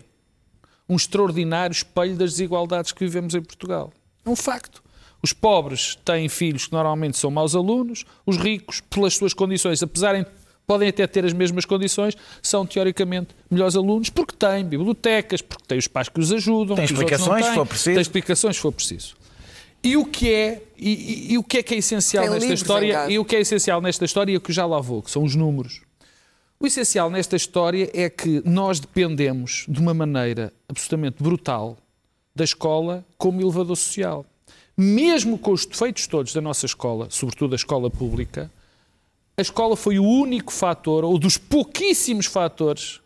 um 0.88 0.96
extraordinário 0.96 1.74
espelho 1.74 2.16
das 2.16 2.32
desigualdades 2.32 2.92
que 2.92 3.00
vivemos 3.04 3.34
em 3.36 3.42
Portugal. 3.42 3.92
É 4.26 4.30
um 4.30 4.36
facto. 4.36 4.84
Os 5.24 5.34
pobres 5.34 5.98
têm 6.04 6.28
filhos 6.28 6.66
que 6.68 6.74
normalmente 6.74 7.18
são 7.18 7.30
maus 7.30 7.56
alunos, 7.56 8.04
os 8.26 8.38
ricos, 8.38 8.82
pelas 8.82 9.14
suas 9.16 9.34
condições, 9.34 9.82
apesar 9.84 10.16
de 10.16 10.26
podem 10.66 10.90
até 10.90 11.06
ter 11.06 11.26
as 11.26 11.34
mesmas 11.34 11.66
condições, 11.66 12.16
são 12.42 12.66
teoricamente 12.66 13.30
melhores 13.50 13.76
alunos 13.76 14.10
porque 14.10 14.36
têm 14.36 14.64
bibliotecas, 14.66 15.42
porque 15.42 15.64
têm 15.68 15.78
os 15.78 15.88
pais 15.88 16.08
que 16.10 16.20
os 16.20 16.32
ajudam, 16.32 16.76
Tem 16.76 16.86
explicações, 16.86 17.44
se 17.46 17.50
têm, 17.52 17.56
for 17.56 17.66
preciso. 17.68 17.94
Tem 17.94 18.02
explicações 18.02 18.56
se 18.56 18.62
for 18.62 18.72
preciso. 18.72 19.16
E 19.84 19.98
o 19.98 20.06
que 20.06 20.32
é, 20.32 20.64
e, 20.78 20.90
e- 20.90 21.34
e 21.34 21.38
o 21.38 21.44
que 21.44 21.58
é 21.58 21.64
que 21.64 21.74
é 21.74 21.78
essencial 21.78 22.24
Tem 22.24 22.34
nesta 22.34 22.46
livros 22.46 22.62
história? 22.62 23.10
E 23.12 23.20
o 23.20 23.26
que 23.26 23.36
é 23.36 23.40
essencial 23.42 23.82
nesta 23.82 24.06
história, 24.06 24.32
e 24.32 24.38
o 24.38 24.42
que 24.42 24.54
já 24.54 24.66
lá 24.66 24.80
vou, 24.80 25.02
que 25.02 25.10
são 25.12 25.24
os 25.24 25.36
números. 25.36 25.82
O 26.62 26.68
essencial 26.68 27.10
nesta 27.10 27.36
história 27.36 27.90
é 27.94 28.08
que 28.10 28.42
nós 28.46 28.80
dependemos 28.80 29.66
de 29.68 29.80
uma 29.80 29.94
maneira 29.96 30.54
absolutamente 30.70 31.22
brutal 31.22 31.76
da 32.36 32.44
escola 32.44 33.04
como 33.18 33.42
elevador 33.42 33.76
social. 33.76 34.26
Mesmo 34.78 35.38
com 35.40 35.52
os 35.52 35.66
defeitos 35.66 36.06
todos 36.08 36.34
da 36.34 36.40
nossa 36.42 36.66
escola, 36.68 37.08
sobretudo 37.10 37.54
a 37.54 37.56
escola 37.56 37.90
pública, 37.90 38.50
a 39.36 39.42
escola 39.42 39.76
foi 39.76 39.98
o 39.98 40.04
único 40.04 40.54
fator, 40.54 41.04
ou 41.04 41.18
dos 41.18 41.36
pouquíssimos 41.38 42.28
fatores, 42.28 43.02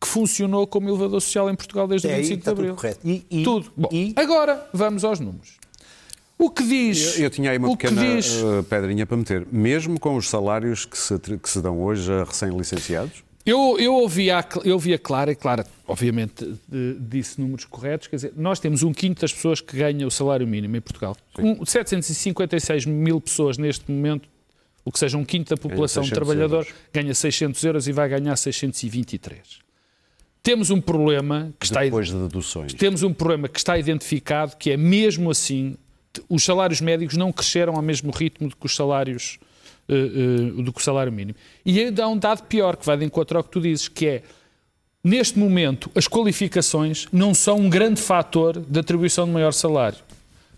que 0.00 0.08
funcionou 0.08 0.66
como 0.66 0.88
elevador 0.88 1.20
social 1.20 1.50
em 1.50 1.54
Portugal 1.54 1.86
desde 1.86 2.06
o 2.08 2.10
É 2.10 2.14
aí 2.14 2.22
25 2.22 2.36
que 2.36 2.40
está 2.40 2.52
de 2.54 2.58
Abril. 2.60 2.74
tudo 2.74 2.80
correto. 2.80 3.00
E- 3.06 3.40
e- 3.40 3.44
tudo. 3.44 3.72
Bom, 3.76 3.88
e- 3.92 4.14
agora 4.16 4.66
vamos 4.72 5.04
aos 5.04 5.20
números. 5.20 5.59
O 6.40 6.50
que 6.50 6.62
diz. 6.62 7.16
Eu, 7.18 7.24
eu 7.24 7.30
tinha 7.30 7.50
aí 7.50 7.58
uma 7.58 7.76
pequena 7.76 8.02
diz- 8.16 8.34
eh, 8.42 8.62
pedrinha 8.68 9.04
para 9.06 9.16
meter. 9.16 9.46
Mesmo 9.52 9.98
com 10.00 10.16
os 10.16 10.28
salários 10.28 10.84
que 10.86 10.96
se, 10.98 11.18
que 11.18 11.48
se 11.50 11.60
dão 11.60 11.82
hoje 11.82 12.10
a 12.12 12.24
recém-licenciados, 12.24 13.22
Eu, 13.46 13.76
eu, 13.78 13.94
ouvi 13.94 14.30
a, 14.30 14.44
eu 14.64 14.74
ouvi 14.74 14.92
a 14.94 14.98
Clara, 14.98 15.32
e 15.32 15.34
Clara, 15.34 15.66
obviamente, 15.88 16.44
de- 16.68 16.96
disse 17.00 17.40
números 17.40 17.64
corretos. 17.64 18.06
Quer 18.06 18.16
dizer, 18.16 18.32
nós 18.36 18.58
temos 18.60 18.82
um 18.82 18.92
quinto 18.92 19.20
das 19.22 19.32
pessoas 19.32 19.60
que 19.60 19.76
ganham 19.76 20.06
o 20.06 20.10
salário 20.10 20.46
mínimo 20.46 20.76
em 20.76 20.80
Portugal. 20.80 21.16
Um, 21.38 21.64
756 21.64 22.84
mil 22.86 23.20
pessoas 23.20 23.56
neste 23.58 23.90
momento, 23.90 24.28
o 24.84 24.92
que 24.92 24.98
seja 24.98 25.16
um 25.18 25.24
quinto 25.24 25.50
da 25.50 25.56
população 25.60 26.02
600 26.04 26.10
trabalhador, 26.26 26.56
euros. 26.66 26.74
ganha 26.92 27.14
600 27.14 27.62
euros 27.64 27.88
e 27.88 27.92
vai 27.92 28.08
ganhar 28.08 28.36
623. 28.36 29.40
Temos 30.42 30.70
um 30.70 30.80
problema 30.80 31.52
que 31.58 31.66
está 31.66 31.82
depois 31.82 32.08
de 32.08 32.14
deduções. 32.14 32.72
temos 32.74 33.02
um 33.02 33.12
problema 33.12 33.46
que 33.48 33.58
está 33.58 33.78
identificado, 33.78 34.56
que 34.56 34.70
é 34.70 34.76
mesmo 34.76 35.30
assim, 35.30 35.76
os 36.28 36.44
salários 36.44 36.80
médicos 36.80 37.16
não 37.16 37.32
cresceram 37.32 37.76
ao 37.76 37.82
mesmo 37.82 38.10
ritmo 38.10 38.48
do 38.48 38.56
que 38.56 38.66
os 38.66 38.74
salários 38.74 39.38
eh, 39.88 39.94
eh, 39.94 40.62
do 40.62 40.72
que 40.72 40.80
o 40.80 40.84
salário 40.84 41.12
mínimo. 41.12 41.36
E 41.64 41.80
ainda 41.80 42.04
há 42.04 42.08
um 42.08 42.16
dado 42.16 42.44
pior 42.44 42.76
que 42.76 42.86
vai 42.86 42.96
de 42.96 43.04
encontro 43.04 43.36
ao 43.36 43.42
que 43.42 43.50
tu 43.50 43.60
dizes, 43.60 43.88
que 43.88 44.06
é 44.06 44.22
neste 45.02 45.38
momento 45.38 45.90
as 45.94 46.06
qualificações 46.06 47.08
não 47.12 47.34
são 47.34 47.58
um 47.58 47.68
grande 47.68 48.00
fator 48.00 48.60
de 48.60 48.78
atribuição 48.78 49.26
de 49.26 49.32
maior 49.32 49.52
salário. 49.52 49.98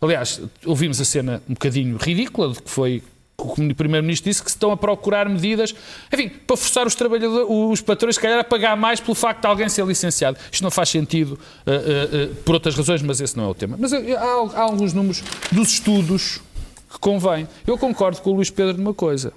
Aliás, 0.01 0.41
ouvimos 0.67 1.01
a 1.01 1.05
cena 1.05 1.43
um 1.49 1.55
bocadinho 1.55 1.97
ridícula 1.97 2.53
de 2.53 2.61
que 2.61 2.71
foi 2.71 3.03
o 3.47 3.75
Primeiro-Ministro 3.75 4.31
disse 4.31 4.43
que 4.43 4.51
se 4.51 4.57
estão 4.57 4.71
a 4.71 4.77
procurar 4.77 5.29
medidas, 5.29 5.75
enfim, 6.13 6.29
para 6.29 6.57
forçar 6.57 6.87
os 6.87 6.95
trabalhadores, 6.95 7.47
os 7.49 7.81
patrões, 7.81 8.17
se 8.17 8.21
calhar, 8.21 8.39
a 8.39 8.45
pagar 8.45 8.77
mais 8.77 9.01
pelo 9.01 9.15
facto 9.15 9.43
de 9.43 9.47
alguém 9.47 9.69
ser 9.69 9.85
licenciado. 9.85 10.39
Isto 10.51 10.63
não 10.63 10.71
faz 10.71 10.89
sentido 10.89 11.39
eh, 11.67 12.09
eh, 12.13 12.27
por 12.45 12.55
outras 12.55 12.75
razões, 12.75 13.03
mas 13.03 13.21
esse 13.21 13.37
não 13.37 13.45
é 13.45 13.49
o 13.49 13.55
tema. 13.55 13.77
Mas 13.79 13.93
há, 13.93 13.99
há 14.55 14.61
alguns 14.61 14.93
números 14.93 15.23
dos 15.51 15.73
estudos 15.73 16.41
que 16.91 16.99
convém. 16.99 17.49
Eu 17.67 17.79
concordo 17.79 18.21
com 18.21 18.31
o 18.31 18.35
Luís 18.35 18.51
Pedro 18.51 18.77
numa 18.77 18.95
coisa. 18.95 19.33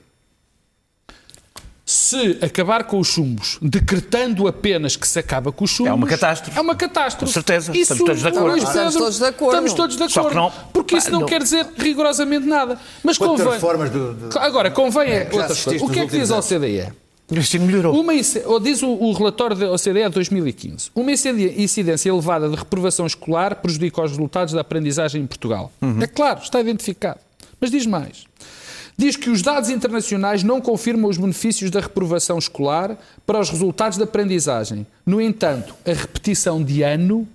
Se 2.06 2.38
acabar 2.42 2.84
com 2.84 3.00
os 3.00 3.08
chumbos, 3.08 3.58
decretando 3.62 4.48
apenas 4.48 4.96
que 4.96 5.08
se 5.08 5.18
acaba 5.20 5.52
com 5.52 5.64
os 5.66 5.72
chumbos. 5.72 5.92
É 5.92 5.94
uma 5.94 6.08
catástrofe. 6.08 6.58
É 6.58 6.62
uma 6.62 6.76
catástrofe. 6.76 7.26
Com 7.26 7.34
certeza. 7.34 7.72
Isso, 7.72 7.94
Estamos 7.94 8.06
todos 8.06 8.22
de 8.22 8.28
acordo. 8.28 8.58
Estamos 8.58 8.94
todos 8.96 9.18
de 9.18 9.26
acordo. 9.26 9.52
Estamos 9.54 9.74
todos 9.74 9.96
de 9.98 10.04
acordo. 10.04 10.14
Só 10.14 10.30
que 10.30 10.36
não- 10.36 10.52
porque 10.74 10.98
isso 10.98 11.08
pá, 11.08 11.12
não, 11.14 11.20
não- 11.22 11.28
quer 11.28 11.42
dizer 11.42 11.68
rigorosamente 11.78 12.46
nada. 12.46 12.80
Mas 13.04 13.18
convém. 13.18 13.46
do- 13.90 14.40
Agora, 14.40 14.70
convém 14.72 15.10
é 15.12 15.26
que 15.26 15.36
já 15.36 15.42
outra 15.42 15.54
assististe 15.54 15.80
coisa. 15.80 15.86
O 15.86 15.90
que 15.90 16.00
é 16.00 16.06
que 16.08 16.18
diz 16.20 16.32
a 16.32 16.38
OCDE? 16.40 16.94
Melhorou. 17.60 18.00
Uma, 18.00 18.14
ou 18.46 18.60
diz 18.60 18.84
o, 18.84 18.88
o 18.90 19.12
relatório 19.14 19.56
da 19.56 19.72
OCDE 19.72 20.04
de 20.04 20.10
2015. 20.10 20.92
Uma 20.94 21.12
incidência 21.12 22.10
elevada 22.10 22.48
de 22.48 22.56
reprovação 22.56 23.08
escolar 23.08 23.56
prejudica 23.56 24.04
os 24.04 24.12
resultados 24.12 24.54
da 24.54 24.62
aprendizagem 24.62 25.24
em 25.24 25.26
Portugal. 25.26 25.72
É 26.02 26.08
claro, 26.08 26.42
está 26.44 26.60
identificado. 26.60 27.20
Mas 27.60 27.72
diz 27.72 27.86
mais. 27.88 28.26
Diz 28.98 29.16
que 29.18 29.30
os 29.30 29.42
dados 29.42 29.70
internacionais 29.70 30.42
não 30.44 30.62
confirmam 30.62 31.10
os 31.10 31.18
benefícios 31.18 31.70
da 31.70 31.82
reprovação 31.82 32.38
escolar 32.38 32.98
para 33.26 33.40
os 33.40 33.50
resultados 33.50 33.98
da 33.98 34.06
aprendizagem. 34.06 34.88
No 35.06 35.20
entanto, 35.20 35.76
a 35.86 35.92
repetição 35.92 36.64
de 36.64 36.82
ano 36.82 37.28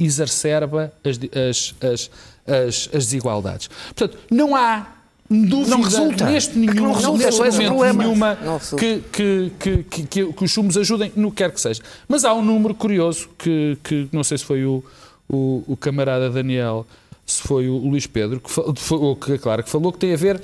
exacerba 0.00 0.92
as, 1.04 1.18
as- 1.48 1.74
as- 1.80 2.10
as- 2.46 2.88
as 2.94 3.04
desigualdades. 3.06 3.68
Portanto, 3.94 4.18
não 4.30 4.56
há 4.56 4.86
dúvida 5.30 5.70
Não 5.70 5.82
resulta. 5.82 6.24
neste 6.30 6.52
É 6.52 6.60
nenhum, 6.60 6.74
não 6.82 6.92
resulta, 6.92 7.24
neste 7.26 7.40
momento 7.40 7.66
problema. 7.68 8.02
nenhuma 8.04 8.38
que, 8.78 9.02
que, 9.12 9.52
que, 9.58 9.82
que, 9.84 10.24
que- 10.32 10.44
os 10.44 10.50
chumos 10.50 10.76
ajudem 10.76 11.12
no 11.14 11.30
que 11.30 11.36
quer 11.38 11.52
que 11.52 11.60
seja. 11.60 11.80
Mas 12.08 12.24
há 12.24 12.34
um 12.34 12.42
número 12.44 12.74
curioso 12.74 13.28
que, 13.38 13.78
que 13.84 14.08
não 14.12 14.24
sei 14.24 14.38
se 14.38 14.44
foi 14.44 14.64
o, 14.64 14.82
o, 15.28 15.62
o 15.68 15.76
camarada 15.76 16.28
Daniel, 16.30 16.86
se 17.24 17.40
foi 17.42 17.68
o 17.68 17.76
Luís 17.78 18.06
Pedro, 18.06 18.40
que, 18.40 18.50
foi- 18.50 19.16
que, 19.16 19.38
claro, 19.38 19.62
que 19.62 19.70
falou 19.70 19.92
que 19.92 19.98
tem 19.98 20.12
a 20.12 20.16
ver 20.16 20.42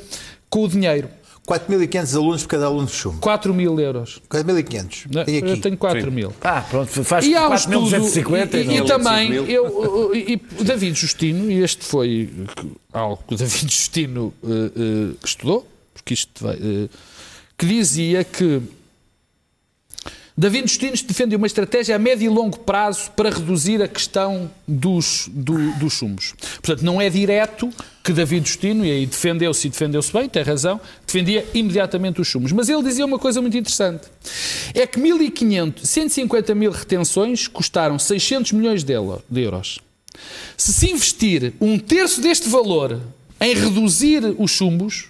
com 0.48 0.64
o 0.64 0.68
dinheiro. 0.68 1.08
4.500 1.48 2.14
alunos 2.14 2.42
por 2.42 2.48
cada 2.48 2.66
aluno 2.66 2.87
de 2.87 2.92
chumbo. 2.92 3.20
4 3.20 3.54
mil 3.54 3.80
euros. 3.80 4.20
4.500. 4.28 5.06
Não, 5.11 5.24
Tem 5.24 5.38
aqui. 5.38 5.48
Eu 5.48 5.61
tenho 5.62 5.78
4 5.78 6.12
mil. 6.12 6.34
Ah, 6.42 6.61
pronto, 6.61 7.02
faz 7.02 7.24
E 7.24 7.34
há 7.34 7.48
um 7.48 7.54
estudo, 7.54 7.87
4.250 7.88 8.54
e, 8.54 8.56
e, 8.58 8.61
e 8.61 8.78
não. 8.80 8.87
também, 8.87 9.28
5 9.28 9.30
mil. 9.30 9.46
eu, 9.46 10.14
e, 10.14 10.34
e 10.34 10.62
David 10.62 10.94
Justino, 11.00 11.50
e 11.50 11.62
este 11.62 11.87
foi 11.87 12.28
algo 12.92 13.22
que 13.26 13.34
o 13.34 13.37
David 13.38 13.72
Justino 13.72 14.34
eh, 14.44 14.48
eh, 14.76 15.14
estudou, 15.24 15.66
porque 15.94 16.12
isto 16.12 16.44
vai, 16.44 16.56
eh, 16.56 16.88
que 17.56 17.64
dizia 17.64 18.24
que 18.24 18.61
David 20.38 20.68
Justino 20.68 20.92
defende 21.05 21.35
uma 21.35 21.48
estratégia 21.48 21.96
a 21.96 21.98
médio 21.98 22.27
e 22.27 22.29
longo 22.29 22.61
prazo 22.61 23.11
para 23.16 23.29
reduzir 23.29 23.83
a 23.83 23.88
questão 23.88 24.48
dos, 24.68 25.29
do- 25.33 25.72
dos 25.72 25.94
chumbos. 25.94 26.33
Portanto, 26.62 26.85
não 26.85 27.01
é 27.01 27.11
direto 27.11 27.68
que 28.05 28.12
David 28.12 28.46
Justino, 28.48 28.85
e 28.87 28.90
aí 28.92 29.05
defendeu-se 29.05 29.66
e 29.66 29.70
defendeu-se 29.70 30.12
bem, 30.12 30.29
tem 30.29 30.44
razão, 30.44 30.81
defendia 31.05 31.44
imediatamente 31.53 32.20
os 32.20 32.29
chumbos. 32.29 32.53
Mas 32.53 32.68
ele 32.68 32.85
dizia 32.85 33.05
uma 33.05 33.18
coisa 33.18 33.42
muito 33.42 33.57
interessante. 33.57 34.07
É 34.72 34.87
que 34.87 35.01
1.500, 35.01 35.85
150 35.85 36.55
mil 36.55 36.70
retenções 36.70 37.48
custaram 37.48 37.98
600 37.98 38.53
milhões 38.53 38.85
de 38.85 38.92
euro- 38.92 39.20
de 39.29 39.40
euros. 39.42 39.81
Se 40.57 40.72
se 40.72 40.88
investir 40.90 41.53
um 41.61 41.81
terço 41.81 42.20
deste 42.20 42.48
valor 42.48 43.01
em 43.40 43.55
reduzir 43.57 44.22
os 44.38 44.53
chumbos, 44.53 45.07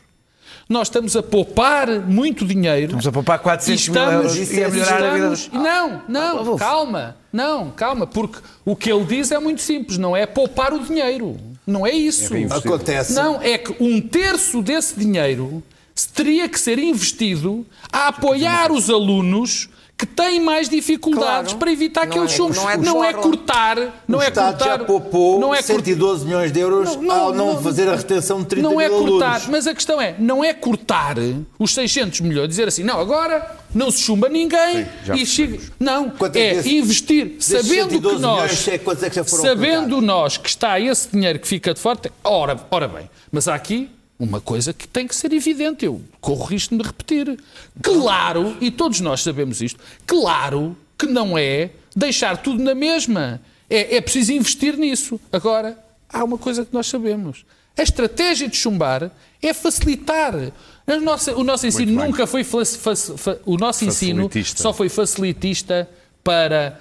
nós 0.69 0.89
estamos 0.89 1.17
a 1.17 1.23
poupar 1.23 1.89
muito 2.01 2.45
dinheiro. 2.47 2.85
Estamos 2.87 3.07
a 3.07 3.13
poupar 3.13 3.39
400 3.39 3.89
mil 3.89 4.03
euros 4.03 4.37
e 4.53 4.63
a 4.65 4.69
melhorar 4.69 5.03
a 5.03 5.15
vida 5.15 5.33
estamos- 5.33 5.65
Não, 5.65 6.03
não, 6.09 6.45
Wolf. 6.45 6.61
calma, 6.61 7.17
não, 7.33 7.71
calma, 7.71 8.07
porque 8.07 8.39
o 8.65 8.77
que 8.77 8.93
ele 8.93 9.05
diz 9.05 9.31
é 9.33 9.39
muito 9.39 9.63
simples, 9.63 9.97
não 9.99 10.17
é 10.17 10.27
poupar 10.27 10.73
o 10.75 10.81
dinheiro, 10.81 11.37
não 11.67 11.87
é 11.87 11.93
isso. 11.93 12.33
reinvestir. 12.33 12.67
Acontece. 12.69 13.15
Não, 13.15 13.41
é 13.41 13.57
que 13.57 13.75
um 13.83 14.01
terço 14.01 14.61
desse 14.63 14.99
dinheiro 14.99 15.63
se 15.95 16.09
teria 16.11 16.49
que 16.49 16.61
ser 16.61 16.79
investido 16.79 17.67
a 17.93 18.09
apoiar 18.09 18.71
os 18.71 18.89
alunos 18.91 19.69
que 19.99 20.07
têm 20.07 20.39
mais 20.39 20.69
dificuldades 20.69 21.51
Claro. 21.53 21.59
para 21.59 21.73
evitar 21.73 22.07
Não 22.07 22.13
aqueles 22.13 22.33
é- 22.33 22.37
chumos. 22.37 22.57
não 22.57 22.71
é 22.71 22.77
não 22.77 23.03
é 23.05 23.13
cortar, 23.13 23.77
não 24.07 24.21
o 24.21 24.23
é 24.23 24.29
Estado 24.29 24.57
cortar. 24.57 24.79
já 24.79 24.85
poupou 24.85 25.41
não 25.41 25.53
é 25.53 25.57
cortar. 25.59 25.75
112 25.75 26.25
milhões 26.25 26.53
de 26.53 26.61
euros 26.61 26.95
Não, 26.95 27.03
não, 27.03 27.15
ao 27.15 27.35
não, 27.35 27.55
não, 27.55 27.63
fazer 27.63 27.89
a 27.89 27.97
retenção 27.97 28.41
de 28.41 28.47
30 28.47 28.63
Não 28.63 28.77
mil 28.77 28.81
é 28.81 28.89
cortar, 28.89 29.27
alunos. 29.31 29.49
mas 29.49 29.67
a 29.67 29.75
questão 29.75 30.01
é, 30.01 30.15
não 30.17 30.45
é 30.45 30.55
cortar 30.55 31.17
os 31.59 31.75
600 31.75 32.21
milhões, 32.21 32.49
dizer 32.49 32.69
assim, 32.69 32.85
não, 32.85 33.01
agora 33.01 33.57
não 33.75 33.91
se 33.91 34.01
chumba 34.03 34.29
ninguém 34.29 34.87
já 35.05 35.17
e 35.17 35.27
chega. 35.27 35.59
Não, 35.81 36.11
Quanto 36.11 36.37
é 36.37 36.47
é 36.47 36.51
que 36.53 36.59
esse- 36.61 36.77
investir, 36.77 37.37
sabendo 37.41 37.65
que 37.89 37.95
112 37.95 38.23
nós, 38.23 38.41
milhões, 38.43 38.69
é 38.69 38.75
é 38.75 38.79
que 39.11 39.25
sabendo 39.31 40.01
nós 40.01 40.37
que 40.37 40.49
está 40.49 40.79
esse 40.79 41.09
dinheiro 41.11 41.41
que 41.41 41.49
fica 41.49 41.75
de 41.75 41.81
fora, 41.81 41.99
ora, 42.23 42.57
ora 42.71 42.87
bem, 42.87 43.11
mas 43.33 43.49
há 43.49 43.55
aqui 43.57 43.91
uma 44.19 44.41
coisa 44.41 44.73
que 44.73 44.87
tem 44.89 45.07
que 45.07 45.15
ser 45.15 45.33
evidente, 45.33 45.85
eu 45.85 46.03
corro 46.21 46.45
risco 46.45 46.71
de 46.75 46.79
me 46.79 46.83
repetir. 46.87 47.39
Claro, 47.83 48.57
e 48.61 48.71
todos 48.71 49.01
nós 49.01 49.23
sabemos 49.23 49.61
isto, 49.63 49.79
claro 50.07 50.77
que 50.99 51.07
não 51.07 51.39
é 51.39 51.71
deixar 51.95 52.37
tudo 52.39 52.63
na 52.63 52.75
mesma. 52.75 53.41
É, 53.71 53.97
é 53.97 54.01
preciso 54.01 54.33
investir 54.33 54.77
nisso. 54.77 55.21
Agora, 55.33 55.79
há 56.09 56.25
uma 56.25 56.39
coisa 56.39 56.65
que 56.65 56.73
nós 56.75 56.87
sabemos. 56.87 57.45
A 57.77 57.83
estratégia 57.83 58.49
de 58.49 58.57
chumbar 58.57 59.11
é 59.41 59.55
facilitar. 59.55 60.35
Nossa- 61.03 61.37
o 61.37 61.45
nosso 61.45 61.67
ensino 61.67 61.93
nunca 62.07 62.27
foi 62.27 62.43
fa- 62.43 62.65
fa- 62.65 63.39
o 63.47 63.57
nosso 63.57 63.85
ensino 63.85 64.23
só 64.63 64.73
foi 64.73 64.89
facilitista 64.89 65.89
para, 66.25 66.81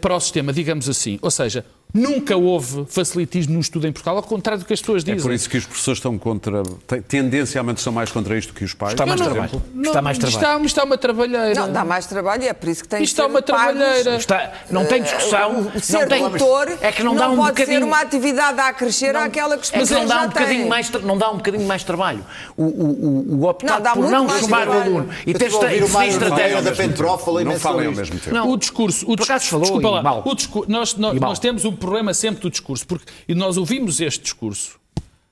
para 0.00 0.14
o 0.16 0.20
sistema, 0.20 0.52
digamos 0.52 0.88
assim. 0.88 1.18
Ou 1.22 1.30
seja, 1.30 1.64
nunca 1.92 2.36
houve 2.36 2.84
facilitismo 2.88 3.54
no 3.54 3.60
estudo 3.60 3.86
em 3.86 3.92
Portugal, 3.92 4.16
ao 4.16 4.22
contrário 4.22 4.60
do 4.62 4.64
que 4.66 4.72
as 4.72 4.80
pessoas 4.80 5.02
É 5.02 5.06
dizem. 5.06 5.20
por 5.22 5.32
isso 5.32 5.50
que 5.50 5.56
os 5.58 5.64
professores 5.66 5.98
estão 5.98 6.16
contra, 6.18 6.62
tendencialmente 7.08 7.78
estão 7.78 7.92
mais 7.92 8.12
contra 8.12 8.38
isto 8.38 8.54
que 8.54 8.64
os 8.64 8.74
pais. 8.74 8.92
Está 8.92 9.04
mais 9.04 9.20
não- 9.20 9.30
trabalho. 9.30 9.62
Não, 9.74 9.82
Está 9.90 10.00
mais 10.02 10.18
trabalho. 10.18 10.36
Está, 10.38 10.54
isto 10.56 10.66
está 10.66 10.84
uma 10.84 10.96
trabalheira. 10.96 11.54
Não, 11.60 11.72
dá 11.72 11.84
mais 11.84 12.06
trabalho 12.06 12.44
e 12.44 12.48
é 12.48 12.52
por 12.52 12.68
isso 12.68 12.82
que 12.82 12.88
tem 12.88 13.02
Isto 13.02 13.16
que 13.16 13.20
é 13.20 13.24
ser 13.24 13.30
uma 13.30 13.42
trabalheira. 13.42 14.16
Está, 14.16 14.52
não 14.70 14.84
tem 14.84 15.02
discussão. 15.02 15.72
O 15.74 15.80
ser 15.80 15.98
não 16.00 16.06
tem, 16.08 16.28
doutor 16.28 16.68
é 16.80 16.92
que 16.92 17.02
não, 17.02 17.16
dá 17.16 17.28
um 17.28 17.36
pode 17.36 17.48
bocadinho, 17.50 17.78
ser 17.80 17.84
uma 17.84 18.00
atividade 18.00 18.60
a 18.60 18.72
crescer 18.72 19.16
àquela 19.16 19.56
que 19.58 19.64
os 19.64 19.72
é 19.72 19.78
que 19.84 19.92
não 19.92 20.06
dá 20.06 20.22
um 20.22 20.28
bocadinho 20.28 20.68
mais 20.68 20.90
não 20.90 21.18
dá 21.18 21.30
um 21.30 21.36
bocadinho 21.36 21.66
mais 21.66 21.82
trabalho. 21.82 22.24
O, 22.56 22.64
o, 22.64 22.66
o, 22.66 23.40
o 23.40 23.48
optar 23.48 23.74
Não, 23.74 23.80
dá 23.80 23.92
por 23.94 24.08
não 24.08 24.28
chumbar 24.38 24.68
o 24.68 24.72
aluno 24.72 25.08
e 25.26 25.34
ter 25.34 25.46
estratégia. 25.46 26.62
Da 26.62 26.72
Pentrof, 26.72 27.24
falei 27.24 27.44
Não 27.44 27.58
falem 27.58 27.86
ao 27.88 27.92
mesmo 27.92 28.18
tempo. 28.18 28.34
Não. 28.34 28.48
O 28.48 28.56
discurso, 28.56 29.04
o 29.10 29.16
Por 29.16 29.24
acaso 29.24 29.40
discurso, 29.42 29.49
falou 29.50 29.64
desculpa 29.64 29.88
e 29.88 29.90
lá, 29.90 30.02
mal. 30.02 30.24
o 30.24 30.66
nós, 30.66 30.94
nós, 30.94 31.20
nós 31.20 31.38
temos 31.38 31.64
um 31.64 31.74
problema 31.74 32.14
sempre 32.14 32.42
do 32.42 32.50
discurso, 32.50 32.86
porque 32.86 33.10
e 33.28 33.34
nós 33.34 33.56
ouvimos 33.56 34.00
este 34.00 34.22
discurso 34.22 34.80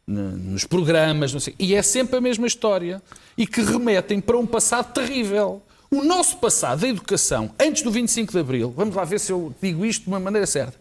nos 0.07 0.65
programas, 0.65 1.33
sei, 1.43 1.55
e 1.59 1.75
é 1.75 1.83
sempre 1.83 2.17
a 2.17 2.21
mesma 2.21 2.47
história 2.47 3.03
e 3.37 3.47
que 3.47 3.61
remetem 3.61 4.21
para 4.21 4.39
um 4.39 4.47
passado 4.47 4.93
terrível. 4.93 5.63
O 5.91 6.03
nosso 6.03 6.39
passado 6.39 6.81
da 6.81 6.89
educação, 6.89 7.51
antes 7.59 7.83
do 7.83 7.91
25 7.91 8.33
de 8.33 8.39
Abril, 8.39 8.73
vamos 8.77 8.95
lá 8.95 9.05
ver 9.05 9.21
se 9.21 9.33
eu 9.33 9.55
digo 9.61 9.85
isto 9.85 10.03
de 10.03 10.09
uma 10.09 10.21
maneira 10.21 10.47
certa, 10.47 10.75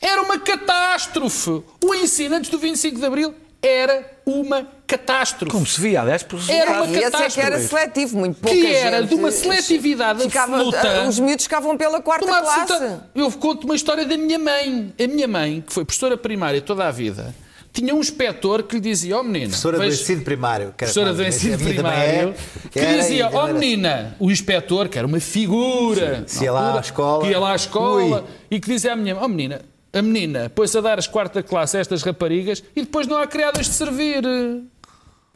era 0.00 0.22
uma 0.22 0.38
catástrofe. 0.38 1.62
O 1.84 1.94
ensino 1.94 2.36
antes 2.36 2.50
do 2.50 2.58
25 2.58 2.98
de 2.98 3.04
Abril 3.04 3.34
era 3.66 4.10
uma 4.24 4.66
catástrofe. 4.86 5.52
Como 5.52 5.66
se 5.66 5.80
via, 5.80 6.00
aliás, 6.02 6.22
por 6.22 6.38
Era 6.48 6.82
uma 6.82 6.86
E 6.86 6.94
é 6.96 6.98
que 6.98 7.04
catástrofe. 7.10 7.40
era 7.40 7.58
seletivo, 7.60 8.18
muito 8.18 8.40
pouca 8.40 8.56
Que 8.56 8.66
era 8.74 9.00
gente 9.00 9.08
de 9.10 9.14
uma 9.16 9.30
seletividade 9.30 10.22
ficava- 10.22 10.56
absoluta. 10.56 11.08
Os 11.08 11.18
miúdos 11.18 11.44
ficavam 11.44 11.76
pela 11.76 12.00
quarta 12.00 12.26
classe. 12.26 12.60
absoluta- 12.60 13.06
Eu 13.14 13.30
conto 13.32 13.64
uma 13.64 13.74
história 13.74 14.04
da 14.04 14.16
minha 14.16 14.38
mãe. 14.38 14.92
A 15.02 15.06
minha 15.06 15.28
mãe, 15.28 15.64
que 15.66 15.72
foi 15.72 15.84
professora 15.84 16.16
primária 16.16 16.60
toda 16.60 16.86
a 16.86 16.90
vida, 16.90 17.34
tinha 17.72 17.94
um 17.94 18.00
inspetor 18.00 18.62
que 18.62 18.76
lhe 18.76 18.80
dizia, 18.80 19.16
ó 19.16 19.20
oh, 19.20 19.22
menina... 19.22 19.46
Professora 19.48 19.76
do 19.76 19.82
veja- 19.82 20.00
ensino 20.02 20.22
primário. 20.22 20.74
que 20.76 20.84
era 20.84 20.92
Professora 20.92 21.12
do 21.12 21.22
ensino 21.22 21.58
primário, 21.58 22.28
é, 22.30 22.68
que 22.70 22.78
era, 22.80 22.98
dizia, 22.98 23.28
ó 23.30 23.44
oh, 23.44 23.52
menina, 23.52 24.16
o 24.18 24.30
inspetor, 24.30 24.88
que 24.88 24.96
era 24.96 25.06
uma 25.06 25.20
figura, 25.20 26.24
Se 26.26 26.38
na 26.38 26.44
ia 26.44 26.52
lá 26.52 26.76
à 26.78 26.80
escola. 26.80 27.22
que 27.24 27.30
ia 27.30 27.38
lá 27.38 27.52
à 27.52 27.56
escola, 27.56 28.22
Ui. 28.22 28.24
e 28.50 28.58
que 28.60 28.68
dizia 28.70 28.94
à 28.94 28.96
minha 28.96 29.14
ó 29.16 29.24
oh, 29.24 29.28
menina, 29.28 29.60
a 29.98 30.02
menina 30.02 30.50
pôs-se 30.54 30.76
a 30.76 30.80
dar 30.80 30.98
as 30.98 31.06
quarta 31.06 31.42
classe 31.42 31.76
a 31.76 31.80
estas 31.80 32.02
raparigas 32.02 32.62
e 32.74 32.82
depois 32.82 33.06
não 33.06 33.18
há 33.18 33.26
criadas 33.26 33.66
de 33.66 33.72
servir. 33.72 34.22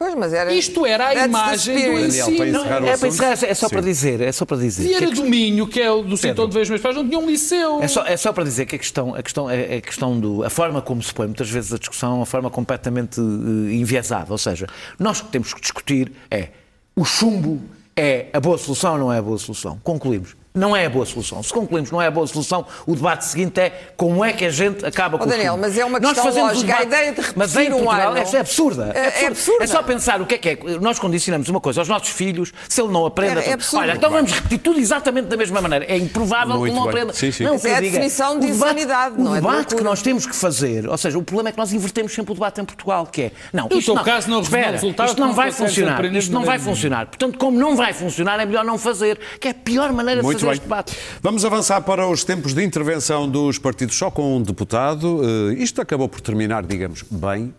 Pois, 0.01 0.15
mas 0.15 0.33
era, 0.33 0.51
Isto 0.51 0.83
era 0.83 1.09
a 1.09 1.25
imagem 1.27 1.75
do 1.75 1.79
spirit. 1.79 2.07
Daniel, 2.07 2.25
para 2.25 2.33
ensino. 2.33 2.59
encerrar 2.59 2.81
o 2.81 2.87
É, 2.87 2.97
para 2.97 3.07
encerrar, 3.07 3.31
é 3.43 3.53
só 3.53 3.67
Sim. 3.67 3.75
para 3.75 3.81
dizer, 3.81 4.21
é 4.21 4.31
só 4.31 4.45
para 4.45 4.57
dizer. 4.57 4.81
Vieira 4.81 5.05
que 5.05 5.11
a 5.11 5.15
do 5.15 5.25
Minho, 5.25 5.67
que 5.67 5.79
é 5.79 5.91
o 5.91 6.01
do 6.01 6.17
sítio 6.17 6.43
onde 6.43 6.53
vejo 6.55 6.63
os 6.63 6.69
meus 6.69 6.81
pais, 6.81 6.95
não 6.95 7.07
tinha 7.07 7.19
um 7.19 7.27
liceu. 7.27 7.83
É 7.83 7.87
só, 7.87 8.03
é 8.03 8.17
só 8.17 8.33
para 8.33 8.43
dizer 8.43 8.65
que 8.65 8.75
a 8.75 8.79
questão, 8.79 9.13
a 9.13 9.21
questão 9.21 9.47
é 9.47 9.75
a 9.75 9.81
questão 9.81 10.19
do 10.19 10.43
a 10.43 10.49
forma 10.49 10.81
como 10.81 11.03
se 11.03 11.13
põe 11.13 11.27
muitas 11.27 11.51
vezes 11.51 11.71
a 11.71 11.77
discussão, 11.77 12.13
é 12.13 12.15
uma 12.15 12.25
forma 12.25 12.49
completamente 12.49 13.19
eh, 13.19 13.75
enviesada. 13.75 14.31
Ou 14.31 14.39
seja, 14.39 14.65
nós 14.97 15.19
o 15.19 15.25
que 15.25 15.31
temos 15.31 15.53
que 15.53 15.61
discutir 15.61 16.11
é 16.31 16.47
o 16.95 17.05
chumbo 17.05 17.61
é 17.95 18.25
a 18.33 18.39
boa 18.39 18.57
solução 18.57 18.93
ou 18.93 18.99
não 18.99 19.13
é 19.13 19.19
a 19.19 19.21
boa 19.21 19.37
solução. 19.37 19.79
Concluímos. 19.83 20.35
Não 20.53 20.75
é 20.75 20.85
a 20.85 20.89
boa 20.89 21.05
solução. 21.05 21.41
Se 21.41 21.53
concluímos 21.53 21.89
que 21.89 21.93
não 21.93 22.01
é 22.01 22.07
a 22.07 22.11
boa 22.11 22.27
solução, 22.27 22.65
o 22.85 22.95
debate 22.95 23.25
seguinte 23.25 23.59
é 23.59 23.69
como 23.95 24.23
é 24.23 24.33
que 24.33 24.45
a 24.45 24.49
gente 24.49 24.85
acaba 24.85 25.17
com 25.17 25.23
oh, 25.23 25.27
Daniel, 25.27 25.57
mas 25.57 25.77
é 25.77 25.85
uma 25.85 25.99
questão 25.99 26.23
Nós 26.23 26.33
fazemos 26.33 26.53
lógica. 26.53 26.67
Debate, 26.67 26.81
a 26.81 26.85
ideia 26.87 27.11
de 27.11 27.21
repetir 27.21 27.37
mas 27.37 27.55
em 27.55 27.69
Portugal, 27.69 28.13
um 28.13 28.17
ano... 28.17 28.17
é 28.17 28.39
absurda. 28.39 28.91
É, 28.93 29.23
é, 29.23 29.27
absurda. 29.27 29.63
É 29.63 29.67
só 29.67 29.81
pensar 29.83 30.21
o 30.21 30.25
que 30.25 30.35
é 30.35 30.37
que 30.37 30.49
é. 30.49 30.57
Nós 30.81 30.99
condicionamos 30.99 31.47
uma 31.47 31.61
coisa 31.61 31.81
aos 31.81 31.87
nossos 31.87 32.09
filhos, 32.09 32.51
se 32.67 32.81
ele 32.81 32.91
não 32.91 33.05
aprende... 33.05 33.39
É, 33.39 33.49
é 33.49 33.53
absurdo. 33.53 33.83
Olha, 33.83 33.93
então 33.93 34.11
vamos 34.11 34.31
repetir 34.31 34.59
tudo 34.59 34.79
exatamente 34.79 35.27
da 35.27 35.37
mesma 35.37 35.61
maneira. 35.61 35.85
É 35.85 35.97
improvável 35.97 36.57
Muito 36.57 36.73
que 36.73 36.79
não 36.79 36.89
aprenda. 36.89 37.13
Sim, 37.13 37.31
sim. 37.31 37.43
Não, 37.45 37.55
é 37.55 37.75
a 37.75 37.79
definição 37.79 38.39
de 38.39 38.47
insanidade, 38.47 39.15
não 39.17 39.35
é? 39.35 39.39
O 39.39 39.41
debate 39.41 39.75
que 39.75 39.83
nós 39.83 40.01
temos 40.01 40.25
que 40.25 40.35
fazer, 40.35 40.87
ou 40.87 40.97
seja, 40.97 41.17
o 41.17 41.23
problema 41.23 41.49
é 41.49 41.51
que 41.53 41.57
nós 41.57 41.71
invertemos 41.71 42.13
sempre 42.13 42.31
o 42.31 42.35
debate 42.35 42.59
em 42.59 42.65
Portugal, 42.65 43.07
que 43.07 43.23
é... 43.23 43.31
Não, 43.53 43.69
isto 43.71 43.93
não, 43.93 44.03
caso 44.03 44.29
não, 44.29 44.41
espera, 44.41 44.75
isto 44.75 45.19
não 45.19 45.33
vai 45.33 45.51
funcionar. 45.51 46.03
Isto 46.13 46.33
não 46.33 46.43
vai 46.43 46.59
funcionar. 46.59 47.05
Portanto, 47.05 47.37
como 47.37 47.57
não 47.57 47.75
vai 47.75 47.93
funcionar, 47.93 48.39
é 48.39 48.45
melhor 48.45 48.65
não 48.65 48.77
fazer, 48.77 49.17
que 49.39 49.47
é 49.47 49.51
a 49.51 49.53
pior 49.53 49.93
maneira 49.93 50.21
de 50.21 50.27
fazer 50.27 50.40
este 50.49 50.63
debate. 50.63 50.97
Vamos 51.21 51.45
avançar 51.45 51.81
para 51.81 52.07
os 52.07 52.23
tempos 52.23 52.53
de 52.53 52.63
intervenção 52.63 53.29
dos 53.29 53.57
partidos 53.57 53.95
só 53.95 54.09
com 54.09 54.37
um 54.37 54.41
deputado. 54.41 55.17
Uh, 55.17 55.53
isto 55.53 55.81
acabou 55.81 56.07
por 56.07 56.21
terminar, 56.21 56.63
digamos, 56.65 57.03
bem, 57.09 57.53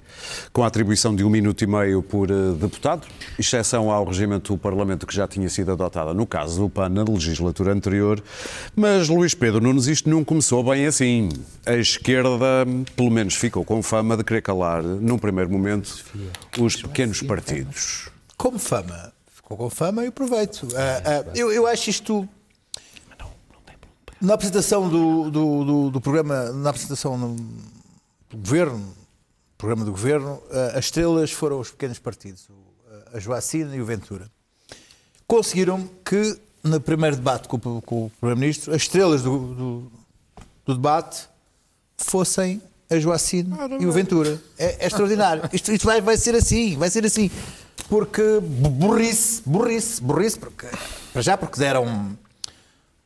com 0.53 0.63
a 0.63 0.67
atribuição 0.67 1.15
de 1.15 1.25
um 1.25 1.31
minuto 1.31 1.63
e 1.63 1.67
meio 1.67 2.03
por 2.03 2.31
uh, 2.31 2.55
deputado, 2.55 3.07
exceção 3.39 3.91
ao 3.91 4.05
regimento 4.05 4.53
do 4.53 4.59
Parlamento 4.59 5.07
que 5.07 5.15
já 5.15 5.27
tinha 5.29 5.49
sido 5.49 5.73
adotada 5.73 6.13
no 6.15 6.27
caso 6.27 6.61
do 6.61 6.69
PAN 6.69 6.89
na 6.89 7.05
legislatura 7.05 7.73
anterior. 7.73 8.23
Mas, 8.75 9.09
Luís 9.09 9.35
Pedro 9.35 9.61
Nunes, 9.61 9.87
isto 9.87 10.09
não 10.09 10.25
começou 10.25 10.63
bem 10.63 10.87
assim. 10.87 11.29
A 11.67 11.75
esquerda, 11.75 12.67
pelo 12.97 13.11
menos, 13.11 13.35
ficou 13.35 13.65
com 13.65 13.83
fama 13.83 14.17
de 14.17 14.25
querer 14.25 14.43
calar, 14.43 14.83
num 14.83 15.19
primeiro 15.19 15.51
momento, 15.51 16.05
os 16.59 16.77
pequenos 16.77 17.23
partidos. 17.23 18.09
Como 18.37 18.59
fama? 18.59 19.13
Ficou 19.33 19.57
com 19.57 19.71
fama 19.71 20.05
e 20.05 20.11
proveito. 20.11 20.67
Uh, 20.67 21.31
eu, 21.35 21.53
eu 21.53 21.67
acho 21.67 21.91
isto 21.91 22.29
na 24.23 24.35
apresentação 24.35 24.89
do, 24.89 25.31
do, 25.31 25.65
do, 25.65 25.91
do, 25.91 26.01
programa, 26.01 26.53
na 26.53 26.71
apresentação 26.71 27.19
do 28.31 28.37
governo, 28.37 28.95
programa 29.59 29.85
do 29.85 29.91
governo, 29.91 30.41
eh, 30.49 30.75
as 30.77 30.85
estrelas 30.85 31.33
foram 31.33 31.59
os 31.59 31.73
pequenos 31.73 31.99
partidos, 31.99 32.47
a 33.13 33.19
Joacina 33.19 33.75
e 33.75 33.81
o 33.81 33.85
Ventura. 33.85 34.31
Conseguiram 35.27 35.89
que, 36.05 36.39
no 36.63 36.81
primeiro 36.81 37.17
debate 37.17 37.49
com, 37.49 37.57
o 37.57 38.13
Primeiro-Ministro, 38.21 38.73
as 38.73 38.83
estrelas 38.83 39.23
do, 39.23 39.91
do, 40.65 40.75
debate 40.75 41.29
fossem 41.97 42.63
a 42.89 42.99
Joacina 43.01 43.57
e 43.81 43.87
o 43.87 43.93
Ventura. 43.93 44.41
É, 44.57 44.85
é 44.85 44.87
extraordinário. 44.87 45.43
Isto, 45.53 45.73
isto 45.73 45.85
vai, 45.85 46.01
vai 46.01 46.17
ser 46.17 46.37
assim, 46.37 46.77
vai 46.77 46.91
ser 46.91 47.05
assim. 47.05 47.29
Porque 47.89 48.39
burrice, 48.41 49.43
burrice, 49.45 50.01
burrice, 50.01 50.39
porque, 50.39 50.69
para 51.13 51.23
já 51.23 51.37
porque 51.37 51.59
deram 51.59 52.17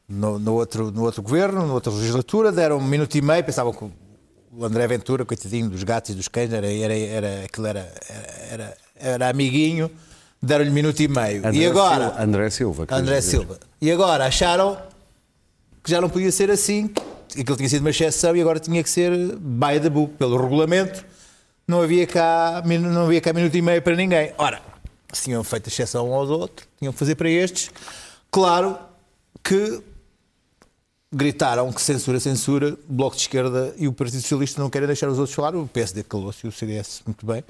no, 0.08 0.38
no, 0.38 0.54
outro, 0.54 0.90
no 0.90 1.02
outro 1.02 1.22
governo, 1.22 1.66
na 1.66 1.72
outra 1.72 1.92
legislatura, 1.92 2.52
deram 2.52 2.78
um 2.78 2.84
minuto 2.84 3.14
e 3.16 3.22
meio, 3.22 3.42
pensavam 3.42 3.72
que 3.72 3.84
o 4.52 4.64
André 4.64 4.86
Ventura, 4.86 5.24
coitadinho 5.24 5.68
dos 5.68 5.82
gatos 5.82 6.10
e 6.10 6.14
dos 6.14 6.28
cães, 6.28 6.52
era, 6.52 6.70
era, 6.70 6.96
era, 6.96 7.44
aquilo 7.44 7.66
era, 7.66 7.92
era, 8.50 8.76
era 8.94 9.28
amiguinho, 9.28 9.90
deram-lhe 10.40 10.70
um 10.70 10.74
minuto 10.74 11.00
e 11.00 11.08
meio. 11.08 11.46
André 11.46 11.58
e 11.58 11.66
agora, 11.66 12.10
Silva, 12.10 12.22
André 12.22 12.50
Silva. 12.50 12.86
André 12.90 13.20
Silva. 13.20 13.60
E 13.80 13.90
agora 13.90 14.26
acharam 14.26 14.78
que 15.82 15.90
já 15.90 16.00
não 16.00 16.08
podia 16.08 16.32
ser 16.32 16.50
assim, 16.50 16.88
que 17.28 17.40
aquilo 17.40 17.56
tinha 17.56 17.68
sido 17.68 17.80
uma 17.80 17.90
exceção 17.90 18.34
e 18.34 18.40
agora 18.40 18.58
tinha 18.58 18.82
que 18.82 18.90
ser 18.90 19.36
by 19.36 19.80
the 19.80 19.90
book, 19.90 20.14
pelo 20.14 20.40
regulamento. 20.40 21.04
Não 21.68 21.82
havia 21.82 22.06
cá, 22.06 22.62
não 22.64 23.06
havia 23.06 23.20
cá 23.20 23.32
minuto 23.32 23.54
e 23.56 23.60
meio 23.60 23.82
para 23.82 23.96
ninguém. 23.96 24.32
Ora, 24.38 24.62
se 25.12 25.24
tinham 25.24 25.42
feito 25.42 25.68
exceção 25.68 26.08
um 26.08 26.14
aos 26.14 26.30
outros, 26.30 26.68
tinham 26.78 26.92
que 26.92 26.98
fazer 26.98 27.16
para 27.16 27.28
estes. 27.28 27.70
Claro 28.30 28.78
que 29.42 29.82
gritaram 31.16 31.72
que 31.72 31.80
censura, 31.80 32.20
censura, 32.20 32.76
o 32.88 32.92
Bloco 32.92 33.16
de 33.16 33.22
Esquerda 33.22 33.74
e 33.78 33.88
o 33.88 33.92
Partido 33.92 34.20
Socialista 34.20 34.60
não 34.60 34.68
querem 34.68 34.86
deixar 34.86 35.08
os 35.08 35.18
outros 35.18 35.34
falar, 35.34 35.56
o 35.56 35.66
PSD 35.66 36.04
calou-se 36.04 36.46
e 36.46 36.48
o 36.48 36.52
CDS 36.52 37.02
muito 37.06 37.24
bem, 37.24 37.42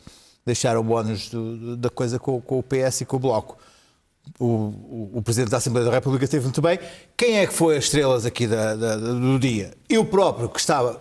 deixaram 0.44 0.80
o 0.80 0.84
bónus 0.84 1.30
da 1.78 1.90
coisa 1.90 2.18
com, 2.18 2.40
com, 2.40 2.58
o 2.58 2.62
PS 2.62 3.00
e 3.00 3.04
com 3.04 3.16
o 3.16 3.18
Bloco. 3.18 3.58
O, 4.38 4.44
o, 4.44 5.10
o, 5.14 5.22
Presidente 5.22 5.50
da 5.50 5.56
Assembleia 5.56 5.86
da 5.86 5.92
República 5.92 6.24
esteve 6.24 6.44
muito 6.44 6.60
bem. 6.60 6.78
Quem 7.16 7.38
é 7.38 7.46
que 7.46 7.52
foi 7.52 7.76
as 7.76 7.84
estrelas 7.84 8.26
aqui 8.26 8.46
da, 8.46 8.74
da, 8.74 8.96
do 8.96 9.38
dia? 9.38 9.72
Eu 9.88 10.04
próprio, 10.04 10.48
que 10.48 10.58
estava 10.58 11.00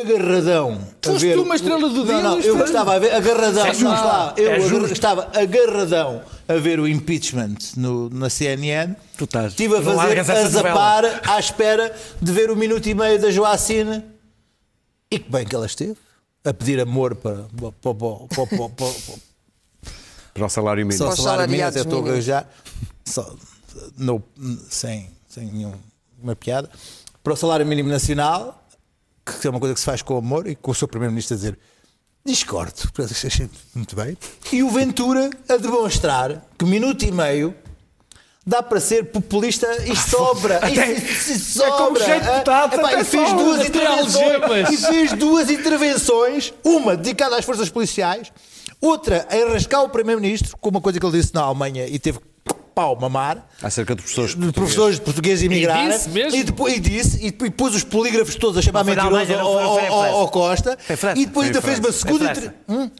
agarradão. 0.00 0.80
Foste 1.02 1.26
ver... 1.26 1.34
tu 1.34 1.42
uma 1.42 1.54
estrela 1.54 1.88
do 1.88 2.04
dia? 2.04 2.14
Não, 2.14 2.22
não, 2.22 2.40
eu 2.40 2.64
estava 2.64 2.94
a 2.94 2.98
ver, 2.98 3.14
agarradão. 3.14 3.66
É 3.66 3.72
não, 3.72 3.94
estava, 3.94 4.34
eu 4.36 4.50
é 4.50 4.92
estava 4.92 5.30
agarradão 5.34 6.22
a 6.48 6.54
ver 6.54 6.80
o 6.80 6.88
impeachment 6.88 7.56
no, 7.76 8.10
na 8.10 8.28
CNN. 8.28 8.94
Tu 9.16 9.24
estás. 9.24 9.52
Estive 9.52 9.76
a 9.76 9.82
fazer 9.82 10.18
a 10.20 10.48
zapar 10.48 11.04
à 11.28 11.38
espera 11.38 11.94
de 12.20 12.32
ver 12.32 12.50
o 12.50 12.56
minuto 12.56 12.86
e 12.88 12.94
meio 12.94 13.20
da 13.20 13.30
Joacine. 13.30 14.04
E 15.10 15.18
que 15.18 15.30
bem 15.30 15.46
que 15.46 15.54
ela 15.54 15.66
esteve. 15.66 15.96
A 16.44 16.52
pedir 16.52 16.80
amor 16.80 17.14
para, 17.14 17.46
para, 17.56 17.72
para, 17.72 17.94
para, 17.94 18.68
para, 18.68 18.92
para 20.34 20.44
o 20.46 20.48
salário 20.48 20.84
mínimo. 20.84 20.98
Só 20.98 21.10
o 21.10 21.16
salário 21.16 21.48
mínimo, 21.48 21.68
até 21.68 21.80
estou 21.80 22.06
a 22.06 22.20
já. 22.20 22.44
Só, 23.04 23.34
no, 23.96 24.22
sem, 24.68 25.08
sem 25.28 25.46
nenhuma 25.46 26.36
piada. 26.38 26.68
Para 27.22 27.32
o 27.32 27.36
salário 27.36 27.64
mínimo 27.64 27.88
nacional, 27.88 28.63
que 29.24 29.46
é 29.46 29.50
uma 29.50 29.60
coisa 29.60 29.74
que 29.74 29.80
se 29.80 29.86
faz 29.86 30.02
com 30.02 30.16
amor 30.16 30.46
e 30.46 30.54
com 30.54 30.70
o 30.70 30.74
seu 30.74 30.86
Primeiro-Ministro 30.86 31.34
a 31.34 31.36
dizer 31.36 31.58
discordo, 32.24 32.90
muito 33.74 33.94
bem. 33.94 34.16
E 34.52 34.62
o 34.62 34.70
Ventura 34.70 35.30
a 35.48 35.56
demonstrar 35.56 36.42
que 36.58 36.64
minuto 36.64 37.04
e 37.04 37.12
meio 37.12 37.54
dá 38.46 38.62
para 38.62 38.80
ser 38.80 39.10
populista 39.10 39.66
e 39.84 39.96
sobra. 39.96 40.58
Até, 40.58 40.92
e, 40.92 41.38
sobra. 41.38 41.68
É 41.68 41.76
como 41.76 41.98
jeito 41.98 42.24
de 42.24 42.44
Epá, 42.74 43.00
e 43.00 43.04
fez 43.04 43.32
duas 43.32 43.66
intervenções. 43.66 44.70
E 44.70 44.76
fez 44.76 45.12
duas 45.12 45.50
intervenções, 45.50 46.54
uma 46.62 46.96
dedicada 46.96 47.36
às 47.36 47.44
forças 47.44 47.68
policiais, 47.68 48.32
outra 48.80 49.26
a 49.30 49.36
enrascar 49.36 49.82
o 49.82 49.88
Primeiro-Ministro, 49.88 50.56
com 50.58 50.70
uma 50.70 50.80
coisa 50.80 50.98
que 50.98 51.06
ele 51.06 51.18
disse 51.18 51.34
na 51.34 51.42
Alemanha 51.42 51.86
e 51.86 51.98
teve 51.98 52.18
pau 52.74 52.98
mamar. 52.98 53.46
Acerca 53.62 53.94
de 53.94 54.02
professores 54.02 54.34
de 54.34 54.52
professores 54.52 54.98
portugueses 54.98 55.44
imigrarem. 55.44 55.86
E 55.86 55.92
disse 55.92 56.08
mesmo? 56.08 56.38
E, 56.38 56.42
depois, 56.42 56.74
e 56.74 56.80
disse, 56.80 57.26
e 57.26 57.32
pôs 57.32 57.74
os 57.74 57.84
polígrafos 57.84 58.34
todos 58.34 58.58
a 58.58 58.62
chamar 58.62 58.84
mentiroso 58.84 59.32
ao, 59.34 60.28
Costa. 60.28 60.76
E 61.16 61.26
depois 61.26 61.46
ainda 61.46 61.62
fez 61.62 61.78
uma 61.78 61.92
segunda... 61.92 62.54
Hum? 62.68 62.90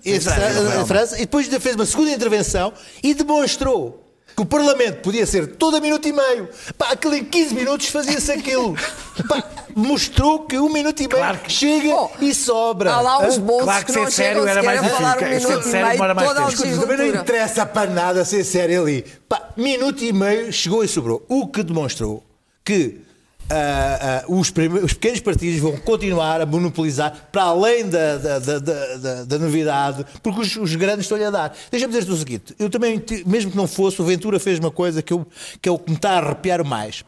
França. 0.86 1.16
E 1.16 1.20
depois 1.20 1.46
ainda 1.46 1.60
fez 1.60 1.74
uma 1.74 1.86
segunda 1.86 2.10
intervenção 2.12 2.72
e 3.02 3.14
demonstrou 3.14 4.03
que 4.34 4.42
o 4.42 4.46
Parlamento 4.46 5.00
podia 5.00 5.26
ser 5.26 5.46
todo 5.56 5.76
a 5.76 5.80
minuto 5.80 6.08
e 6.08 6.12
meio. 6.12 6.48
Pá, 6.76 6.90
aquele 6.92 7.18
em 7.18 7.24
15 7.24 7.54
minutos 7.54 7.88
fazia-se 7.88 8.32
aquilo. 8.32 8.74
Pá, 9.28 9.44
mostrou 9.74 10.40
que 10.46 10.58
um 10.58 10.68
minuto 10.68 11.00
e 11.00 11.08
meio 11.08 11.18
claro 11.18 11.38
que... 11.38 11.52
chega 11.52 11.94
oh, 11.94 12.10
e 12.20 12.34
sobra. 12.34 12.92
Há 12.92 13.00
lá 13.00 13.18
uns 13.20 13.38
bolsos 13.38 13.64
claro 13.64 13.86
que, 13.86 13.92
que 13.92 13.98
não 13.98 14.10
sério 14.10 14.46
era 14.46 14.62
mais 14.62 14.80
a 14.80 14.88
falar 14.88 15.18
um 15.18 15.28
minuto 15.28 15.68
e 15.68 15.72
meio 15.72 15.98
toda 15.98 16.40
a 16.44 16.80
Também 16.80 16.96
não 16.96 17.20
interessa 17.20 17.66
para 17.66 17.90
nada 17.90 18.24
ser 18.24 18.44
sério 18.44 18.82
ali. 18.82 19.04
Pá, 19.28 19.50
minuto 19.56 20.02
e 20.02 20.12
meio 20.12 20.52
chegou 20.52 20.82
e 20.82 20.88
sobrou. 20.88 21.24
O 21.28 21.46
que 21.46 21.62
demonstrou 21.62 22.24
que 22.64 23.00
Uh, 23.44 24.32
uh, 24.32 24.38
os, 24.40 24.50
os, 24.82 24.92
pequenos 24.94 25.20
partidos 25.20 25.60
vão 25.60 25.76
continuar 25.76 26.40
a 26.40 26.46
monopolizar 26.46 27.28
para 27.30 27.42
além 27.42 27.86
da, 27.86 28.16
da, 28.16 28.38
da, 28.38 28.58
da, 28.58 29.24
da 29.24 29.38
novidade, 29.38 30.06
porque 30.22 30.40
os, 30.40 30.56
os 30.56 30.74
grandes 30.76 31.04
estão-lhe 31.04 31.24
a 31.24 31.30
dar. 31.30 31.56
Deixa-me 31.70 31.92
dizer-te 31.92 32.10
o 32.10 32.16
seguinte: 32.16 32.54
eu 32.58 32.70
também, 32.70 33.02
mesmo 33.26 33.50
que 33.50 33.56
não 33.56 33.68
fosse, 33.68 34.00
o 34.00 34.04
Ventura 34.04 34.40
fez 34.40 34.58
uma 34.58 34.70
coisa 34.70 35.02
que, 35.02 35.12
eu, 35.12 35.26
que 35.60 35.68
é 35.68 35.72
o 35.72 35.78
que 35.78 35.90
me 35.90 35.96
está 35.96 36.12
a 36.12 36.18
arrepiar 36.18 36.64
mais. 36.64 37.04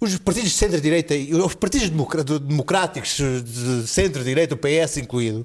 Os 0.00 0.16
partidos 0.18 0.50
de 0.50 0.56
centro-direita, 0.56 1.14
os 1.44 1.54
partidos 1.54 1.90
democráticos 2.40 3.16
de 3.16 3.88
centro-direita, 3.88 4.54
o 4.54 4.58
PS 4.58 4.98
incluído, 4.98 5.44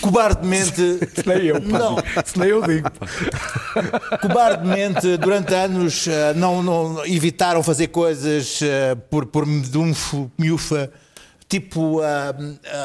cobardemente. 0.00 0.98
Se 1.14 1.26
nem 1.26 1.46
eu, 1.46 1.60
pá. 1.60 1.78
Não. 1.78 1.96
Se 2.24 2.38
nem 2.38 2.48
eu 2.48 2.62
digo. 2.62 2.90
Pá. 2.90 4.18
Cobardemente, 4.18 5.16
durante 5.16 5.54
anos, 5.54 6.06
eh, 6.06 6.34
não, 6.34 6.62
não 6.62 7.06
evitaram 7.06 7.62
fazer 7.62 7.88
coisas 7.88 8.60
eh, 8.62 8.94
por, 9.10 9.26
por 9.26 9.46
medunfo, 9.46 10.30
miúfa, 10.38 10.90
tipo 11.48 12.00
a, 12.00 12.34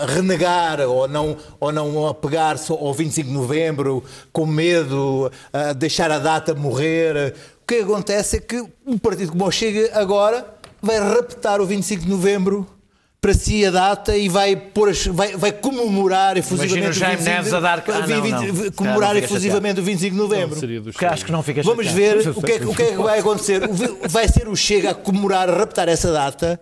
a, 0.04 0.06
renegar 0.06 0.82
ou 0.82 1.08
não, 1.08 1.38
ou 1.60 1.72
não 1.72 2.08
apegar-se 2.08 2.72
ao 2.72 2.94
25 2.94 3.28
de 3.28 3.34
novembro 3.34 4.04
com 4.32 4.46
medo, 4.46 5.32
a 5.52 5.74
deixar 5.74 6.12
a 6.12 6.20
data 6.20 6.54
morrer. 6.54 7.34
O 7.62 7.66
que 7.66 7.76
acontece 7.76 8.38
é 8.38 8.40
que 8.40 8.64
um 8.86 8.98
partido 8.98 9.32
como 9.32 9.46
o 9.46 9.52
Chega 9.52 9.92
agora 9.94 10.46
vai 10.82 11.00
raptar 11.00 11.62
o 11.62 11.66
25 11.66 12.04
de 12.04 12.10
novembro 12.10 12.68
para 13.22 13.36
si 13.36 13.64
a 13.64 13.70
data 13.70 14.18
e 14.18 14.28
vai, 14.28 14.56
pôr 14.56 14.90
as, 14.90 15.06
vai, 15.06 15.38
vai 15.38 15.52
comemorar 15.52 16.38
efusivamente 16.38 16.90
o 16.90 16.94
25 16.94 17.24
Neves 17.24 17.54
a 17.54 17.60
dar... 17.60 17.84
Ah, 17.88 18.08
não, 18.08 18.28
não. 18.28 18.72
comemorar 18.72 19.16
efusivamente 19.16 19.80
o 19.80 19.84
25 19.84 20.16
de 20.16 20.20
novembro. 20.20 20.60
Porque 20.86 21.06
acho 21.06 21.24
que 21.24 21.32
não 21.32 21.44
fica 21.44 21.62
Vamos 21.62 21.86
ver 21.86 22.28
o 22.28 22.42
que, 22.42 22.52
é, 22.52 22.56
o 22.66 22.74
que 22.74 22.82
é 22.82 22.92
que 22.94 22.98
vai 22.98 23.20
acontecer. 23.20 23.62
Vai 24.10 24.28
ser 24.28 24.48
o 24.48 24.56
Chega 24.56 24.90
a 24.90 24.96
comemorar, 24.96 25.48
a 25.48 25.56
raptar 25.56 25.88
essa 25.88 26.12
data 26.12 26.60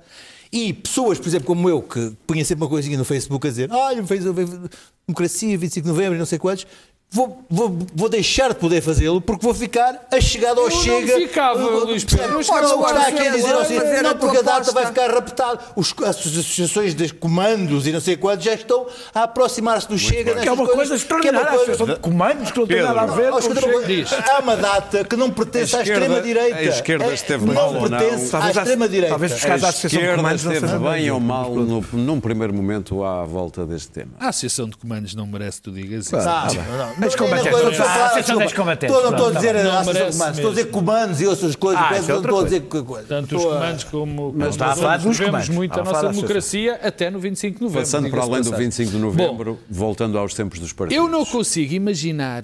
e 0.51 0.73
pessoas, 0.73 1.17
por 1.17 1.27
exemplo, 1.29 1.47
como 1.47 1.69
eu, 1.69 1.81
que 1.81 2.11
punha 2.27 2.43
sempre 2.43 2.65
uma 2.65 2.69
coisinha 2.69 2.97
no 2.97 3.05
Facebook 3.05 3.47
a 3.47 3.49
dizer 3.49 3.71
olha, 3.71 4.03
fez 4.03 4.25
democracia, 4.25 5.57
25 5.57 5.85
de 5.85 5.89
novembro 5.93 6.15
e 6.15 6.19
não 6.19 6.25
sei 6.25 6.39
quantos, 6.39 6.67
vou, 7.11 7.43
vou, 7.49 7.77
vou 7.95 8.09
deixar 8.09 8.49
de 8.49 8.55
poder 8.55 8.81
fazê-lo 8.81 9.19
porque 9.21 9.43
vou 9.43 9.53
ficar 9.53 10.07
a 10.11 10.21
chegada 10.21 10.59
ao 10.61 10.67
Eu 10.69 10.75
não 10.75 10.81
Chega. 10.83 11.13
ficava, 11.15 11.59
Uh, 11.65 11.85
Luís? 11.85 12.03
Pedro, 12.03 12.27
Não, 12.39 12.61
não, 12.61 12.73
agora 12.73 12.97
está 12.99 13.07
aqui 13.09 13.27
a 13.27 13.31
dizer 13.35 13.53
assim, 13.55 13.77
a 13.77 14.03
não, 14.03 14.17
porque 14.17 14.37
a 14.37 14.41
data 14.41 14.71
vai 14.71 14.85
ficar 14.85 15.09
raptada. 15.11 15.59
Os, 15.75 15.93
as 16.03 16.17
associações 16.19 16.93
de 16.93 17.13
comandos 17.13 17.87
e 17.87 17.91
não 17.91 17.99
sei 17.99 18.15
quantos 18.15 18.45
já 18.45 18.53
estão 18.53 18.85
a 19.13 19.23
aproximar-se 19.23 19.87
do 19.87 19.97
Chega. 19.97 20.35
Que 20.35 20.47
é 20.47 20.51
uma 20.51 20.67
coisa 20.67 20.75
que 20.75 20.81
é 20.81 20.85
uma 20.85 20.95
extraordinária. 20.95 21.47
Coisa- 21.47 21.63
Associação 21.71 21.95
de 21.95 21.99
Comandos 21.99 22.51
que 22.51 22.59
não 22.59 22.67
tem 22.67 22.81
nada 22.83 23.01
a 23.01 23.05
ver 23.07 23.31
com 23.31 23.37
o 23.37 23.41
Chega. 23.41 24.23
Há 24.31 24.39
uma 24.39 24.55
data 24.55 25.03
que 25.03 25.15
não 25.15 25.29
pertence 25.31 25.75
à 25.75 25.81
extrema-direita. 25.81 26.57
a 26.57 26.63
esquerda 26.63 27.05
É- 27.05 27.13
esteve 27.13 27.45
não 27.45 27.53
mal 27.53 27.73
ou 27.73 27.89
não? 27.89 27.97
pertence 27.99 28.35
à 28.35 28.49
extrema-direita. 28.51 29.09
talvez 29.09 29.33
os 29.33 29.43
casos 29.43 29.61
da 29.61 29.67
A 29.67 29.69
Associação 29.69 29.89
de 29.99 30.05
esquerda 30.05 30.15
Comandos 30.23 30.43
não 30.43 30.53
esteve 30.53 30.77
bem 30.79 31.11
ou 31.11 31.19
mal 31.19 31.49
num 31.93 32.19
primeiro 32.19 32.53
momento 32.53 33.03
à 33.03 33.23
volta 33.25 33.65
deste 33.65 33.89
tema. 33.89 34.11
A 34.19 34.29
Associação 34.29 34.69
de 34.69 34.77
Comandos 34.77 35.15
não 35.15 35.25
merece 35.27 35.57
que 35.57 35.63
tu 35.63 35.71
digas 35.71 36.05
isso. 36.05 36.15
Ah, 36.15 36.47
não, 36.53 36.77
não. 36.77 36.98
Mas 36.99 37.15
Não, 37.15 37.25
combatentes. 37.25 37.51
não, 37.77 37.85
Ah, 37.85 38.53
combatentes. 38.55 38.95
Estou- 38.95 39.11
Não 39.11 39.17
estou 39.17 39.27
a 39.27 39.31
dizer 39.33 39.55
a 39.55 39.61
Comandos, 39.63 40.37
estou 40.37 40.47
a 40.47 40.49
dizer 40.53 40.65
comandos 40.65 41.21
e 41.21 41.25
outras 41.27 41.55
coisas. 41.55 41.81
Ah, 41.83 41.95
é 41.95 42.01
Não 42.01 42.17
estou 42.21 42.39
a 42.39 42.43
dizer 42.43 42.61
que 42.61 42.83
coisa. 42.83 43.07
Tanto 43.07 43.37
os 43.37 43.45
a- 43.45 43.47
comandos 43.47 43.83
como 43.85 44.33
Mas 44.35 44.49
está 44.49 44.67
a 44.71 44.75
falar 44.75 44.97
dos 44.97 45.19
comandos. 45.19 45.49
muito 45.49 45.77
a 45.77 45.81
a 45.81 45.85
nossa 45.85 46.09
democracia 46.09 46.79
até 46.83 47.09
no 47.09 47.19
25 47.19 47.57
de 47.57 47.63
novembro. 47.63 47.81
Passando 47.81 48.09
para 48.09 48.21
além 48.21 48.41
do 48.41 48.49
passagem. 48.49 48.65
25 48.65 48.91
de 48.91 48.97
novembro, 48.97 49.59
voltando 49.69 50.17
aos 50.17 50.33
tempos 50.33 50.59
dos 50.59 50.73
partidos. 50.73 51.03
Eu 51.03 51.09
não 51.09 51.25
consigo 51.25 51.73
imaginar, 51.73 52.43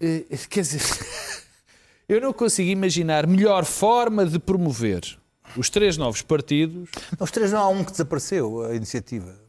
eh, 0.00 0.24
quer 0.50 0.60
dizer, 0.62 0.82
eu 2.08 2.20
não 2.20 2.32
consigo 2.32 2.68
imaginar 2.70 3.26
melhor 3.26 3.64
forma 3.64 4.26
de 4.26 4.38
promover 4.38 5.02
os 5.56 5.70
três 5.70 5.96
novos 5.96 6.20
partidos, 6.22 6.88
Os 7.18 7.30
três 7.30 7.52
não 7.52 7.60
há 7.60 7.68
um 7.68 7.84
que 7.84 7.92
desapareceu, 7.92 8.64
a 8.64 8.74
iniciativa. 8.74 9.43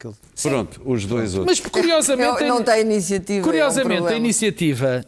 Aquele- 0.00 0.14
Pronto, 0.42 0.80
os 0.84 1.04
dois 1.04 1.34
outros. 1.36 1.60
mas 1.60 1.70
curiosamente, 1.70 2.40
Não, 2.44 2.56
não 2.56 2.62
tem 2.64 2.80
iniciativa. 2.80 3.38
é 3.38 3.40
um 3.40 3.44
curiosamente 3.44 4.06
a 4.08 4.16
iniciativa 4.16 5.04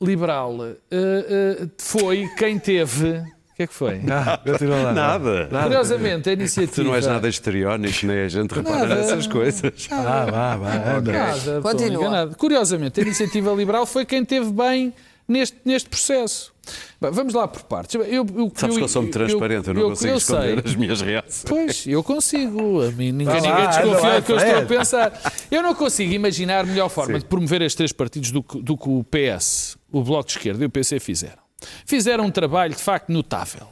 liberal 0.00 0.56
eh, 0.64 0.76
eh, 0.90 1.66
foi 1.78 2.28
quem 2.36 2.58
teve. 2.58 3.08
O 3.50 3.54
que 3.58 3.62
é 3.64 3.66
que 3.66 3.74
foi? 3.74 4.00
Ah, 4.10 4.38
continua 4.38 4.82
lá. 4.82 4.92
Nada. 4.92 5.48
Curiosamente, 5.64 6.30
a 6.30 6.32
iniciativa. 6.32 6.74
Tu 6.76 6.84
não 6.84 6.94
és 6.94 7.06
nada 7.06 7.28
histriónico, 7.28 8.06
nem 8.06 8.20
a 8.20 8.28
gente 8.28 8.52
repara 8.54 8.78
Nada. 8.86 8.94
nessas 8.94 9.26
coisas. 9.26 9.86
Vá, 9.90 10.24
vá, 10.26 10.56
vá. 10.56 10.96
anda. 10.96 11.12
Nada, 11.12 11.60
Continua. 11.60 12.28
Curiosamente, 12.38 13.00
a 13.00 13.02
iniciativa 13.02 13.52
liberal 13.52 13.84
foi 13.84 14.04
quem 14.06 14.24
teve 14.24 14.50
bem 14.52 14.94
neste, 15.28 15.58
neste 15.64 15.88
processo. 15.88 16.54
Bem, 17.00 17.10
vamos 17.10 17.34
lá 17.34 17.46
por 17.46 17.62
partes. 17.62 17.94
Eu, 17.94 18.04
eu, 18.04 18.52
Sabes 18.54 18.76
que 18.76 18.82
eu 18.82 18.88
sou 18.88 19.02
muito 19.02 19.12
transparente, 19.12 19.68
eu 19.68 19.74
não 19.74 19.90
consigo 19.90 20.12
eu 20.12 20.16
esconder 20.16 20.62
sei. 20.62 20.70
as 20.70 20.74
minhas 20.74 21.00
reações. 21.00 21.44
Pois, 21.46 21.86
eu 21.86 22.02
consigo. 22.02 22.82
A 22.82 22.90
mim, 22.90 23.12
ninguém, 23.12 23.36
ninguém 23.36 23.50
lá, 23.50 23.66
desconfia 23.66 24.20
do 24.20 24.22
que 24.24 24.32
eu 24.32 24.36
estou 24.36 24.52
a 24.52 24.56
Fred. 24.56 24.66
pensar. 24.66 25.32
Eu 25.50 25.62
não 25.62 25.74
consigo 25.74 26.12
imaginar 26.12 26.66
melhor 26.66 26.88
forma 26.88 27.18
de 27.18 27.24
promover 27.26 27.62
estes 27.62 27.76
três 27.76 27.92
partidos 27.92 28.30
do 28.30 28.42
que, 28.42 28.60
do 28.60 28.76
que 28.76 28.88
o 28.88 29.04
PS, 29.04 29.76
o 29.92 30.02
Bloco 30.02 30.26
de 30.26 30.36
Esquerda 30.36 30.64
e 30.64 30.66
o 30.66 30.70
PC 30.70 30.98
fizeram. 30.98 31.42
Fizeram 31.84 32.24
um 32.24 32.30
trabalho, 32.30 32.74
de 32.74 32.82
facto, 32.82 33.10
notável. 33.10 33.66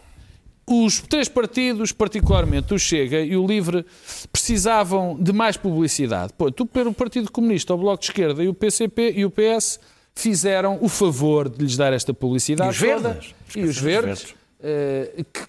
Os 0.68 1.00
três 1.00 1.28
partidos, 1.28 1.92
particularmente 1.92 2.74
o 2.74 2.78
Chega 2.78 3.20
e 3.20 3.36
o 3.36 3.46
Livre, 3.46 3.86
precisavam 4.32 5.16
de 5.20 5.32
mais 5.32 5.56
publicidade. 5.56 6.32
Pô, 6.36 6.50
tu, 6.50 6.66
pelo 6.66 6.92
Partido 6.92 7.30
Comunista, 7.30 7.72
o 7.72 7.78
Bloco 7.78 8.00
de 8.00 8.06
Esquerda 8.06 8.42
e 8.42 8.48
o 8.48 8.54
PCP 8.54 9.12
e 9.16 9.24
o 9.24 9.30
PS 9.30 9.78
fizeram 10.16 10.78
o 10.80 10.88
favor 10.88 11.48
de 11.48 11.62
lhes 11.62 11.76
dar 11.76 11.92
esta 11.92 12.12
publicidade. 12.12 12.70
E 12.70 12.72
os 12.72 12.78
toda. 12.78 13.08
verdes? 13.12 13.34
E 13.54 13.62
os 13.62 13.78
verdes. 13.78 14.34
eh, 14.60 15.24
que, 15.32 15.42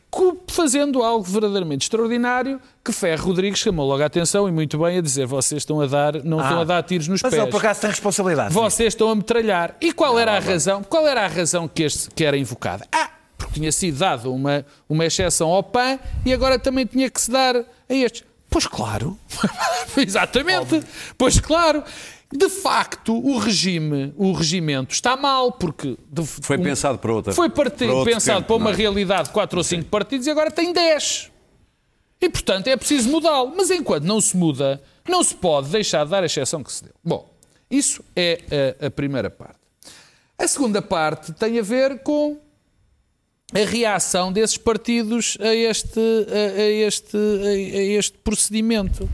fazendo 0.50 1.02
algo 1.02 1.24
verdadeiramente 1.24 1.86
extraordinário, 1.86 2.60
que 2.84 2.92
Ferro 2.92 3.28
Rodrigues 3.28 3.60
chamou 3.60 3.88
logo 3.88 4.04
a 4.04 4.06
atenção 4.06 4.48
e 4.48 4.52
muito 4.52 4.78
bem 4.78 4.98
a 4.98 5.02
dizer: 5.02 5.26
vocês 5.26 5.62
estão 5.62 5.80
a 5.82 5.86
dar, 5.88 6.16
não 6.24 6.42
estão 6.42 6.60
Ah. 6.60 6.62
a 6.62 6.66
dar 6.66 6.84
tiros 6.84 7.08
nos 7.08 7.22
Mas 7.24 7.32
pés. 7.32 7.42
ele 7.42 7.50
por 7.52 7.58
acaso 7.60 7.82
tem 7.82 7.90
responsabilidade. 7.90 8.54
Vocês 8.54 8.90
estão 8.94 9.10
a 9.10 9.16
metralhar. 9.16 9.76
E 9.80 9.92
qual 9.94 10.20
era 10.20 10.36
a 10.36 10.40
razão? 10.40 10.84
Qual 10.84 11.08
era 11.08 11.24
a 11.24 11.28
razão 11.28 11.68
que, 11.68 11.84
este, 11.84 12.10
que 12.12 12.24
era 12.26 12.38
invocada? 12.38 12.86
Ah, 12.92 13.10
porque 13.38 13.54
tinha 13.54 13.72
sido 13.72 13.98
dado 13.98 14.34
uma, 14.34 14.66
uma 14.90 15.06
exceção 15.06 15.50
ao 15.50 15.64
PAN 15.64 15.98
e 16.26 16.34
agora 16.34 16.60
também 16.60 16.86
tinha 16.86 17.10
que 17.10 17.22
se 17.22 17.32
dar 17.32 17.56
a 17.56 17.64
estes. 17.94 18.24
Pois 18.50 18.66
claro. 18.68 19.18
Exatamente. 19.96 20.82
Pois 21.18 21.40
claro. 21.40 21.84
De 22.32 22.50
facto, 22.50 23.16
o 23.18 23.38
regime, 23.38 24.14
o 24.18 24.34
regimento 24.34 24.94
está 24.94 25.16
mal, 25.16 25.52
porque 25.54 25.98
de- 26.12 26.26
Foi 26.26 26.58
um- 26.58 26.64
pensado 26.64 26.98
para 27.00 27.14
outra 27.14 27.34
foi 27.34 27.50
para 27.50 27.70
pensado 27.72 28.40
tempo, 28.40 28.48
para 28.48 28.56
uma 28.58 28.72
é? 28.72 28.76
realidade 28.76 29.30
de 29.30 29.34
4 29.34 29.58
ou 29.58 29.64
5 29.64 29.86
partidos 29.86 30.28
e 30.28 30.30
agora 30.30 30.52
tem 30.52 30.74
10. 30.74 31.32
E, 32.20 32.28
portanto, 32.30 32.68
é 32.68 32.76
preciso 32.76 33.10
mudá-lo. 33.10 33.54
Mas 33.56 33.70
enquanto 33.72 34.04
não 34.04 34.20
se 34.20 34.36
muda, 34.36 34.82
não 35.08 35.24
se 35.24 35.36
pode 35.36 35.70
deixar 35.70 36.04
de 36.04 36.12
dar 36.12 36.24
a 36.24 36.26
exceção 36.26 36.62
que 36.64 36.72
se 36.74 36.84
deu. 36.84 36.94
Bom, 37.04 37.30
isso 37.72 38.04
é 38.16 38.74
a, 38.82 38.88
a 38.88 38.92
primeira 38.92 39.30
parte. 39.30 39.56
A 40.38 40.48
segunda 40.48 40.82
parte 40.82 41.32
tem 41.34 41.58
a 41.60 41.62
ver 41.64 42.00
com 42.04 42.38
a 43.54 43.60
reação 43.60 44.34
desses 44.34 44.58
partidos 44.58 45.38
a 45.40 45.56
este, 45.56 46.00
a, 46.00 46.60
a 46.62 46.70
este, 46.70 47.16
a 47.18 47.82
este 48.00 48.18
procedimento. 48.18 49.10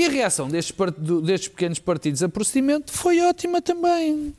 E 0.00 0.06
a 0.06 0.08
reação 0.08 0.48
destes, 0.48 0.74
destes 1.22 1.48
pequenos 1.48 1.78
partidos 1.78 2.22
a 2.22 2.28
procedimento 2.30 2.90
foi 2.90 3.20
ótima 3.20 3.60
também. 3.60 4.34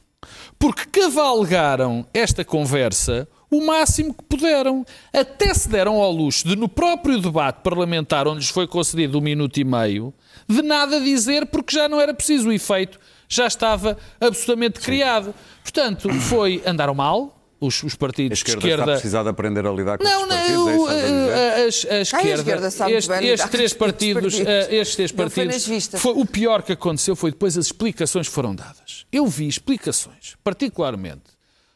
Porque 0.57 0.87
cavalgaram 0.87 2.03
esta 2.11 2.43
conversa 2.43 3.27
o 3.47 3.63
máximo 3.63 4.11
que 4.11 4.23
puderam. 4.23 4.83
Até 5.13 5.53
se 5.53 5.69
deram 5.69 6.01
ao 6.01 6.11
luxo 6.11 6.47
de, 6.47 6.55
no 6.55 6.67
próprio 6.67 7.21
debate 7.21 7.61
parlamentar, 7.61 8.27
onde 8.27 8.39
lhes 8.39 8.49
foi 8.49 8.65
concedido 8.65 9.19
um 9.19 9.21
minuto 9.21 9.59
e 9.59 9.63
meio, 9.63 10.11
de 10.49 10.63
nada 10.63 10.99
dizer, 10.99 11.45
porque 11.45 11.75
já 11.75 11.87
não 11.87 12.01
era 12.01 12.11
preciso. 12.11 12.49
O 12.49 12.51
efeito 12.51 12.99
já 13.29 13.45
estava 13.45 13.99
absolutamente 14.19 14.79
criado. 14.79 15.31
Portanto, 15.61 16.09
foi. 16.21 16.63
Andaram 16.65 16.95
mal. 16.95 17.40
Os, 17.63 17.83
os 17.83 17.93
A 17.93 17.97
partidos 17.97 18.39
de 18.39 18.43
esquerda, 18.43 18.59
está 18.59 18.73
esquerda 18.73 18.91
precisado 18.93 19.29
aprender 19.29 19.67
a 19.67 19.71
lidar 19.71 19.97
com 19.99 20.03
não, 20.03 20.21
estes 20.23 20.35
partidos, 20.35 20.51
é 20.51 20.65
não, 20.65 20.81
estás 20.81 21.03
a 21.03 21.07
dizer? 21.07 21.31
a, 21.31 21.93
a, 21.93 21.97
a 21.97 22.01
esquerda, 22.01 22.33
esquerda 22.33 22.71
sabe 22.71 22.93
este- 22.93 23.07
bem 23.07 23.19
lidar 23.21 23.33
estes 23.33 23.45
com 23.45 23.51
três 23.55 23.73
partidos, 23.73 24.33
partidos. 24.39 24.47
eh, 24.71 24.75
estes 24.77 24.95
três 24.95 25.11
Não 25.11 25.17
foi 25.17 25.25
partidos, 25.27 25.53
nas 25.53 25.65
vistas. 25.67 26.01
foi, 26.01 26.13
o 26.13 26.25
pior 26.25 26.63
que 26.63 26.71
aconteceu 26.73 27.15
foi 27.15 27.29
depois 27.31 27.55
as 27.57 27.67
explicações 27.67 28.27
que 28.27 28.33
foram 28.33 28.55
dadas. 28.55 29.05
Eu 29.11 29.27
vi 29.27 29.47
explicações, 29.47 30.35
particularmente 30.43 31.21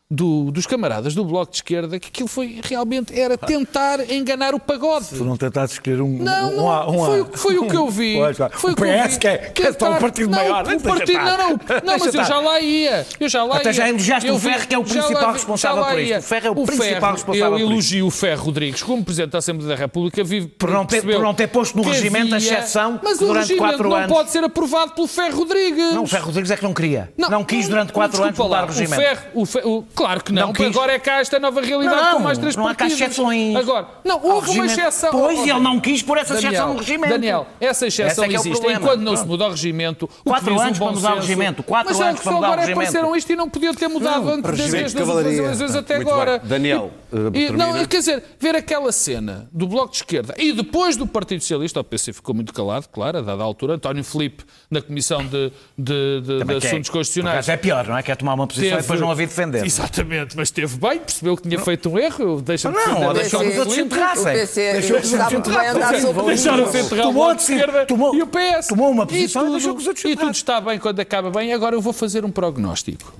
do- 0.09 0.51
dos 0.51 0.67
camaradas 0.67 1.15
do 1.15 1.25
Bloco 1.25 1.51
de 1.51 1.57
Esquerda, 1.57 1.99
que 1.99 2.09
aquilo 2.09 2.27
foi 2.27 2.59
realmente 2.63 3.19
era 3.19 3.37
tentar 3.37 3.99
enganar 4.11 4.53
o 4.53 4.59
pagode. 4.59 5.15
Não 5.15 5.35
tentaste 5.35 5.77
escolher 5.77 5.99
um. 6.01 6.17
Não, 6.19 6.51
um, 6.51 6.55
não, 6.57 6.89
um, 6.89 7.01
um 7.01 7.05
foi, 7.05 7.21
o- 7.21 7.29
foi 7.33 7.57
o 7.57 7.67
que 7.67 7.75
eu 7.75 7.89
vi. 7.89 8.15
Foi 8.53 8.71
o 8.71 8.75
que 8.75 8.83
eu 8.83 9.09
vi. 9.09 9.17
que 9.19 9.27
é, 9.27 9.37
que 9.37 9.63
é 9.63 9.65
só 9.65 9.71
um 9.71 9.73
Tentar- 9.73 9.99
partido 9.99 10.29
não, 10.29 10.37
maior. 10.37 10.63
O 10.75 10.79
partido, 10.81 11.19
não, 11.23 11.37
não, 11.37 11.49
não, 11.83 11.97
mas 11.99 12.13
eu 12.13 12.23
já 12.23 12.39
lá 12.39 12.59
ia. 12.59 13.07
Eu 13.19 13.27
já 13.29 13.43
lá 13.43 13.55
Até 13.57 13.69
ia. 13.69 13.73
já 13.73 13.89
elogiaste 13.89 14.27
Eu 14.29 14.35
o 14.35 14.39
Ferro, 14.39 14.67
que 14.67 14.75
é 14.75 14.77
o 14.77 14.83
principal 14.83 15.27
vi- 15.27 15.33
responsável 15.33 15.85
por 15.85 15.99
isto. 15.99 16.17
O 16.17 16.21
Ferro 16.21 16.47
é 16.47 16.49
o 16.51 16.55
principal 16.55 16.85
Ferro, 16.87 17.11
responsável 17.13 17.59
Eu 17.59 17.69
elogio 17.71 18.05
o 18.07 18.11
Ferro 18.11 18.43
Rodrigues 18.45 18.83
como 18.83 19.03
Presidente 19.03 19.31
da 19.31 19.37
Assembleia 19.39 19.69
da 19.69 19.75
República. 19.75 20.23
Vive, 20.23 20.47
Por 20.47 20.69
não 20.69 20.85
ter- 20.85 21.01
por 21.01 21.19
não 21.21 21.33
ter 21.33 21.47
posto 21.47 21.75
no 21.77 21.83
regimento 21.83 22.33
a 22.35 22.37
exceção 22.37 22.99
Mas 23.03 23.17
o 23.19 23.25
durante 23.25 23.47
regimento 23.49 23.63
quatro 23.71 23.89
não 23.89 23.95
anos. 23.95 24.11
pode 24.11 24.29
ser 24.31 24.43
aprovado 24.43 24.91
pelo 24.91 25.07
Ferro 25.07 25.37
Rodrigues. 25.39 25.93
Não, 25.93 26.03
o 26.03 26.07
Ferro 26.07 26.25
Rodrigues 26.27 26.51
é 26.51 26.57
que 26.57 26.63
não 26.63 26.73
queria. 26.73 27.11
Não, 27.17 27.43
quis 27.43 27.67
durante 27.67 27.91
quatro 27.91 28.21
anos 28.23 28.37
mudar 28.37 28.63
o 28.65 28.67
regimento. 28.67 28.95
Ferro, 29.01 29.21
o 29.33 29.45
Fe- 29.45 29.61
o- 29.65 29.83
claro 30.05 30.23
que 30.23 30.31
não, 30.31 30.41
Não 30.43 30.47
porque 30.53 30.65
quis. 30.67 30.75
agora 30.77 30.91
é 30.93 30.99
cá 30.99 31.19
esta 31.19 31.39
nova 31.39 31.61
realidade 31.61 31.95
Não, 32.01 32.13
com 32.17 32.19
mais 32.23 32.37
três 32.37 32.55
não 32.55 32.67
há 32.67 32.75
cá 32.75 32.85
partidos. 32.85 33.01
exceções. 33.01 33.55
Agora, 33.55 33.87
não, 34.03 34.19
houve 34.23 34.51
uma 34.51 34.65
exceção. 34.67 35.09
Pois, 35.11 35.39
ele 35.39 35.59
não 35.59 35.79
quis 35.79 36.03
pôr 36.03 36.17
essa 36.19 36.35
Daniel, 36.35 36.51
exceção 36.51 36.73
no 36.73 36.79
regimento. 36.79 37.09
Daniel, 37.13 37.47
essa 37.59 37.87
exceção 37.87 38.23
é 38.23 38.27
é 38.27 38.29
o 38.29 38.33
existe. 38.35 38.51
problema. 38.51 38.79
Enquanto 38.79 39.01
não 39.01 39.17
se 39.17 39.25
muda 39.25 39.45
o 39.45 39.49
regimento, 39.49 40.05
o 40.05 40.29
Quatro 40.29 40.45
que 40.45 40.53
diz 40.53 40.61
anos 40.61 40.77
o 40.77 40.79
bom 40.79 40.85
para 40.87 40.95
mudar 40.95 41.13
o 41.13 41.19
regimento. 41.21 41.63
Quatro 41.63 41.89
Mas 41.93 41.99
é 42.01 42.03
anos 42.09 42.19
que 42.19 42.23
para 42.23 42.31
só 42.31 42.35
mudar 42.35 42.47
o 42.47 42.51
agora 42.51 42.61
regimento. 42.67 42.87
apareceram 42.89 43.15
isto 43.15 43.31
e 43.31 43.35
não 43.35 43.49
podia 43.49 43.73
ter 43.73 43.87
mudado 43.87 44.29
antes 44.29 44.49
regimento 44.51 44.71
desde 44.93 44.95
de 44.95 45.01
as 45.01 45.09
eleições 45.09 45.75
até 45.75 45.95
Muito 45.95 46.09
agora. 46.11 46.37
bem. 46.39 46.47
Daniel, 46.49 46.91
E- 47.33 47.45
eh, 47.45 47.51
não, 47.51 47.73
quer 47.85 47.99
dizer, 47.99 48.23
ver 48.39 48.55
aquela 48.55 48.91
cena 48.91 49.47
do 49.51 49.67
Bloco 49.67 49.89
de 49.91 49.97
Esquerda 49.97 50.35
e 50.37 50.51
depois 50.51 50.95
do 50.97 51.07
Partido 51.07 51.39
Socialista, 51.41 51.79
o 51.79 51.83
PC 51.83 52.13
ficou 52.13 52.35
muito 52.35 52.53
calado, 52.53 52.87
claro, 52.91 53.17
a 53.17 53.21
dada 53.21 53.41
altura, 53.43 53.73
António 53.75 54.03
Filipe 54.03 54.43
na 54.69 54.81
Comissão 54.81 55.25
de, 55.25 55.51
de, 55.77 56.21
de- 56.21 56.43
de 56.43 56.53
é- 56.53 56.57
Assuntos 56.57 56.89
por 56.89 56.97
Constitucionais. 56.99 57.47
é 57.49 57.57
pior, 57.57 57.87
não 57.87 57.97
é? 57.97 58.03
Quer 58.03 58.15
tomar 58.17 58.33
uma 58.33 58.45
posição 58.47 58.77
e 58.77 58.81
depois 58.81 58.99
não 58.99 59.09
a 59.09 59.15
vir 59.15 59.27
defender. 59.27 59.65
Exatamente, 59.85 60.35
mas 60.35 60.47
esteve 60.49 60.77
bem, 60.77 60.99
percebeu 60.99 61.37
que 61.37 61.43
tinha 61.43 61.59
feito 61.59 61.89
um 61.89 61.97
erro, 61.99 62.41
deixa-me 62.41 62.75
Não, 62.75 62.83
defender 62.85 63.03
ou 63.05 63.09
a 63.09 63.13
deixou 63.13 63.41
os 63.41 63.57
outros 63.57 63.75
se 63.75 63.81
enterrassem. 63.81 64.33
Deixou 64.33 64.97
os 64.97 65.13
outros 65.13 66.01
sobre 66.01 66.21
o 66.21 66.25
Deixaram-se 66.25 66.77
enterrar 66.79 67.05
o 67.05 67.09
Tomou 67.09 67.35
de 67.35 67.41
Esquerda 67.41 67.85
tomou- 67.85 68.15
e 68.15 68.21
o 68.21 68.27
PS. 68.27 68.67
tomou 68.67 68.89
uma 68.91 69.05
posição 69.05 69.45
e 69.45 69.47
e 69.47 69.51
deixou 69.51 69.69
tudo, 69.71 69.75
que 69.77 69.81
os 69.81 69.87
outros 69.87 70.05
e 70.05 70.07
enterrassem. 70.09 70.27
tudo 70.27 70.35
está 70.35 70.61
bem 70.61 70.79
quando 70.79 70.99
acaba 70.99 71.29
bem. 71.31 71.53
Agora 71.53 71.75
eu 71.75 71.81
vou 71.81 71.93
fazer 71.93 72.25
um 72.25 72.31
prognóstico. 72.31 73.13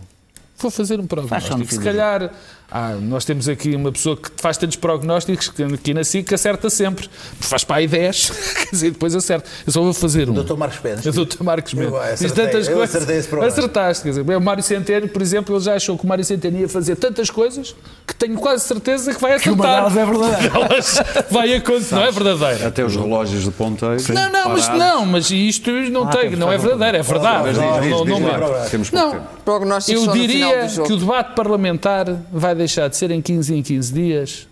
Vou 0.57 0.71
fazer 0.71 0.99
um 0.99 1.05
prognóstico. 1.05 1.65
Se 1.67 1.79
calhar 1.79 2.31
Ah, 2.69 2.95
nós 2.99 3.23
temos 3.23 3.47
aqui 3.47 3.75
uma 3.75 3.91
pessoa 3.91 4.17
que 4.17 4.29
faz 4.37 4.57
tantos 4.57 4.75
prognósticos 4.75 5.49
que 5.49 5.63
aqui 5.63 5.93
na 5.93 6.03
SIC 6.03 6.33
acerta 6.33 6.69
sempre. 6.69 7.07
Faz 7.39 7.63
para 7.63 7.77
aí 7.77 7.87
10, 7.87 8.29
quer 8.65 8.69
dizer, 8.71 8.91
depois 8.91 9.15
acerta. 9.15 9.47
Eu 9.65 9.71
só 9.71 9.81
vou 9.81 9.93
fazer 9.93 10.29
um. 10.29 10.33
Doutor 10.33 10.57
Marcos 10.57 10.79
Mendes. 10.83 11.05
O 11.05 11.11
doutor 11.11 11.43
Marcos 11.43 11.73
Mendes. 11.73 11.93
Eu 11.93 12.27
Diz 12.27 12.31
tantas 12.31 12.67
eu 12.67 12.75
coisas. 12.75 12.95
acertei 12.95 13.17
esse 13.17 13.27
programa. 13.27 13.51
Acertaste, 13.53 14.03
quer 14.03 14.09
dizer, 14.09 14.21
o 14.35 14.41
Mário 14.41 14.63
Centeno, 14.63 15.07
por 15.07 15.21
exemplo, 15.21 15.55
ele 15.55 15.63
já 15.63 15.75
achou 15.75 15.97
que 15.97 16.03
o 16.03 16.07
Mário 16.07 16.23
Centeno 16.23 16.59
ia 16.59 16.67
fazer 16.67 16.95
tantas 16.95 17.29
coisas 17.29 17.75
que 18.05 18.15
tenho 18.15 18.35
quase 18.37 18.65
certeza 18.65 19.13
que 19.13 19.21
vai 19.21 19.33
acertar. 19.33 19.53
uma 19.53 19.89
delas 19.89 19.97
é 19.97 20.05
verdadeira. 20.05 20.55
Elas 20.65 21.03
vai 21.29 21.53
acontecer, 21.53 21.95
não 21.95 22.03
é 22.03 22.11
verdadeira. 22.11 22.67
Até 22.67 22.83
os 22.83 22.95
relógios 22.95 23.43
de 23.43 23.51
ponteiro. 23.51 23.95
Não, 24.13 24.31
não, 24.31 24.49
mas 24.49 24.69
não, 24.69 25.05
mas 25.05 25.29
isto 25.31 25.71
não 25.71 26.07
tem, 26.07 26.35
não 26.35 26.51
é 26.51 26.57
verdadeiro, 26.57 26.97
é 26.97 27.01
verdade. 27.01 27.53
Não, 27.53 28.05
não, 28.05 28.19
não 28.19 28.29
é. 28.29 28.37
Não, 28.91 29.11
tempo. 29.11 29.27
Prognósticos 29.45 30.01
eu 30.01 30.05
só 30.05 30.15
no 30.15 30.21
final 30.21 30.27
diria 30.27 30.65
do 30.65 30.69
jogo. 30.73 30.87
que 30.87 30.93
o 30.93 30.97
debate 30.97 31.35
parlamentar 31.35 32.07
vai 32.55 32.59
deixar 32.59 32.87
de 32.87 32.95
ser 32.97 33.11
em 33.11 33.21
15 33.21 33.53
em 33.55 33.61
15 33.61 33.93
dias, 33.93 34.47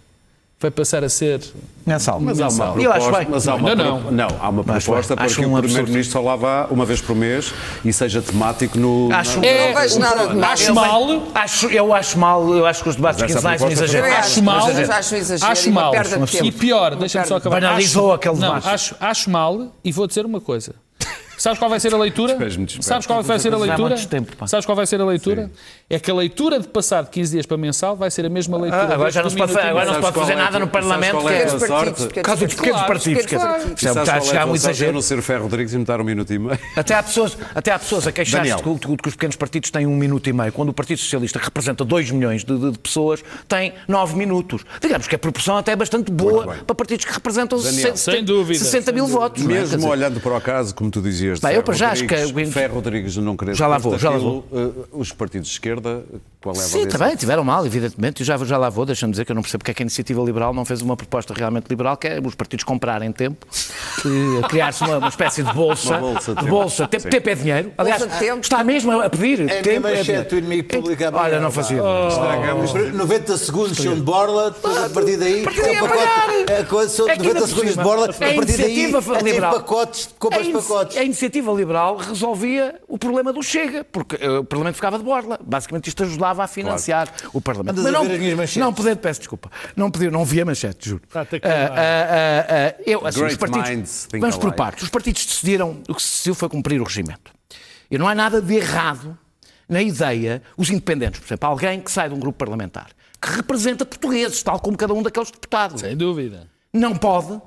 vai 0.59 0.69
passar 0.71 1.03
a 1.03 1.09
ser 1.09 1.41
Mensal. 1.85 2.19
Mas 2.21 2.39
há 2.39 2.47
uma 2.47 2.57
proposta, 2.73 2.81
Eu 2.81 2.93
acho 2.93 3.11
bem. 3.11 3.27
mas 3.29 3.47
há 3.49 3.55
uma, 3.55 3.75
Não, 3.75 3.83
não. 3.85 4.01
pro- 4.03 4.11
não, 4.11 4.27
há 4.39 4.49
uma 4.49 4.63
proposta 4.63 5.15
para 5.17 5.27
que 5.27 5.45
um 5.45 5.53
o. 5.53 5.61
Primeiro-Ministro 5.61 6.13
só 6.13 6.21
lá 6.21 6.35
vá 6.37 6.67
uma 6.71 6.85
vez 6.85 7.01
por 7.01 7.13
mês 7.15 7.53
e 7.83 7.91
seja 7.91 8.21
temático 8.21 8.77
no. 8.79 9.09
Acho- 9.11 9.39
na- 9.41 9.45
É, 9.47 9.67
Não 9.73 9.81
vejo 9.81 9.99
nada 9.99 10.27
de 10.27 10.35
mal. 10.35 10.51
acho 10.51 10.63
Eu 10.69 10.73
mal. 10.75 11.23
Acho, 11.35 11.67
eu 11.67 11.93
acho 11.93 12.17
mal, 12.19 12.53
eu 12.55 12.65
acho 12.65 12.83
que 12.83 12.89
os 12.89 12.95
debates 12.95 13.21
quinzenais 13.23 13.61
exageram. 13.61 14.03
também 14.05 14.17
Acho 14.17 14.29
acho, 14.29 14.43
mal. 14.43 14.57
acho 14.97 15.15
exagero 15.15 15.51
Acho 15.51 15.67
e 15.67 15.71
mal. 15.73 15.91
tempo. 15.91 16.45
E 16.45 16.51
pior, 16.53 16.95
deixa-me 16.95 17.27
só 17.27 17.35
acabar. 17.35 17.59
Banalizou 17.59 18.05
Acho- 18.07 18.15
aquele 18.15 18.35
não, 18.35 18.47
debate. 18.55 18.67
acho, 18.69 18.95
acho 18.99 19.29
mal 19.29 19.67
e 19.83 19.91
vou 19.91 20.07
dizer 20.07 20.25
uma 20.25 20.39
coisa. 20.39 20.73
Sabes 21.43 21.59
qual 21.59 21.69
vai 21.69 21.77
ser 21.77 21.93
a 21.93 21.97
leitura? 21.97 22.37
Sabes 22.79 23.05
qual 23.05 23.21
vai 23.21 23.37
ser 23.37 23.53
a 23.53 23.57
leitura? 23.57 23.97
Sabes 24.47 24.65
qual 24.65 24.77
vai 24.77 24.85
ser 24.85 25.01
a 25.01 25.05
leitura? 25.05 25.51
É 25.89 25.99
que 25.99 26.09
a 26.09 26.13
leitura 26.13 26.57
de 26.57 26.69
passar 26.69 27.03
de 27.03 27.09
15 27.09 27.31
dias 27.33 27.45
para 27.45 27.57
mensal 27.57 27.97
vai 27.97 28.09
ser 28.09 28.25
a 28.25 28.29
mesma 28.29 28.57
leitura. 28.57 28.83
Ah, 28.83 28.93
agora 28.93 29.11
já 29.11 29.21
não 29.21 29.29
se 29.29 29.35
pode, 29.35 29.59
agora 29.59 29.85
não 29.87 29.95
se 29.95 29.99
pode 29.99 30.19
fazer 30.19 30.31
é 30.31 30.35
nada 30.37 30.57
no 30.57 30.69
Parlamento. 30.69 31.17
a 31.17 31.21
pequenos 31.21 32.23
Caso 32.23 32.45
dos 32.45 32.53
pequenos 32.55 32.81
partidos, 32.83 33.25
é 33.25 33.27
qual 33.27 33.57
é 33.57 34.21
chegar 34.21 34.43
a 34.43 34.45
um? 34.45 34.49
Eu 34.51 34.55
exagero. 34.55 34.93
não 34.93 35.01
ser 35.01 35.19
o 35.19 35.21
Ferro 35.21 35.43
Rodrigues 35.43 35.73
e 35.73 35.77
me 35.77 35.83
dar 35.83 35.99
um 35.99 36.05
minuto 36.05 36.31
e 36.31 36.39
meio. 36.39 36.57
Até 36.77 36.95
há 36.95 37.03
pessoas, 37.03 37.37
até 37.53 37.73
há 37.73 37.79
pessoas 37.79 38.07
a 38.07 38.13
queixar-se 38.13 38.55
que, 38.55 38.79
que 38.79 39.09
os 39.09 39.15
pequenos 39.15 39.35
partidos 39.35 39.69
têm 39.69 39.85
um 39.85 39.97
minuto 39.97 40.29
e 40.29 40.31
meio, 40.31 40.53
quando 40.53 40.69
o 40.69 40.73
Partido 40.73 40.99
Socialista, 40.99 41.39
que 41.39 41.45
representa 41.45 41.83
2 41.83 42.11
milhões 42.11 42.45
de, 42.45 42.71
pessoas, 42.77 43.21
tem 43.49 43.73
9 43.89 44.15
minutos. 44.15 44.63
Digamos 44.81 45.07
que 45.07 45.15
a 45.15 45.19
proporção 45.19 45.57
até 45.57 45.73
é 45.73 45.75
bastante 45.75 46.09
boa 46.09 46.55
para 46.65 46.73
partidos 46.73 47.03
que 47.03 47.11
representam 47.11 47.59
Daniel. 47.59 47.97
60, 47.97 47.97
Sem 47.97 48.23
dúvida, 48.23 48.59
60 48.59 48.93
mil 48.93 49.07
votos. 49.07 49.43
Mesmo 49.43 49.89
olhando 49.89 50.21
para 50.21 50.37
o 50.37 50.39
caso, 50.39 50.73
como 50.73 50.89
tu 50.89 51.01
dizias, 51.01 51.32
Bem, 51.39 51.55
eu 51.55 51.73
já 51.73 51.91
acho 51.91 52.05
que 52.05 52.15
Rodrigues, 52.15 52.49
o- 52.49 52.51
Ferro 52.51 52.75
Rodrigues 52.75 53.17
não 53.17 53.35
querer 53.37 53.55
Já 53.55 53.67
lá 53.67 53.77
vou, 53.77 53.97
já 53.97 54.09
lá 54.09 54.15
aquilo, 54.17 54.43
eh, 54.53 54.69
os 54.91 55.11
partidos 55.11 55.47
de 55.47 55.53
esquerda, 55.53 56.03
qual 56.41 56.55
é 56.55 56.59
a 56.59 56.61
Sim, 56.61 56.69
avaliação? 56.79 56.99
também, 56.99 57.15
tiveram 57.15 57.43
mal, 57.43 57.65
evidentemente. 57.65 58.21
Eu 58.21 58.25
já, 58.25 58.37
já 58.37 58.57
lá 58.57 58.69
vou, 58.69 58.85
deixa-me 58.85 59.11
dizer 59.11 59.25
que 59.25 59.31
eu 59.31 59.35
não 59.35 59.41
percebo 59.41 59.59
porque 59.63 59.71
é 59.71 59.73
que 59.73 59.83
a 59.83 59.85
Iniciativa 59.85 60.21
Liberal 60.21 60.53
não 60.53 60.65
fez 60.65 60.81
uma 60.81 60.95
proposta 60.97 61.33
realmente 61.33 61.67
liberal, 61.69 61.95
que 61.97 62.07
é 62.07 62.19
os 62.23 62.35
partidos 62.35 62.63
comprarem 62.63 63.11
tempo, 63.11 63.45
eh, 64.05 64.47
criar-se 64.47 64.83
uma, 64.83 64.97
uma 64.97 65.07
espécie 65.09 65.43
de 65.43 65.53
bolsa. 65.53 65.97
Uma 65.97 65.99
bolsa 66.13 66.35
de 66.35 66.45
bolsa. 66.45 66.87
Tempo, 66.87 67.09
tempo 67.09 67.29
é 67.29 67.35
dinheiro. 67.35 67.71
Aliás, 67.77 68.03
tempo. 68.19 68.39
está 68.41 68.63
mesmo 68.63 68.91
a 69.01 69.09
pedir. 69.09 69.49
É 69.49 69.61
tempo 69.61 69.87
manchete 69.87 70.05
dinheiro. 70.05 70.37
inimigo 70.37 70.67
público 70.69 71.03
amanhã, 71.05 71.23
Olha, 71.23 71.39
não 71.39 71.51
fazia. 71.51 71.81
Estragamos. 72.09 72.73
90 72.93 73.37
segundos 73.37 73.77
são 73.77 73.93
de 73.95 74.01
borla, 74.01 74.51
depois 74.51 74.77
a 74.77 74.89
partir 74.89 75.17
daí. 75.17 75.43
é 75.45 75.71
um 75.71 75.87
pacote- 75.87 76.53
a 76.59 76.65
coisa 76.65 76.89
são 76.93 77.09
É 77.09 77.13
que 77.13 77.19
90 77.19 77.27
ainda 77.27 77.39
por 77.41 77.47
segundos 77.49 77.73
de 77.77 77.83
borla, 77.83 78.05
a 78.05 78.09
a 78.09 78.13
partir 78.13 78.57
daí. 78.57 78.73
iniciativa 78.79 79.17
é 79.17 79.21
liberal- 79.23 79.53
pacotes, 79.53 80.09
compras 80.19 80.41
a, 80.41 80.49
inici- 80.49 80.67
pacotes. 80.67 80.97
A 81.23 81.25
iniciativa 81.25 81.51
liberal 81.53 81.97
resolvia 81.97 82.81
o 82.87 82.97
problema 82.97 83.31
do 83.31 83.41
Chega, 83.41 83.83
porque 83.85 84.17
eh, 84.17 84.39
o 84.39 84.43
Parlamento 84.43 84.75
ficava 84.75 84.97
de 84.97 85.03
borla. 85.03 85.39
Basicamente 85.41 85.87
isto 85.87 86.03
ajudava 86.03 86.43
a 86.43 86.47
financiar 86.47 87.07
o 87.31 87.39
Parlamento. 87.39 87.79
Andas 87.79 87.95
a 87.95 88.01
ver 88.01 88.13
as 88.13 88.19
minhas 88.19 88.37
manchetes? 88.37 88.57
não 88.57 88.73
poder, 88.73 88.97
peço 88.97 89.21
desculpa. 89.21 89.49
Não 89.75 89.89
podia, 89.89 90.11
não 90.11 90.25
via 90.25 90.43
manchete, 90.43 90.89
juro. 90.89 91.03
Ah, 91.13 92.75
eu, 92.85 93.05
assim, 93.07 93.23
os 93.23 93.37
partidos, 93.37 94.07
vamos 94.11 94.37
por 94.37 94.53
partes. 94.53 94.83
Os 94.83 94.89
partidos 94.89 95.25
decidiram, 95.25 95.81
o 95.87 95.95
que 95.95 96.01
se 96.01 96.11
decidiu 96.11 96.35
foi 96.35 96.49
cumprir 96.49 96.81
o 96.81 96.83
regimento. 96.83 97.31
E 97.89 97.97
não 97.97 98.07
há 98.07 98.15
nada 98.15 98.41
de 98.41 98.55
errado 98.55 99.17
na 99.69 99.81
ideia, 99.81 100.41
os 100.57 100.69
independentes, 100.69 101.19
por 101.19 101.27
exemplo, 101.27 101.49
alguém 101.49 101.79
que 101.79 101.91
sai 101.91 102.09
de 102.09 102.15
um 102.15 102.19
grupo 102.19 102.37
parlamentar, 102.37 102.89
que 103.21 103.29
representa 103.29 103.85
portugueses, 103.85 104.43
tal 104.43 104.59
como 104.59 104.75
cada 104.75 104.93
um 104.93 105.01
daqueles 105.01 105.31
deputados 105.31 105.81
Sem 105.81 105.95
dúvida. 105.95 106.49
não 106.73 106.95
pode 106.95 107.41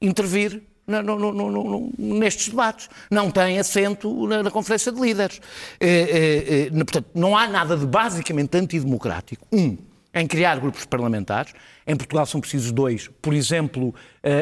intervir 0.00 0.62
no- 0.86 1.02
no- 1.02 1.32
no- 1.32 1.92
nestes 1.98 2.48
debates. 2.48 2.88
Não 3.10 3.30
tem 3.30 3.58
assento 3.58 4.26
na, 4.26 4.42
na 4.42 4.50
Conferência 4.50 4.92
de 4.92 5.00
Líderes. 5.00 5.40
Eh, 5.80 5.88
eh, 5.88 6.68
eh, 6.72 6.84
portanto, 6.84 7.06
não 7.14 7.36
há 7.36 7.46
nada 7.48 7.76
de 7.76 7.86
basicamente 7.86 8.56
antidemocrático. 8.56 9.46
Um, 9.52 9.76
em 10.16 10.26
criar 10.28 10.60
grupos 10.60 10.84
parlamentares. 10.84 11.52
Em 11.86 11.96
Portugal 11.96 12.24
são 12.24 12.40
precisos 12.40 12.70
dois. 12.70 13.10
Por 13.20 13.34
exemplo, 13.34 13.92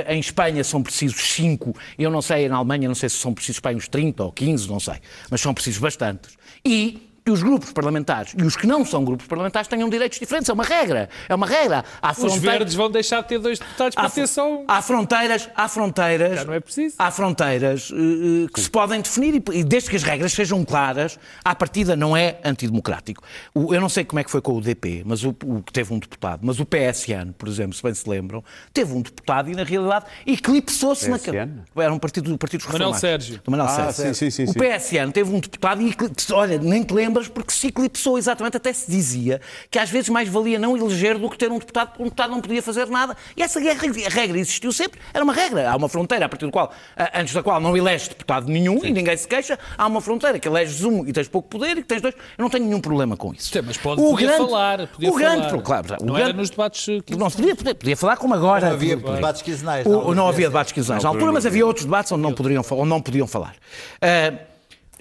em 0.07 0.21
Espanha 0.21 0.63
são 0.63 0.83
precisos 0.83 1.21
cinco. 1.33 1.75
Eu 1.99 2.11
não 2.11 2.21
sei, 2.21 2.47
na 2.49 2.57
Alemanha, 2.57 2.87
não 2.89 2.95
sei 2.95 3.09
se 3.09 3.17
são 3.17 3.33
precisos 3.33 3.59
para 3.59 3.75
uns 3.75 3.89
30 3.89 4.23
ou 4.23 4.31
15, 4.31 4.69
não 4.69 4.79
sei. 4.79 4.97
Mas 5.31 5.41
são 5.41 5.55
precisos 5.55 5.81
bastantes. 5.81 6.37
E 6.65 7.11
que 7.25 7.31
os 7.31 7.43
grupos 7.43 7.73
parlamentares 7.73 8.35
e 8.37 8.43
os 8.43 8.57
que 8.57 8.67
não 8.67 8.85
são 8.85 9.05
grupos 9.05 9.27
parlamentares 9.27 9.69
tenham 9.69 9.89
direitos 9.89 10.19
diferentes. 10.19 10.49
É 10.49 10.53
uma 10.53 10.65
regra. 10.65 11.09
É 11.29 11.35
uma 11.35 11.47
regra. 11.47 11.85
Há 12.01 12.11
Os 12.13 12.37
verdes 12.37 12.75
vão 12.75 12.91
deixar 12.91 13.23
de 13.23 13.29
ter 13.29 13.39
dois 13.39 13.59
deputados 13.59 13.95
para 13.95 14.07
Há, 14.07 14.11
ter 14.11 14.27
só 14.27 14.51
um. 14.51 14.65
há 14.67 14.83
fronteiras, 14.83 15.49
há 15.55 15.69
fronteiras, 15.69 16.35
Já 16.41 16.45
não 16.45 16.55
é 16.55 16.61
preciso. 16.61 16.97
há 16.99 17.11
fronteiras 17.11 17.91
eh, 17.93 18.49
que 18.53 18.61
se 18.61 18.69
podem 18.71 19.01
definir 19.01 19.35
e, 19.37 19.59
e 19.59 19.65
desde 19.65 19.89
que 19.91 19.97
as 19.97 20.03
regras 20.03 20.33
sejam 20.33 20.65
claras, 20.65 21.19
à 21.45 21.55
partida 21.55 21.95
não 21.95 22.17
é 22.17 22.39
antidemocrático. 22.45 23.23
O- 23.55 23.73
eu 23.75 23.81
não 23.81 23.89
sei 23.89 24.05
como 24.05 24.19
é 24.21 24.25
que 24.25 24.31
foi 24.31 24.41
com 24.41 24.53
o 24.57 24.61
DP, 24.61 25.03
mas 25.07 25.23
o, 25.25 25.31
o 25.45 25.63
que 25.63 25.73
teve 25.73 25.93
um 25.95 25.99
deputado, 25.99 26.41
mas 26.43 26.59
o 26.59 26.67
PSN, 26.67 27.33
por 27.39 27.49
exemplo, 27.49 27.75
se 27.75 27.83
bem 27.83 27.95
se 27.95 28.09
lembram, 28.09 28.43
teve 28.73 28.93
um 28.93 29.01
deputado 29.01 29.51
e 29.51 29.55
na 29.55 29.63
realidade 29.65 30.07
eclipsou-se 30.27 31.09
naquele. 31.09 31.39
Era 31.77 31.93
um 31.93 31.99
partido 31.99 32.31
do 32.31 32.39
Partido 32.39 32.61
dos 32.61 32.69
Manuel 32.73 32.93
Reformados. 32.93 33.01
Sérgio. 33.27 33.41
Do 33.45 33.51
Manuel 33.51 33.69
Ah, 33.69 33.93
Sérgio. 33.93 34.15
sim, 34.15 34.31
sim, 34.31 34.45
sim, 34.47 34.51
o 34.51 34.53
sim. 34.53 34.59
PSN 34.59 35.13
teve 35.13 35.33
um 35.35 35.39
deputado 35.41 35.81
e 35.83 35.95
olha, 36.33 36.59
nem 36.59 36.83
te 36.83 36.93
lembras 37.13 37.29
porque 37.29 37.53
se 37.53 37.67
eclipsou 37.69 38.17
exatamente, 38.17 38.57
até 38.57 38.73
se 38.73 38.91
dizia 38.91 39.41
que 39.71 39.79
às 39.79 39.91
vezes 39.91 40.09
mais 40.09 40.29
valia 40.29 40.59
não 40.59 40.77
eleger 40.77 41.19
do 41.19 41.29
que 41.29 41.37
ter 41.37 41.51
um 41.53 41.59
deputado, 41.59 41.89
porque 41.89 42.03
um 42.03 42.07
deputado 42.07 42.31
não 42.31 42.41
podia 42.41 42.63
fazer 42.63 42.87
nada. 42.87 43.15
E 43.37 43.43
essa 43.43 43.61
guerra- 43.61 43.83
a 44.07 44.09
regra 44.11 44.39
existiu 44.39 44.73
sempre, 44.73 44.99
era 45.13 45.23
uma 45.23 45.33
regra. 45.33 45.71
Há 45.71 45.77
uma 45.77 45.89
fronteira 45.89 46.25
a 46.25 46.29
partir 46.29 46.47
do 46.47 46.51
qual, 46.53 46.73
antes 47.15 47.35
da 47.35 47.43
qual 47.43 47.61
não 47.61 47.77
eleges 47.77 48.09
deputado 48.09 48.49
nenhum 48.49 48.85
e 48.85 48.91
ninguém 48.91 49.17
se 49.17 49.29
queixa, 49.29 49.59
há 49.77 49.87
uma 49.87 50.01
fronteira 50.01 50.39
que 50.39 50.49
eleges 50.49 50.83
um 50.85 51.07
e 51.07 51.13
tens 51.13 51.29
pouco 51.29 51.49
poder 51.49 51.73
e 51.79 51.83
que 51.83 51.89
tens 51.89 52.01
dois. 52.01 52.15
Eu 52.15 52.43
não 52.43 52.49
tenho 52.51 52.65
nenhum 52.65 52.81
problema 52.81 53.17
com 53.17 53.33
isso. 53.35 53.51
Sim, 53.53 53.61
mas 53.65 53.77
pode, 53.77 54.01
podia 54.01 54.37
falar. 54.37 54.87
Podia 54.89 55.11
o 55.11 55.15
grande, 55.15 55.51
falar. 55.51 55.63
claro, 55.63 55.97
o 56.01 56.05
não 56.07 56.15
grande- 56.15 56.31
era 56.31 56.33
nos 56.39 56.51
debates. 56.51 56.87
que- 57.05 57.17
não 57.17 57.29
se 57.29 57.37
podia, 57.37 57.55
podia, 57.55 57.75
podia 57.75 57.97
falar 57.97 58.17
como 58.17 58.35
agora. 58.35 58.67
Não 58.69 58.75
havia 58.75 58.97
debates 58.97 59.43
quinzenais. 59.43 59.87
O- 59.87 60.15
não 60.15 60.29
havia 60.29 60.49
debates 60.49 60.73
quinzenais 60.73 61.03
na 61.03 61.09
altura, 61.11 61.33
mas 61.33 61.45
havia 61.47 61.67
outros 61.67 61.85
debates 61.85 62.11
onde 62.13 62.23
não, 62.23 62.33
poderiam, 62.33 62.65
onde 62.71 62.89
não 62.89 63.01
podiam 63.03 63.27
falar. 63.27 63.55
Ah, 64.01 64.33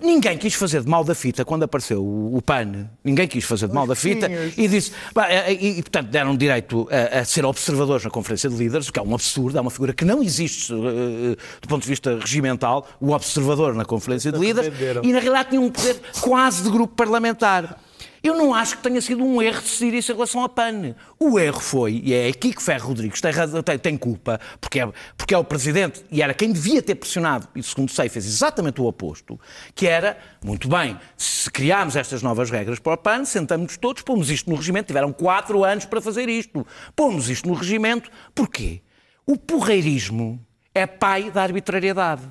ninguém 0.02 0.38
quis 0.38 0.54
fazer 0.54 0.82
de 0.82 0.89
mal 0.89 1.04
da 1.04 1.16
fita 1.16 1.45
quando 1.45 1.64
apareceu 1.64 2.04
o, 2.04 2.38
o 2.38 2.41
PAN. 2.41 2.89
Ninguém 3.04 3.28
quis 3.28 3.43
fazer 3.43 3.68
de 3.68 3.74
mal 3.74 3.86
da 3.88 3.95
fita 3.95 4.30
e 4.58 4.68
disse. 4.68 4.91
pá, 5.14 5.28
eh, 5.30 5.54
E, 5.54 5.80
e, 5.80 5.82
portanto, 5.82 6.08
deram 6.10 6.36
direito 6.36 6.88
a, 6.91 7.20
a 7.20 7.26
ser 7.26 7.45
observadores 7.45 8.04
na 8.04 8.10
Conferência 8.10 8.49
de 8.49 8.56
Líderes, 8.56 8.88
o 8.89 8.93
que 8.93 8.99
é 8.99 9.02
um 9.04 9.14
absurdo, 9.14 9.58
é 9.58 9.62
uma 9.62 9.72
figura 9.72 9.93
que 9.93 10.04
não 10.06 10.22
existe 10.22 10.74
eh, 10.74 11.36
do 11.62 11.68
ponto 11.68 11.84
de 11.84 11.88
vista 11.88 12.18
regimental, 12.20 12.88
o 12.99 13.12
observador 13.12 13.74
na 13.74 13.86
Conferência 13.86 14.32
de 14.32 14.39
Líderes, 14.39 14.72
e 15.04 15.12
na 15.14 15.20
realidade 15.20 15.49
tinha 15.49 15.62
um 15.62 15.70
poder 15.70 15.97
quase 16.22 16.64
de 16.64 16.70
grupo 16.70 16.95
parlamentar. 16.95 17.80
Eu 18.24 18.36
não 18.36 18.53
acho 18.53 18.78
que 18.78 18.84
tenha 18.84 19.01
sido 19.01 19.24
um 19.24 19.41
erro 19.41 19.61
decidir 19.61 19.95
isso 19.95 20.11
em 20.11 20.15
relação 20.15 20.43
à 20.43 20.49
PAN. 20.49 20.93
O 21.19 21.39
erro 21.39 21.59
foi, 21.59 21.99
e 22.03 22.13
é 22.13 22.28
aqui 22.28 22.53
que 22.53 22.61
Ferro 22.61 22.89
Rodrigues 22.89 23.19
tem, 23.19 23.32
tem- 23.65 23.80
tem 23.80 23.97
culpa, 23.97 24.39
porque 24.59 24.80
é, 24.80 24.88
porque 25.17 25.34
é 25.34 25.38
o 25.39 25.43
Presidente 25.43 26.05
e 26.11 26.22
era 26.22 26.32
quem 26.32 26.51
devia 26.51 26.84
ter 26.84 26.93
pressionado, 26.95 27.47
e 27.55 27.63
segundo 27.63 27.89
sei, 27.89 28.09
fez 28.09 28.26
exatamente 28.26 28.80
o 28.80 28.86
oposto, 28.86 29.39
que 29.74 29.88
era, 29.88 30.19
muito 30.43 30.67
bem, 30.67 30.99
se 31.17 31.49
criarmos 31.49 31.95
estas 31.95 32.22
novas 32.22 32.51
regras 32.51 32.78
para 32.78 32.93
o 32.93 32.97
PAN, 32.97 33.26
sentamos 33.26 33.76
todos, 33.78 34.03
pomos 34.03 34.30
isto 34.30 34.49
no 34.51 34.55
regimento, 34.55 34.88
tiveram 34.88 35.11
quatro 35.11 35.63
anos 35.63 35.86
para 35.86 35.99
fazer 35.99 36.30
isto. 36.30 36.65
Pomos 36.95 37.28
isto 37.28 37.49
no 37.49 37.55
regimento, 37.55 38.11
porquê? 38.36 38.82
O 39.26 39.36
porreirismo 39.36 40.39
é 40.76 40.86
pai 40.86 41.32
da 41.32 41.41
arbitrariedade. 41.41 42.22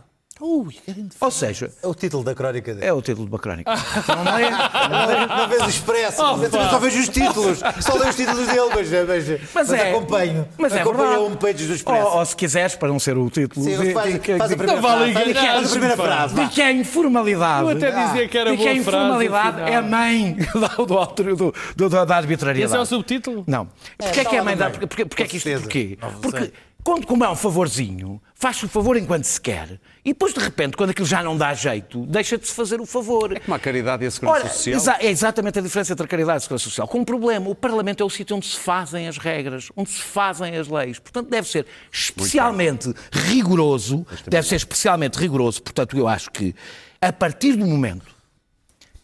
Ou 0.40 1.30
seja, 1.30 1.70
É 1.82 1.86
o 1.86 1.94
título 1.94 2.24
da 2.24 2.34
crónica 2.34 2.74
dele. 2.74 2.86
é 2.86 2.92
o 2.92 3.02
título 3.02 3.26
de 3.26 3.32
uma 3.32 3.38
crónica. 3.38 3.70
Então 4.00 4.24
não 4.24 4.38
é- 4.38 4.50
Não, 4.50 5.36
não 5.38 5.48
vês 5.48 5.62
o 5.62 5.68
expresso, 5.68 6.22
Oh, 6.22 6.68
só 6.70 6.78
vejo 6.78 7.00
os 7.00 7.08
títulos, 7.08 7.58
só 7.80 7.94
leio 7.94 8.08
os 8.10 8.16
títulos 8.16 8.46
dele, 8.46 8.70
mas, 8.74 8.90
mas, 8.90 9.50
Mas, 9.54 9.72
é, 9.72 9.90
acompanho. 9.90 10.48
Mas 10.58 10.72
é 10.72 10.80
acompanho 10.80 11.02
verdade. 11.08 11.22
a 11.22 11.26
homepage 11.26 11.66
do 11.66 11.74
expresso. 11.74 12.06
Ou, 12.06 12.18
ou 12.18 12.26
se 12.26 12.36
quiseres, 12.36 12.74
para 12.74 12.88
não 12.88 12.98
ser 12.98 13.16
o 13.18 13.28
título. 13.30 13.64
Sim, 13.64 13.76
de- 13.78 13.92
faz, 13.92 14.12
de- 14.12 14.18
de- 14.18 14.38
faz 14.38 14.52
a 14.52 14.56
primeira 14.56 14.74
Não 14.74 14.82
vale 14.82 15.12
frase. 15.12 15.30
enganar, 15.30 15.52
Faz 15.54 15.66
a 15.66 15.70
primeira 15.70 15.96
frase. 15.96 16.34
de 16.34 16.48
que 16.48 16.62
a 16.62 16.72
informalidade. 16.72 17.62
Eu 17.62 17.68
até 17.70 17.90
dizia 17.90 18.28
que 18.28 18.38
era 18.38 18.50
de 18.50 18.56
que 18.56 18.62
a 18.68 18.72
boa 18.72 18.82
frase, 18.84 18.88
informalidade 18.98 19.60
é 19.70 19.76
a 19.76 19.82
mãe 19.82 20.36
do, 20.76 20.86
do, 20.86 20.98
autor- 20.98 21.36
do, 21.36 21.54
do- 21.76 21.88
da 22.06 22.16
arbitrariedade. 22.16 22.72
Esse 22.72 22.76
é 22.76 22.80
o 22.80 22.86
subtítulo? 22.86 23.44
Não. 23.46 23.68
Porquê 23.98 24.20
é, 24.20 24.24
que 24.24 24.36
é 24.36 24.38
a 24.38 24.44
mãe 24.44 24.56
da. 24.56 24.70
Porquê, 24.70 25.04
porquê 25.04 25.22
é 25.22 25.26
que 25.26 25.36
isto. 25.36 25.50
Porquê? 25.60 25.98
Porque 26.22 26.52
quando 26.82 27.06
como 27.06 27.24
é 27.24 27.28
um 27.28 27.36
favorzinho, 27.36 28.20
faz-se 28.34 28.64
o 28.64 28.68
favor 28.68 28.96
enquanto 28.96 29.24
se 29.24 29.40
quer. 29.40 29.78
E 30.04 30.12
depois, 30.12 30.32
de 30.32 30.40
repente, 30.40 30.76
quando 30.76 30.90
aquilo 30.90 31.06
já 31.06 31.22
não 31.22 31.36
dá 31.36 31.52
jeito, 31.52 32.06
deixa 32.06 32.38
de 32.38 32.46
se 32.46 32.54
fazer 32.54 32.80
o 32.80 32.86
favor. 32.86 33.36
É 33.36 33.40
como 33.40 33.54
a 33.54 33.58
caridade 33.58 34.04
e 34.04 34.06
a 34.06 34.10
segurança 34.10 34.44
Ora, 34.44 34.48
social. 34.48 34.76
exa 34.76 34.96
é 35.00 35.10
exatamente 35.10 35.58
a 35.58 35.62
diferença 35.62 35.92
entre 35.92 36.04
a 36.04 36.08
caridade 36.08 36.36
e 36.36 36.38
a 36.38 36.40
segurança 36.40 36.64
social. 36.64 36.88
Com 36.88 37.00
um 37.00 37.04
problema, 37.04 37.50
o 37.50 37.54
Parlamento 37.54 38.02
é 38.02 38.06
o 38.06 38.10
sítio 38.10 38.36
onde 38.36 38.46
se 38.46 38.58
fazem 38.58 39.06
as 39.08 39.18
regras, 39.18 39.68
onde 39.76 39.90
se 39.90 40.00
fazem 40.00 40.56
as 40.56 40.68
leis. 40.68 40.98
Portanto, 40.98 41.28
deve 41.28 41.48
ser 41.48 41.66
especialmente 41.92 42.92
rigoroso, 43.12 44.06
deve 44.26 44.48
ser 44.48 44.56
especialmente 44.56 45.16
rigoroso. 45.16 45.62
Portanto, 45.62 45.96
eu 45.98 46.08
acho 46.08 46.30
que, 46.30 46.54
a 47.00 47.12
partir 47.12 47.56
do 47.56 47.66
momento 47.66 48.06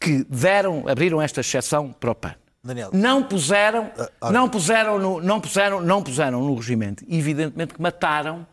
que 0.01 0.25
deram, 0.29 0.89
abriram 0.89 1.21
esta 1.21 1.41
exceção 1.41 1.93
para 1.93 2.11
o 2.11 2.15
PAN, 2.15 2.35
Daniel. 2.67 2.91
não 2.93 3.23
puseram, 3.23 3.91
Ah, 4.21 4.31
não 4.31 4.49
puseram, 4.49 4.99
no, 4.99 5.21
não 5.21 5.41
puseram, 5.41 5.81
não 5.81 6.03
puseram 6.03 6.41
no 6.43 6.55
regimento. 6.55 7.05
Evidentemente 7.09 7.75
que 7.75 7.81
mataram 7.81 8.47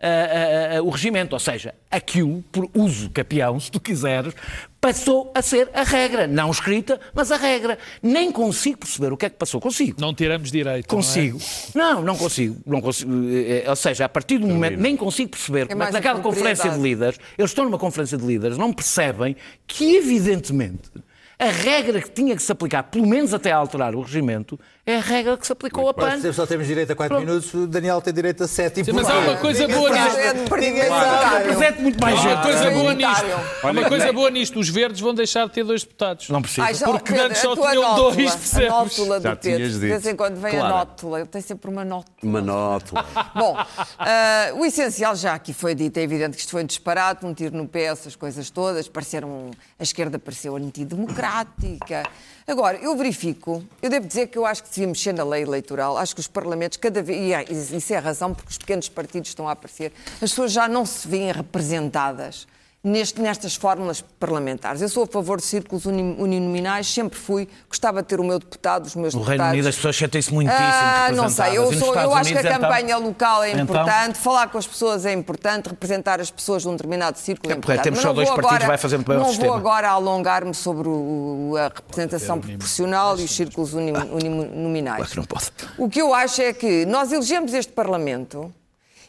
ah, 0.00 0.76
ah, 0.76 0.82
o 0.82 0.90
regimento, 0.90 1.34
ou 1.34 1.40
seja, 1.40 1.74
aquilo 1.90 2.42
por 2.52 2.70
uso 2.72 3.10
capião, 3.10 3.58
se 3.58 3.68
tu 3.68 3.80
quiseres, 3.80 4.32
passou 4.80 5.32
a 5.34 5.42
ser 5.42 5.68
a 5.74 5.82
regra, 5.82 6.28
não 6.28 6.52
escrita, 6.52 7.00
mas 7.12 7.32
a 7.32 7.36
regra. 7.36 7.76
Nem 8.00 8.30
consigo 8.30 8.78
perceber 8.78 9.12
o 9.12 9.16
que 9.16 9.26
é 9.26 9.30
que 9.30 9.36
passou. 9.36 9.60
Consigo. 9.60 10.00
Não 10.00 10.14
tiramos 10.14 10.52
direito. 10.52 10.86
Consigo. 10.86 11.40
Não, 11.74 12.00
não 12.00 12.16
consigo. 12.16 12.56
Não 12.64 12.80
consigo. 12.80 13.10
Eh, 13.28 13.64
eh, 13.64 13.70
Ou 13.70 13.74
seja, 13.74 14.04
a 14.04 14.08
partir 14.08 14.38
do 14.38 14.46
momento, 14.46 14.78
nem 14.78 14.96
consigo 14.96 15.30
perceber 15.30 15.66
como 15.66 15.82
é 15.82 15.86
que 15.86 15.90
a 15.90 15.94
naquela 15.94 16.20
conferência 16.20 16.70
de 16.70 16.78
líderes, 16.78 17.18
eles 17.36 17.50
estão 17.50 17.64
numa 17.64 17.78
conferência 17.78 18.16
de 18.16 18.24
líderes, 18.24 18.56
não 18.56 18.72
percebem 18.72 19.34
que, 19.66 19.96
evidentemente, 19.96 20.90
a 21.38 21.46
regra 21.46 22.02
que 22.02 22.10
tinha 22.10 22.34
que 22.34 22.42
se 22.42 22.50
aplicar, 22.50 22.82
pelo 22.84 23.06
menos 23.06 23.32
até 23.32 23.52
alterar 23.52 23.94
o 23.94 24.00
regimento, 24.02 24.58
é 24.90 24.96
a 24.96 25.00
regra 25.00 25.36
que 25.36 25.46
se 25.46 25.52
aplicou 25.52 25.86
ao 25.86 25.92
PAN. 25.94 26.20
Só 26.32 26.46
temos 26.46 26.66
direito 26.66 26.90
a 26.92 26.96
4 26.96 27.16
Pronto. 27.16 27.28
minutos, 27.28 27.52
o 27.52 27.66
Daniel 27.66 28.00
tem 28.00 28.12
direito 28.14 28.44
a 28.44 28.48
7 28.48 28.80
e 28.80 28.84
Sim, 28.86 28.92
mas 28.92 29.08
há 29.08 29.18
uma 29.18 29.36
coisa 29.36 29.68
boa 29.68 29.90
nisto. 29.90 30.16
é. 30.18 30.30
Apresente 30.30 31.82
muito 31.82 32.00
mais 32.00 32.18
Há 32.18 32.20
uma 32.22 32.30
gente. 32.30 32.42
coisa 32.42 32.70
boa 32.70 32.94
nisto. 32.94 33.24
Há 33.62 33.70
uma 33.70 33.84
coisa 33.88 34.12
boa 34.12 34.30
nisto. 34.30 34.58
Os 34.58 34.68
verdes 34.68 35.00
vão 35.00 35.14
deixar 35.14 35.46
de 35.46 35.52
ter 35.52 35.64
dois 35.64 35.82
deputados. 35.82 36.28
Não 36.30 36.40
precisa. 36.40 36.66
Ai, 36.66 36.74
já- 36.74 36.86
Porque 36.86 37.12
Pedro, 37.12 37.26
antes 37.26 37.40
só 37.42 37.52
a 37.52 37.56
tinham 37.56 37.82
nótula, 37.82 38.12
dois, 38.14 38.32
A 38.32 38.36
percebes? 38.38 38.68
nótula 38.70 39.20
do 39.20 39.22
Já 39.22 39.36
Pedro. 39.36 39.68
De 39.68 39.78
vez 39.78 40.06
em 40.06 40.16
quando 40.16 40.36
vem 40.40 40.52
a 40.56 40.58
Claro. 40.58 40.74
nótula. 40.76 41.26
Tem 41.26 41.40
sempre 41.42 41.70
uma 41.70 41.84
nótula. 41.84 42.16
Uma 42.22 42.40
nótula. 42.40 43.04
Bom, 43.36 43.56
ah, 43.98 44.50
o 44.54 44.64
essencial 44.64 45.14
já 45.16 45.34
aqui 45.34 45.52
foi 45.52 45.74
dito. 45.74 45.98
É 45.98 46.02
evidente 46.02 46.34
que 46.34 46.40
isto 46.40 46.50
foi 46.50 46.62
um 46.62 46.66
disparate, 46.66 47.26
um 47.26 47.34
tiro 47.34 47.54
no 47.56 47.68
pé, 47.68 47.84
essas 47.84 48.16
coisas 48.16 48.48
todas. 48.50 48.88
Pareceram, 48.88 49.50
a 49.78 49.82
esquerda 49.82 50.18
pareceu 50.18 50.56
antidemocrática. 50.56 52.04
Agora, 52.48 52.78
eu 52.78 52.96
verifico, 52.96 53.62
eu 53.82 53.90
devo 53.90 54.06
dizer 54.06 54.28
que 54.28 54.38
eu 54.38 54.46
acho 54.46 54.62
que 54.64 54.70
devia 54.70 54.86
mexer 54.88 55.12
na 55.12 55.22
lei 55.22 55.42
eleitoral. 55.42 55.98
Acho 55.98 56.14
que 56.14 56.20
os 56.22 56.26
parlamentos, 56.26 56.78
cada 56.78 57.02
vez. 57.02 57.20
E 57.20 57.34
é- 57.34 57.44
isso 57.52 57.92
é 57.92 57.96
a 57.98 58.00
razão 58.00 58.32
porque 58.32 58.48
os 58.50 58.56
pequenos 58.56 58.88
partidos 58.88 59.28
estão 59.28 59.46
a 59.46 59.52
aparecer. 59.52 59.92
As 60.14 60.30
pessoas 60.30 60.50
já 60.50 60.66
não 60.66 60.86
se 60.86 61.06
veem 61.06 61.30
representadas. 61.30 62.46
Neste- 62.88 63.20
nestas 63.20 63.54
fórmulas 63.54 64.00
parlamentares. 64.18 64.80
Eu 64.82 64.88
sou 64.88 65.04
a 65.04 65.06
favor 65.06 65.38
de 65.38 65.44
círculos 65.44 65.84
uni- 65.86 66.16
uninominais, 66.18 66.86
sempre 66.92 67.18
fui, 67.18 67.48
gostava 67.68 68.02
de 68.02 68.08
ter 68.08 68.18
o 68.20 68.24
meu 68.24 68.38
deputado, 68.38 68.86
os 68.86 68.94
meus 68.96 69.14
No 69.14 69.20
deputados. 69.20 69.40
Reino 69.40 69.52
Unido 69.54 69.68
as 69.68 69.76
pessoas 69.76 69.96
sentem-se 69.96 70.32
muitíssimo 70.32 70.62
Ah, 70.62 71.10
não 71.12 71.28
sei, 71.28 71.56
eu, 71.58 71.72
sou- 71.72 71.94
eu 71.94 72.14
acho 72.14 72.30
que 72.32 72.38
a 72.38 72.40
então? 72.40 72.60
campanha 72.60 72.96
local 72.96 73.42
é 73.44 73.50
Então? 73.50 73.62
importante, 73.64 74.18
falar 74.18 74.48
com 74.48 74.58
as 74.58 74.66
pessoas 74.66 75.04
é 75.06 75.12
importante, 75.12 75.68
representar 75.68 76.20
as 76.20 76.30
pessoas 76.30 76.62
de 76.62 76.68
um 76.68 76.72
determinado 76.72 77.18
círculo 77.18 77.50
é, 77.52 77.54
É, 77.54 77.58
importante. 77.58 77.84
temos 77.84 78.00
só 78.00 78.08
não 78.08 78.14
dois 78.14 78.28
vou 78.28 78.36
partidos, 78.36 78.56
agora- 78.56 78.68
vai 78.68 78.78
fazer 78.78 78.96
muito 78.96 79.08
bem 79.08 79.18
Não 79.18 79.32
vou 79.32 79.54
agora 79.54 79.88
alongar-me 79.90 80.54
sobre 80.54 80.88
o- 80.88 81.54
a 81.58 81.64
representação 81.74 82.40
proporcional 82.40 83.18
e 83.18 83.24
os 83.24 83.30
círculos 83.34 83.74
uni- 83.74 83.92
uninominais. 83.92 84.96
Claro 84.96 85.10
que 85.10 85.16
não 85.16 85.24
pode. 85.24 85.50
O 85.76 85.88
que 85.88 86.00
eu 86.00 86.14
acho 86.14 86.40
é 86.42 86.52
que 86.52 86.86
nós 86.86 87.12
elegemos 87.12 87.52
este 87.54 87.72
Parlamento 87.72 88.52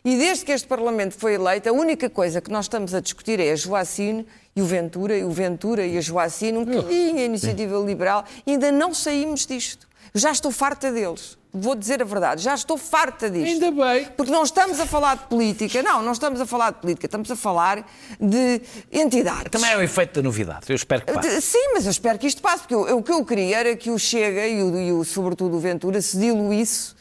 e 0.03 0.17
desde 0.17 0.45
que 0.45 0.51
este 0.51 0.67
Parlamento 0.67 1.15
foi 1.17 1.33
eleito, 1.35 1.67
a 1.69 1.71
única 1.71 2.09
coisa 2.09 2.39
que 2.41 2.51
nós 2.51 2.65
estamos 2.65 2.93
a 2.93 2.99
discutir 3.01 3.39
é 3.39 3.51
a 3.51 3.55
Joacine 3.55 4.25
e 4.55 4.61
o 4.61 4.65
Ventura, 4.65 5.17
e 5.17 5.23
o 5.23 5.29
Ventura 5.31 5.85
e 5.85 5.97
a 5.97 6.01
Joacine, 6.01 6.57
um 6.57 6.65
bocadinho 6.65 7.17
a 7.17 7.23
iniciativa 7.23 7.77
liberal, 7.79 8.23
e 8.45 8.51
ainda 8.51 8.71
não 8.71 8.93
saímos 8.93 9.45
disto. 9.45 9.87
Já 10.13 10.31
estou 10.31 10.51
farta 10.51 10.91
deles. 10.91 11.37
Vou 11.51 11.73
dizer 11.75 12.01
a 12.01 12.05
verdade, 12.05 12.43
já 12.43 12.53
estou 12.53 12.77
farta 12.77 13.29
disto. 13.29 13.63
Ainda 13.63 13.71
bem. 13.71 14.05
Porque 14.15 14.31
não 14.31 14.43
estamos 14.43 14.79
a 14.79 14.85
falar 14.85 15.17
de 15.17 15.23
política, 15.25 15.81
não, 15.81 16.01
não 16.03 16.11
estamos 16.11 16.39
a 16.39 16.45
falar 16.45 16.71
de 16.71 16.79
política, 16.79 17.07
estamos 17.07 17.29
a 17.31 17.35
falar 17.35 17.87
de 18.19 18.61
entidades. 18.91 19.49
Também 19.51 19.71
é 19.71 19.77
o 19.77 19.81
efeito 19.81 20.13
da 20.15 20.21
novidade. 20.21 20.65
Eu 20.69 20.75
espero 20.75 21.03
que 21.05 21.11
passe. 21.11 21.41
Sim, 21.41 21.71
mas 21.73 21.85
eu 21.85 21.91
espero 21.91 22.19
que 22.19 22.27
isto 22.27 22.41
passe, 22.41 22.59
porque 22.59 22.75
eu- 22.75 22.87
eu- 22.87 22.97
o 22.99 23.03
que 23.03 23.11
eu 23.11 23.25
queria 23.25 23.57
era 23.57 23.75
que 23.75 23.89
o 23.89 23.97
Chega 23.97 24.47
e, 24.47 24.61
o, 24.61 24.77
e 24.79 24.91
o- 24.93 25.03
sobretudo 25.03 25.57
o 25.57 25.59
Ventura 25.59 26.01
se 26.01 26.17
diluísse 26.19 26.93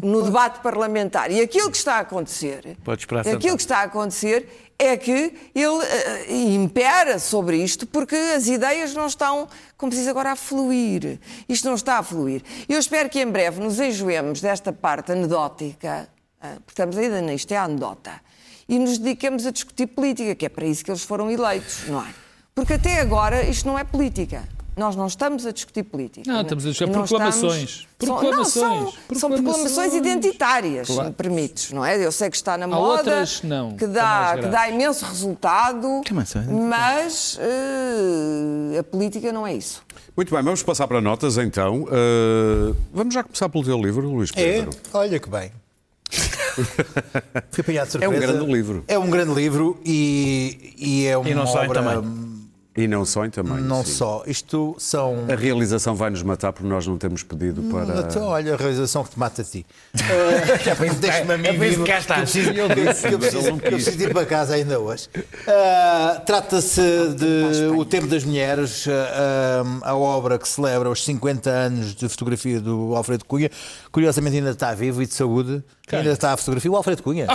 no 0.00 0.22
debate 0.22 0.60
parlamentar. 0.60 1.30
E 1.30 1.40
aquilo 1.40 1.70
que 1.70 1.76
está 1.76 1.96
a 1.96 2.00
acontecer, 2.00 2.78
aquilo 3.36 3.56
que 3.56 3.62
está 3.62 3.78
a 3.78 3.82
acontecer 3.82 4.72
é 4.78 4.96
que 4.96 5.34
ele 5.54 5.84
eh, 5.84 6.34
impera 6.54 7.18
sobre 7.18 7.58
isto 7.58 7.86
porque 7.86 8.16
as 8.16 8.46
ideias 8.46 8.94
não 8.94 9.06
estão, 9.06 9.46
como 9.76 9.92
se 9.92 9.98
diz 9.98 10.08
agora, 10.08 10.32
a 10.32 10.36
fluir. 10.36 11.20
Isto 11.48 11.68
não 11.68 11.74
está 11.74 11.98
a 11.98 12.02
fluir. 12.02 12.42
Eu 12.68 12.78
espero 12.78 13.08
que 13.10 13.20
em 13.20 13.26
breve 13.26 13.60
nos 13.60 13.78
enjoemos 13.78 14.40
desta 14.40 14.72
parte 14.72 15.12
anedótica, 15.12 16.08
ah, 16.40 16.56
porque 16.64 16.72
estamos 16.72 16.96
ainda 16.96 17.20
nisto, 17.20 17.52
é 17.52 17.58
a 17.58 17.64
anedota, 17.64 18.20
e 18.66 18.78
nos 18.78 18.96
dediquemos 18.96 19.44
a 19.46 19.50
discutir 19.50 19.88
política, 19.88 20.34
que 20.34 20.46
é 20.46 20.48
para 20.48 20.64
isso 20.64 20.82
que 20.82 20.90
eles 20.90 21.02
foram 21.02 21.30
eleitos, 21.30 21.86
não 21.86 22.00
é? 22.00 22.14
Porque 22.54 22.72
até 22.72 23.00
agora 23.00 23.42
isto 23.44 23.66
não 23.66 23.78
é 23.78 23.84
política. 23.84 24.42
Nós 24.76 24.96
não 24.96 25.06
estamos 25.06 25.44
a 25.44 25.52
discutir 25.52 25.82
política. 25.82 26.30
Não, 26.32 26.40
estamos 26.40 26.64
a 26.64 26.68
discutir 26.70 26.90
E 26.90 26.92
não 26.94 27.00
proclamações. 27.04 27.86
São, 28.00 28.08
não, 28.08 28.16
Proclamações. 28.18 28.52
são, 28.52 28.72
são 28.92 29.30
Proclamações. 29.30 29.42
proclamações 29.42 29.94
identitárias, 29.94 30.86
se 30.86 30.92
Claro. 30.94 31.08
me 31.10 31.14
permites, 31.14 31.72
não 31.72 31.84
é? 31.84 32.02
Eu 32.04 32.10
sei 32.10 32.30
que 32.30 32.36
está 32.36 32.56
na 32.56 32.64
Há 32.64 32.68
moda, 32.68 32.98
outras, 32.98 33.42
não, 33.42 33.76
que, 33.76 33.84
são 33.84 33.92
dá, 33.92 34.36
que 34.40 34.46
dá 34.46 34.68
imenso 34.70 35.04
resultado, 35.04 36.00
são? 36.26 36.42
mas 36.68 37.38
eh, 37.40 38.78
a 38.78 38.82
política 38.82 39.30
não 39.30 39.46
é 39.46 39.54
isso. 39.54 39.82
Muito 40.16 40.34
bem, 40.34 40.42
vamos 40.42 40.62
passar 40.62 40.86
para 40.88 41.00
notas 41.00 41.36
então. 41.38 41.82
Uh, 41.84 42.76
vamos 42.92 43.14
já 43.14 43.22
começar 43.22 43.48
pelo 43.48 43.64
teu 43.64 43.78
livro, 43.80 44.08
Luís 44.10 44.30
É, 44.34 44.60
Pedro. 44.62 44.70
olha 44.92 45.18
que 45.18 45.28
bem. 45.28 45.52
Fui 47.50 47.60
apanhado 47.62 47.88
de 47.90 48.04
É 48.04 48.08
um 48.08 48.12
surpresa. 48.12 48.32
grande 48.32 48.52
livro. 48.52 48.84
É 48.88 48.98
um 48.98 49.08
grande 49.10 49.32
livro 49.34 49.80
e, 49.84 50.74
e 50.78 51.06
é 51.06 51.16
uma 51.16 51.28
E 51.30 51.34
não 51.34 51.44
obra... 51.44 52.02
E 52.74 52.88
não 52.88 53.04
só 53.04 53.26
em 53.26 53.30
tamanho. 53.30 53.62
Não 53.62 53.84
sim. 53.84 53.92
só. 53.92 54.22
Isto 54.26 54.74
são... 54.78 55.26
A 55.30 55.34
realização 55.34 55.94
vai 55.94 56.08
nos 56.08 56.22
matar 56.22 56.52
porque 56.52 56.66
nós 56.66 56.86
não 56.86 56.96
temos 56.96 57.22
pedido 57.22 57.62
para. 57.64 58.00
Então, 58.00 58.24
olha 58.28 58.54
a 58.54 58.56
realização 58.56 59.04
que 59.04 59.10
te 59.10 59.18
mata 59.18 59.42
a 59.42 59.44
ti. 59.44 59.66
Uh, 60.02 60.94
Deixa-me 61.00 61.34
a 61.34 61.38
mim 61.38 61.48
é 61.48 61.52
vivo, 61.52 61.84
cá 61.84 61.98
eu 61.98 62.22
preciso, 62.22 62.50
eu 62.50 62.68
preciso- 62.68 63.56
que 63.58 63.66
eu 63.66 63.72
preciso 63.72 64.02
ir 64.02 64.12
para 64.12 64.26
casa 64.26 64.54
ainda 64.54 64.78
hoje. 64.78 65.08
Uh, 65.14 66.20
Trata-se 66.24 66.80
de 67.16 67.66
O 67.76 67.84
Tempo 67.84 68.06
das 68.06 68.24
Mulheres, 68.24 68.86
uh, 68.86 68.90
a 69.82 69.94
obra 69.94 70.38
que 70.38 70.48
celebra 70.48 70.90
os 70.90 71.04
50 71.04 71.50
anos 71.50 71.94
de 71.94 72.08
fotografia 72.08 72.60
do 72.60 72.94
Alfredo 72.94 73.24
Cunha. 73.24 73.50
Curiosamente 73.90 74.36
ainda 74.36 74.50
está 74.50 74.74
vivo 74.74 75.02
e 75.02 75.06
de 75.06 75.14
saúde. 75.14 75.62
Ainda 75.90 76.10
está 76.12 76.32
a 76.32 76.36
fotografia. 76.36 76.70
O 76.70 76.76
Alfredo 76.76 77.02
Cunha. 77.02 77.26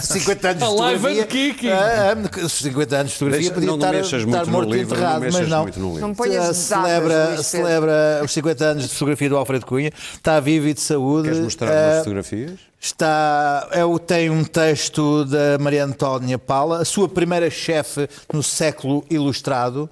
50 0.00 0.48
anos 0.48 0.62
de 0.62 0.64
Alive 0.64 0.98
fotografia. 1.00 1.22
and 1.22 1.26
kicking. 1.26 1.68
Ah, 1.70 2.14
ah, 2.44 2.48
50 2.48 2.96
anos 2.96 3.12
de 3.12 3.18
fotografia 3.18 3.50
Deixa- 3.50 3.54
podia 3.54 3.66
não, 3.70 3.76
não 3.76 3.86
estar, 3.86 3.92
mexas 3.92 4.12
estar 4.22 4.26
muito 4.30 4.46
no 4.46 4.52
morto 4.52 4.74
e 4.74 4.78
livro, 4.78 4.94
não 4.94 4.96
enterrado, 5.02 5.20
mexas 5.20 5.40
mas 5.40 5.48
não. 5.50 5.62
muito 5.62 5.80
no 5.80 5.86
livro. 5.88 6.00
Não 6.08 6.14
ponhas 6.14 6.42
datas, 6.44 6.56
celebra, 6.56 7.42
celebra 7.42 8.20
os 8.24 8.32
50 8.32 8.64
anos 8.64 8.82
de 8.84 8.88
fotografia 8.90 9.28
do 9.28 9.36
Alfredo 9.36 9.66
Cunha. 9.66 9.90
Está 10.14 10.40
vivo 10.40 10.68
e 10.68 10.74
de 10.74 10.80
saúde. 10.80 11.24
Queres 11.28 11.44
mostrar 11.44 11.68
Uh, 11.68 11.72
umas 11.74 11.98
fotografias? 11.98 12.52
Está, 12.80 13.68
eu 13.72 13.98
tenho 13.98 14.32
um 14.32 14.44
texto 14.44 15.24
da 15.24 15.58
Maria 15.60 15.84
Antónia 15.84 16.38
Paula, 16.38 16.80
a 16.82 16.84
sua 16.84 17.08
primeira 17.08 17.48
chefe 17.50 18.08
no 18.32 18.42
século 18.42 19.04
ilustrado. 19.10 19.88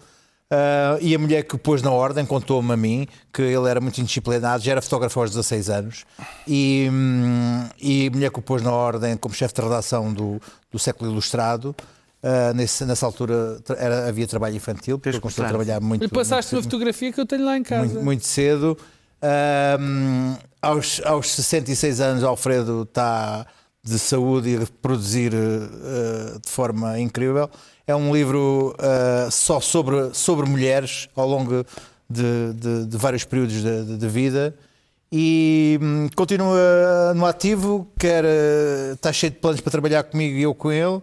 Uh, 0.51 0.99
e 1.01 1.15
a 1.15 1.19
mulher 1.19 1.43
que 1.45 1.55
o 1.55 1.59
pôs 1.59 1.83
na 1.83 1.91
ordem 1.91 2.25
contou-me 2.27 2.73
a 2.73 2.77
mim 2.77 3.07
que 3.33 3.43
ele 3.43 3.69
era 3.69 3.81
muito 3.81 4.01
indisciplinado, 4.01 4.63
já 4.63 4.73
era 4.73 4.83
fotógrafo 4.83 5.21
aos 5.21 5.31
16 5.31 5.71
anos, 5.71 6.05
e, 6.47 6.89
hum, 6.93 7.69
e 7.81 8.07
a 8.09 8.11
mulher 8.11 8.31
que 8.31 8.39
o 8.39 8.43
pôs 8.43 8.63
na 8.63 8.73
ordem 8.73 9.17
como 9.17 9.35
chefe 9.35 9.55
de 9.55 9.63
redação 9.63 10.13
do, 10.13 10.41
do 10.71 10.79
século 10.79 11.11
ilustrado. 11.11 11.75
uh, 12.23 12.53
nesse- 12.55 12.85
nessa 12.85 13.07
altura 13.07 13.59
era- 13.79 14.07
havia 14.07 14.27
trabalho 14.27 14.55
infantil, 14.55 14.99
porque 14.99 15.09
ele 15.09 15.21
começou 15.21 15.43
a 15.43 15.49
trabalhar 15.49 15.81
muito. 15.81 16.05
E 16.05 16.09
passaste 16.09 16.55
uma 16.55 16.61
muito- 16.61 16.71
fotografia 16.71 17.11
que 17.11 17.19
eu 17.19 17.25
tenho 17.25 17.47
lá 17.47 17.57
em 17.57 17.63
casa. 17.63 17.85
muito, 17.87 18.05
muito 18.05 18.27
cedo. 18.27 18.77
Ahm, 19.23 20.37
aos, 20.61 21.01
aos 21.05 21.31
66 21.31 22.01
anos, 22.01 22.23
Alfredo 22.25 22.83
está 22.83 23.47
de 23.83 23.99
saúde 23.99 24.51
e 24.51 24.57
a 24.63 24.67
produzir 24.83 25.33
eh, 25.35 26.39
de 26.45 26.51
forma 26.51 26.99
incrível. 27.01 27.49
É 27.91 27.97
um 27.97 28.15
livro 28.15 28.75
eh, 28.79 29.29
só 29.31 29.61
sobre, 29.61 30.11
sobre 30.15 30.49
mulheres 30.49 31.09
ao 31.17 31.27
longo 31.29 31.67
de, 32.09 32.53
de- 32.55 32.87
de 32.87 32.97
vários 32.97 33.25
períodos 33.25 33.55
de, 33.63 33.85
de- 33.85 33.97
de 33.97 34.09
vida. 34.09 34.55
E 35.13 35.77
hum, 35.83 36.09
continua 36.15 37.13
no 37.17 37.27
ativo, 37.27 37.89
quer, 37.99 38.25
eh, 38.25 38.93
está 38.95 39.13
cheio 39.13 39.33
de 39.33 39.39
planos 39.39 39.61
para 39.61 39.73
trabalhar 39.73 40.05
comigo 40.05 40.37
e 40.39 40.43
eu 40.43 40.55
com 40.55 40.71
ele. 40.71 41.03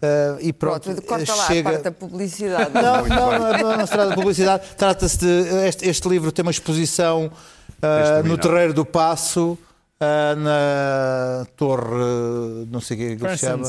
eh, 0.00 0.36
e 0.42 0.52
pronto, 0.52 0.84
Pronto, 0.84 1.02
corta 1.02 1.34
lá 1.34 1.46
chega... 1.48 1.68
a 1.68 1.72
parte 1.72 1.82
da 1.84 1.90
publicidade. 1.92 2.70
Não, 2.72 3.06
não, 3.06 3.38
não, 3.38 3.52
não, 3.58 3.76
não 3.78 3.86
se 3.86 3.92
trata 3.92 4.10
de 4.10 4.14
publicidade. 4.14 4.62
Trata-se 4.76 5.18
de. 5.18 5.26
Este, 5.66 5.88
este 5.88 6.08
livro 6.08 6.30
tem 6.30 6.44
uma 6.44 6.52
exposição 6.52 7.32
terminar. 7.80 8.22
no 8.22 8.38
Terreiro 8.38 8.72
do 8.72 8.84
Passo 8.84 9.58
Uh, 10.00 10.36
na 10.38 11.46
Torre, 11.56 12.66
não 12.70 12.80
sei 12.80 12.96
o 12.96 13.00
que 13.18 13.26
é 13.26 13.28
que 13.30 13.36
se 13.36 13.46
chama, 13.46 13.64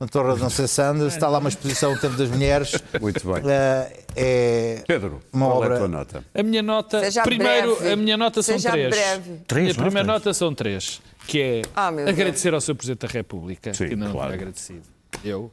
na 0.00 0.08
Torre 0.08 0.40
não 0.40 0.50
sei 0.50 0.66
Sanders, 0.66 1.14
está 1.14 1.28
lá 1.28 1.38
uma 1.38 1.48
exposição 1.48 1.94
do 1.94 2.00
Tempo 2.00 2.16
das 2.16 2.28
Mulheres. 2.28 2.72
Muito 3.00 3.24
bem. 3.32 3.42
Uh, 3.44 4.04
é 4.16 4.82
Pedro, 4.84 5.20
uma 5.32 5.46
qual 5.46 5.58
obra... 5.58 5.74
é 5.74 5.76
a 5.76 5.78
tua 5.78 5.88
nota? 5.88 6.24
A 6.34 6.42
minha 6.42 6.60
nota, 6.60 6.98
Seja 6.98 7.22
primeiro, 7.22 7.76
breve. 7.76 7.92
a 7.92 7.96
minha 7.96 8.16
nota 8.16 8.42
são 8.42 8.58
Seja 8.58 8.72
três. 8.72 8.90
breve. 8.90 9.30
Três, 9.46 9.70
a 9.70 9.72
minha 9.74 9.84
primeira 9.84 10.06
nota 10.12 10.34
são 10.34 10.52
três, 10.52 11.00
que 11.28 11.40
é 11.40 11.62
Ah, 11.72 11.92
meu 11.92 12.04
Deus. 12.04 12.18
agradecer 12.18 12.52
ao 12.52 12.60
Sr. 12.60 12.74
Presidente 12.74 13.06
da 13.06 13.08
República, 13.12 13.72
Sim, 13.72 13.90
que 13.90 13.94
não 13.94 14.10
claro. 14.10 14.32
é 14.32 14.34
agradecido. 14.34 14.82
Eu. 15.24 15.52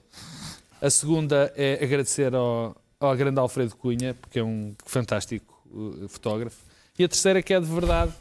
A 0.81 0.89
segunda 0.89 1.53
é 1.55 1.77
agradecer 1.83 2.33
ao, 2.33 2.75
ao 2.99 3.15
grande 3.15 3.39
Alfredo 3.39 3.75
Cunha, 3.75 4.15
porque 4.19 4.39
é 4.39 4.43
um 4.43 4.73
fantástico 4.83 5.61
uh, 5.71 6.07
fotógrafo. 6.09 6.57
E 6.97 7.03
a 7.03 7.07
terceira, 7.07 7.43
que 7.43 7.53
é 7.53 7.59
de 7.59 7.67
verdade, 7.67 8.11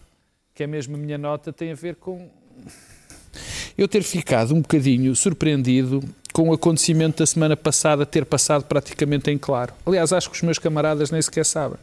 que 0.56 0.62
é 0.62 0.66
mesmo 0.66 0.96
a 0.96 0.98
minha 0.98 1.18
nota, 1.18 1.52
tem 1.52 1.70
a 1.70 1.74
ver 1.74 1.96
com 1.96 2.30
eu 3.76 3.86
ter 3.86 4.02
ficado 4.02 4.54
um 4.54 4.62
bocadinho 4.62 5.14
surpreendido 5.14 6.02
com 6.32 6.48
o 6.48 6.54
acontecimento 6.54 7.18
da 7.18 7.26
semana 7.26 7.54
passada 7.54 8.06
ter 8.06 8.24
passado 8.24 8.64
praticamente 8.64 9.30
em 9.30 9.36
claro. 9.36 9.74
Aliás, 9.84 10.14
acho 10.14 10.30
que 10.30 10.36
os 10.36 10.42
meus 10.42 10.58
camaradas 10.58 11.10
nem 11.10 11.20
sequer 11.20 11.44
sabem. 11.44 11.78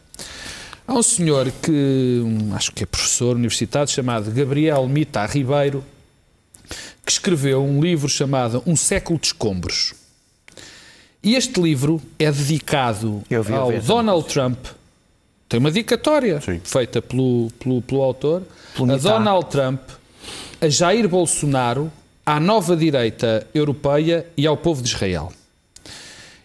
Há 0.88 0.93
um 0.95 1.03
senhor 1.03 1.51
que, 1.61 2.21
um, 2.26 2.55
acho 2.55 2.71
que 2.71 2.84
é 2.84 2.88
professor 2.88 3.36
universitário, 3.36 3.88
chamado 3.88 4.32
Gabriel 4.32 4.88
Mita 4.88 5.24
Ribeiro, 5.28 5.84
que 7.05 7.11
escreveu 7.11 7.63
um 7.63 7.80
livro 7.80 8.09
chamado 8.09 8.63
Um 8.65 8.76
Século 8.76 9.19
de 9.19 9.28
Escombros. 9.28 9.93
E 11.21 11.36
este 11.36 11.61
livro 11.61 12.01
é 12.17 12.32
dedicado 12.32 13.24
ao. 13.55 13.71
Donald 13.82 14.28
Trump. 14.28 14.57
Tem 15.53 15.59
uma 15.59 15.69
dedicatória 15.69 16.41
Sim. 16.41 16.59
feita 16.63 16.99
pelo, 16.99 17.51
pelo, 17.59 17.79
pelo 17.83 18.01
autor. 18.01 18.41
Pelo 18.75 18.91
a. 18.91 18.97
Donald 18.97 19.45
Trump, 19.51 19.81
a 20.59 20.67
Jair 20.67 21.07
Bolsonaro, 21.07 21.91
à 22.25 22.39
nova 22.39 22.75
direita 22.75 23.45
europeia 23.53 24.25
e 24.35 24.47
ao 24.47 24.57
povo 24.57 24.81
de 24.81 24.89
Israel. 24.89 25.31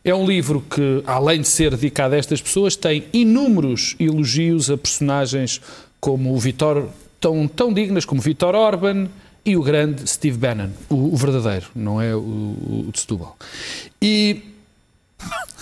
É 0.05 0.15
um 0.15 0.27
livro 0.27 0.61
que, 0.61 1.03
além 1.07 1.41
de 1.41 1.49
ser 1.49 1.71
dedicado 1.71 2.17
a 2.17 2.19
estas 2.19 2.43
pessoas, 2.43 2.77
tem 2.77 3.07
inúmeros 3.11 3.97
elogios 3.99 4.71
a 4.71 4.77
personagens 4.77 5.59
como 5.99 6.35
o 6.35 6.39
Vitor, 6.39 6.91
tão, 7.19 7.49
tão 7.49 7.73
dignas 7.73 8.05
como 8.05 8.21
Vitor 8.21 8.55
Orban 8.55 9.09
e 9.43 9.57
o 9.57 9.63
grande 9.63 10.07
Steve 10.07 10.37
Bannon, 10.37 10.69
o, 10.91 11.15
o 11.15 11.17
verdadeiro, 11.17 11.69
não 11.75 11.99
é 11.99 12.15
o, 12.15 12.19
o 12.19 12.91
de 12.93 13.01
Setúbal. 13.01 13.39
E 14.03 14.43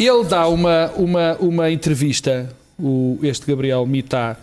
ele 0.01 0.25
dá 0.25 0.49
uma, 0.49 0.91
uma, 0.97 1.37
uma 1.37 1.71
entrevista, 1.71 2.53
o, 2.79 3.19
este 3.23 3.47
Gabriel 3.47 3.87
Mitá 3.87 4.37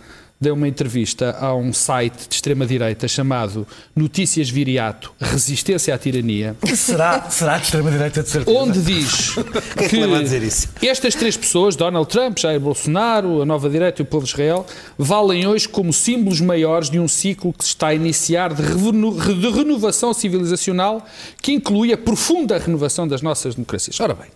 deu 0.43 0.55
uma 0.55 0.67
entrevista 0.67 1.37
a 1.39 1.55
um 1.55 1.71
site 1.71 2.27
de 2.27 2.35
extrema-direita 2.35 3.07
chamado 3.07 3.65
Notícias 3.95 4.49
Viriato, 4.49 5.13
Resistência 5.19 5.95
à 5.95 5.97
Tirania, 5.97 6.55
Será, 6.75 7.29
será 7.29 7.57
de 7.57 7.63
extrema-direita 7.63 8.21
de 8.21 8.29
certeza? 8.29 8.59
onde 8.59 8.81
diz 8.81 9.35
que 9.77 9.85
é 9.85 9.87
que 9.87 10.45
isso? 10.45 10.67
estas 10.81 11.15
três 11.15 11.37
pessoas, 11.37 11.77
Donald 11.77 12.09
Trump, 12.09 12.37
Jair 12.37 12.59
Bolsonaro, 12.59 13.41
a 13.41 13.45
nova 13.45 13.69
direita 13.69 14.01
e 14.01 14.03
o 14.03 14.05
povo 14.05 14.25
de 14.25 14.31
Israel, 14.31 14.65
valem 14.97 15.47
hoje 15.47 15.67
como 15.69 15.93
símbolos 15.93 16.41
maiores 16.41 16.89
de 16.89 16.99
um 16.99 17.07
ciclo 17.07 17.53
que 17.53 17.63
se 17.63 17.69
está 17.69 17.87
a 17.87 17.95
iniciar 17.95 18.53
de, 18.53 18.63
de 18.63 19.49
renovação 19.49 20.13
civilizacional 20.13 21.05
que 21.41 21.53
inclui 21.53 21.93
a 21.93 21.97
profunda 21.97 22.57
renovação 22.57 23.07
das 23.07 23.21
nossas 23.21 23.55
democracias. 23.55 23.97
Ora 24.01 24.13
bem, 24.13 24.27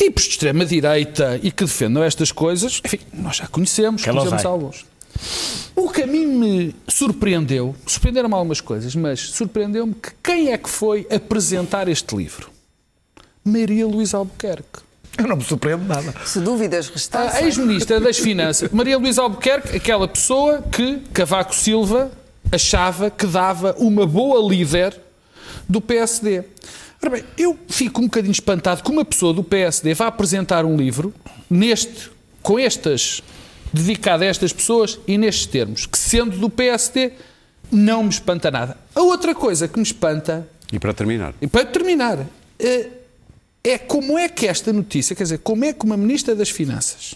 tipos 0.00 0.22
de 0.24 0.30
extrema-direita 0.30 1.38
e 1.42 1.52
que 1.52 1.62
defendam 1.64 2.02
estas 2.02 2.32
coisas, 2.32 2.80
enfim, 2.82 3.00
nós 3.12 3.36
já 3.36 3.46
conhecemos, 3.46 4.02
Que 4.02 4.10
conhecemos 4.10 4.46
alguns. 4.46 4.86
O 5.76 5.90
que 5.90 6.02
a 6.02 6.06
mim 6.06 6.24
me 6.26 6.74
surpreendeu, 6.88 7.74
surpreenderam-me 7.86 8.34
algumas 8.34 8.62
coisas, 8.62 8.94
mas 8.94 9.20
surpreendeu-me 9.20 9.92
que 9.94 10.10
quem 10.22 10.52
é 10.52 10.56
que 10.56 10.70
foi 10.70 11.06
apresentar 11.14 11.86
este 11.86 12.16
livro? 12.16 12.50
Maria 13.44 13.86
Luísa 13.86 14.16
Albuquerque. 14.16 14.80
Eu 15.18 15.26
não 15.26 15.36
me 15.36 15.44
surpreendo 15.44 15.84
nada. 15.84 16.14
Se 16.24 16.40
dúvidas 16.40 16.88
A 16.88 16.92
restassem. 16.94 17.44
ex-ministra 17.44 18.00
das 18.00 18.16
Finanças, 18.16 18.70
Maria 18.70 18.96
Luísa 18.96 19.20
Albuquerque, 19.20 19.76
aquela 19.76 20.08
pessoa 20.08 20.62
que 20.62 20.98
Cavaco 21.12 21.54
Silva 21.54 22.10
achava 22.50 23.10
que 23.10 23.26
dava 23.26 23.74
uma 23.78 24.06
boa 24.06 24.48
líder 24.50 24.98
do 25.68 25.78
PSD. 25.78 26.44
Ora 27.02 27.10
bem, 27.10 27.24
eu 27.38 27.58
fico 27.68 28.02
um 28.02 28.04
bocadinho 28.04 28.32
espantado 28.32 28.82
que 28.82 28.90
uma 28.90 29.04
pessoa 29.04 29.32
do 29.32 29.42
PSD 29.42 29.94
vá 29.94 30.06
apresentar 30.06 30.66
um 30.66 30.76
livro 30.76 31.14
neste, 31.48 32.10
com 32.42 32.58
estas, 32.58 33.22
dedicado 33.72 34.22
a 34.22 34.26
estas 34.26 34.52
pessoas 34.52 34.98
e 35.06 35.16
nestes 35.16 35.46
termos, 35.46 35.86
que 35.86 35.96
sendo 35.96 36.36
do 36.36 36.50
PSD 36.50 37.12
não 37.72 38.02
me 38.02 38.10
espanta 38.10 38.50
nada. 38.50 38.76
A 38.94 39.00
outra 39.00 39.34
coisa 39.34 39.66
que 39.66 39.78
me 39.78 39.84
espanta 39.84 40.46
E 40.70 40.78
para 40.78 40.92
terminar, 40.92 41.34
e 41.40 41.46
para 41.46 41.64
terminar, 41.64 42.26
eh, 42.58 42.88
é 43.64 43.78
como 43.78 44.18
é 44.18 44.28
que 44.28 44.46
esta 44.46 44.72
notícia, 44.72 45.16
quer 45.16 45.22
dizer, 45.22 45.38
como 45.38 45.64
é 45.64 45.72
que 45.72 45.84
uma 45.84 45.96
Ministra 45.96 46.34
das 46.34 46.50
Finanças 46.50 47.14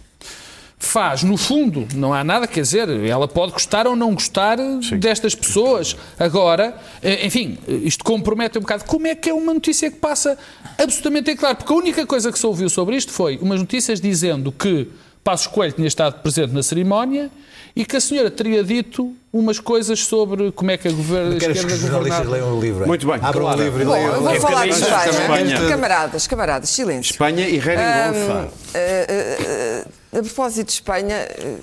faz, 0.85 1.22
no 1.22 1.37
fundo, 1.37 1.87
não 1.95 2.12
há 2.12 2.22
nada, 2.22 2.47
quer 2.47 2.61
dizer, 2.61 2.89
ela 2.89 3.26
pode 3.26 3.53
gostar 3.53 3.87
ou 3.87 3.97
não 3.97 4.14
gostar 4.14 4.59
destas 4.99 5.35
pessoas. 5.35 5.97
Agora, 6.18 6.76
eh, 7.03 7.26
enfim, 7.26 7.59
isto 7.66 8.05
compromete 8.05 8.59
um 8.59 8.61
bocado. 8.61 8.85
Como 8.85 9.07
é 9.07 9.14
que 9.14 9.30
é 9.30 9.35
uma 9.35 9.53
notícia 9.55 9.91
que 9.91 9.97
passa 9.97 10.39
absolutamente 10.78 11.30
em 11.30 11.37
claro? 11.37 11.57
Porque 11.57 11.72
a 11.72 11.76
única 11.76 12.07
coisa 12.07 12.30
que 12.30 12.39
se 12.39 12.47
ouviu 12.47 12.68
sobre 12.68 12.97
isto 12.97 13.12
foi 13.12 13.39
umas 13.39 13.61
notícias 13.61 14.01
dizendo 14.01 14.53
que 14.53 14.89
Passos 15.22 15.47
Coelho 15.47 15.72
tinha 15.72 15.89
estado 15.89 16.20
presente 16.20 16.53
na 16.53 16.62
cerimónia 16.62 17.30
e 17.74 17.85
que 17.85 17.97
a 17.97 18.01
senhora 18.01 18.30
teria 18.30 18.62
dito 18.62 19.14
umas 19.32 19.59
coisas 19.59 19.99
sobre 20.01 20.53
como 20.53 20.70
é 20.70 20.76
que 20.76 20.87
a, 20.87 20.93
governo, 20.93 21.37
a 21.37 21.39
Quero 21.39 21.53
que 21.55 21.59
esquerda 21.59 21.74
os 21.74 21.80
jornalistas 21.80 22.28
leiam 22.28 22.57
o 22.57 22.61
livro. 22.61 22.87
Muito 22.87 23.07
bem, 23.07 23.16
Abram 23.16 23.43
claro. 23.43 23.61
o 23.61 23.64
livro 23.64 23.82
e 23.82 23.85
Bom, 23.85 23.93
leiam 23.93 24.11
o 24.11 24.20
vou 24.20 24.32
livro. 24.32 24.49
falar 24.49 24.66
de 24.66 24.74
bocadinho 24.74 25.14
Espanha. 25.16 25.45
Espanha. 25.55 25.68
Camaradas, 25.70 26.26
camaradas, 26.26 26.68
silêncio. 26.68 27.12
Espanha 27.12 27.49
e 27.49 27.59
Rerengonfa. 27.59 28.49
Eh, 28.74 29.07
eh, 29.09 29.39
eh, 29.41 29.85
a 30.18 30.22
propósito 30.22 30.66
de 30.68 30.72
Espanha, 30.74 31.16
eh, 31.16 31.58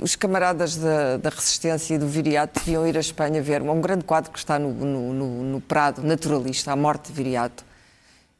os 0.00 0.14
camaradas 0.16 0.76
da, 0.76 1.16
da 1.16 1.30
Resistência 1.30 1.94
e 1.94 1.98
do 1.98 2.06
Viriato 2.06 2.60
deviam 2.60 2.86
ir 2.86 2.96
à 2.96 3.00
Espanha 3.00 3.42
ver 3.42 3.60
um 3.62 3.80
grande 3.80 4.04
quadro 4.04 4.30
que 4.30 4.38
está 4.38 4.58
no, 4.58 4.72
no- 4.72 5.12
no- 5.12 5.42
no 5.44 5.60
Prado, 5.60 6.02
naturalista, 6.02 6.72
A 6.72 6.76
Morte 6.76 7.08
de 7.08 7.12
Viriato. 7.12 7.64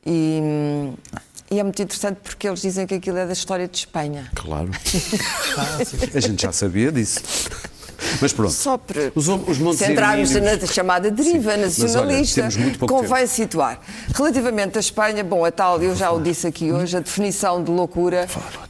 E, 0.06 0.40
e 1.50 1.58
é 1.58 1.62
muito 1.62 1.82
interessante 1.82 2.18
porque 2.22 2.48
eles 2.48 2.62
dizem 2.62 2.86
que 2.86 2.94
aquilo 2.94 3.18
é 3.18 3.26
da 3.26 3.32
história 3.32 3.68
de 3.68 3.76
Espanha. 3.76 4.30
Claro. 4.34 4.70
a 6.14 6.20
gente 6.20 6.42
já 6.42 6.52
sabia 6.52 6.90
disso. 6.92 7.20
Mas 8.20 8.32
pronto. 8.32 8.52
Só 8.52 8.78
para 8.78 9.12
Os, 9.14 9.28
os 9.28 9.78
centrarmos 9.78 10.30
na 10.32 10.66
chamada 10.66 11.10
deriva 11.10 11.52
Sim, 11.52 11.60
mas 11.60 11.78
olha, 11.80 11.86
nacionalista, 11.86 12.48
muito 12.58 12.78
pouco 12.78 12.94
convém 12.94 13.26
situar. 13.26 13.80
Relativamente 14.14 14.76
à 14.76 14.80
Espanha, 14.80 15.22
bom, 15.24 15.44
a 15.44 15.50
tal, 15.50 15.82
eu 15.82 15.94
já 15.94 16.10
o 16.10 16.20
disse 16.20 16.46
aqui 16.46 16.72
hoje, 16.72 16.96
a 16.96 17.00
definição 17.00 17.62
de 17.62 17.70
loucura 17.70 18.26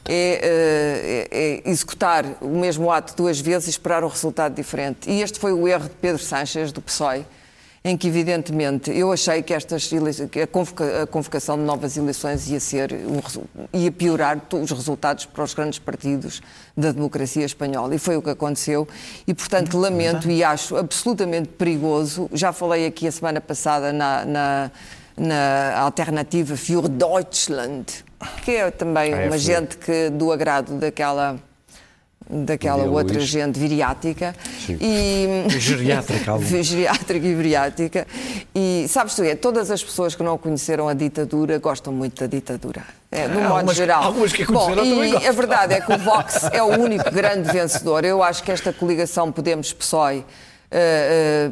é, 0.07 1.27
eh, 1.31 1.61
é 1.65 1.69
executar 1.69 2.25
o 2.41 2.49
mesmo 2.49 2.91
ato 2.91 3.15
duas 3.15 3.39
vezes 3.39 3.67
e 3.67 3.69
esperar 3.71 4.03
um 4.03 4.07
resultado 4.07 4.53
diferente. 4.53 5.09
E 5.09 5.21
este 5.21 5.39
foi 5.39 5.53
o 5.53 5.67
erro 5.67 5.83
de 5.83 5.95
Pedro 6.01 6.21
Sánchez, 6.21 6.71
do 6.71 6.81
PSOE, 6.81 7.25
em 7.83 7.97
que, 7.97 8.07
evidentemente, 8.07 8.91
eu 8.91 9.11
achei 9.11 9.41
que, 9.41 9.53
estas, 9.53 9.89
que 10.31 10.41
a, 10.41 10.45
convoca- 10.45 11.01
a 11.01 11.07
convocação 11.07 11.57
de 11.57 11.63
novas 11.63 11.97
eleições 11.97 12.47
ia, 12.47 12.59
ser 12.59 12.93
um 12.93 13.19
ia 13.73 13.91
piorar 13.91 14.39
os 14.53 14.69
resultados 14.69 15.25
para 15.25 15.43
os 15.43 15.53
grandes 15.55 15.79
partidos 15.79 16.43
da 16.77 16.91
democracia 16.91 17.43
espanhola. 17.43 17.95
E 17.95 17.97
foi 17.97 18.15
o 18.17 18.21
que 18.21 18.29
aconteceu. 18.29 18.87
E, 19.25 19.33
portanto, 19.33 19.79
lamento 19.79 20.29
e 20.29 20.43
acho 20.43 20.77
absolutamente 20.77 21.49
perigoso. 21.49 22.29
Já 22.33 22.53
falei 22.53 22.85
aqui 22.85 23.07
a 23.07 23.11
semana 23.11 23.41
passada 23.41 23.91
na, 23.91 24.25
na, 24.25 24.71
na 25.17 25.79
alternativa 25.79 26.55
Für 26.55 26.87
Deutschland, 26.87 27.85
que 28.45 28.51
é 28.51 28.69
também 28.69 29.11
uma 29.11 29.35
AfD. 29.35 29.39
gente 29.39 29.77
que, 29.77 30.11
do 30.11 30.31
agrado 30.31 30.77
daquela 30.77 31.39
daquela 32.31 32.83
outra 32.85 33.17
Luís. 33.17 33.27
gente 33.29 33.59
viriática. 33.59 34.33
E 34.69 35.43
Geriátrica, 35.49 36.39
geriátrica 36.63 37.27
e 37.27 37.35
viriática. 37.35 38.07
E 38.55 38.85
sabes 38.87 39.15
tu 39.15 39.23
é, 39.23 39.35
todas 39.35 39.69
as 39.69 39.83
pessoas 39.83 40.15
que 40.15 40.23
não 40.23 40.37
conheceram 40.37 40.87
a 40.87 40.93
ditadura 40.93 41.59
gostam 41.59 41.91
muito 41.93 42.19
da 42.21 42.27
ditadura. 42.27 42.83
É, 43.11 43.27
de 43.27 43.35
um 43.37 43.41
modo 43.41 43.53
algumas- 43.55 43.75
geral. 43.75 44.03
algumas 44.03 44.31
que 44.31 44.45
Bom, 44.45 44.71
e 44.73 45.27
a 45.27 45.31
verdade 45.33 45.73
é 45.73 45.81
que 45.81 45.91
o 45.93 45.97
Vox 45.97 46.45
é 46.53 46.63
o 46.63 46.67
único 46.79 47.11
grande 47.11 47.51
vencedor. 47.51 48.05
Eu 48.05 48.23
acho 48.23 48.41
que 48.41 48.51
esta 48.51 48.71
coligação 48.71 49.31
Podemos-PSOE 49.31 50.23
eh, 50.73 51.51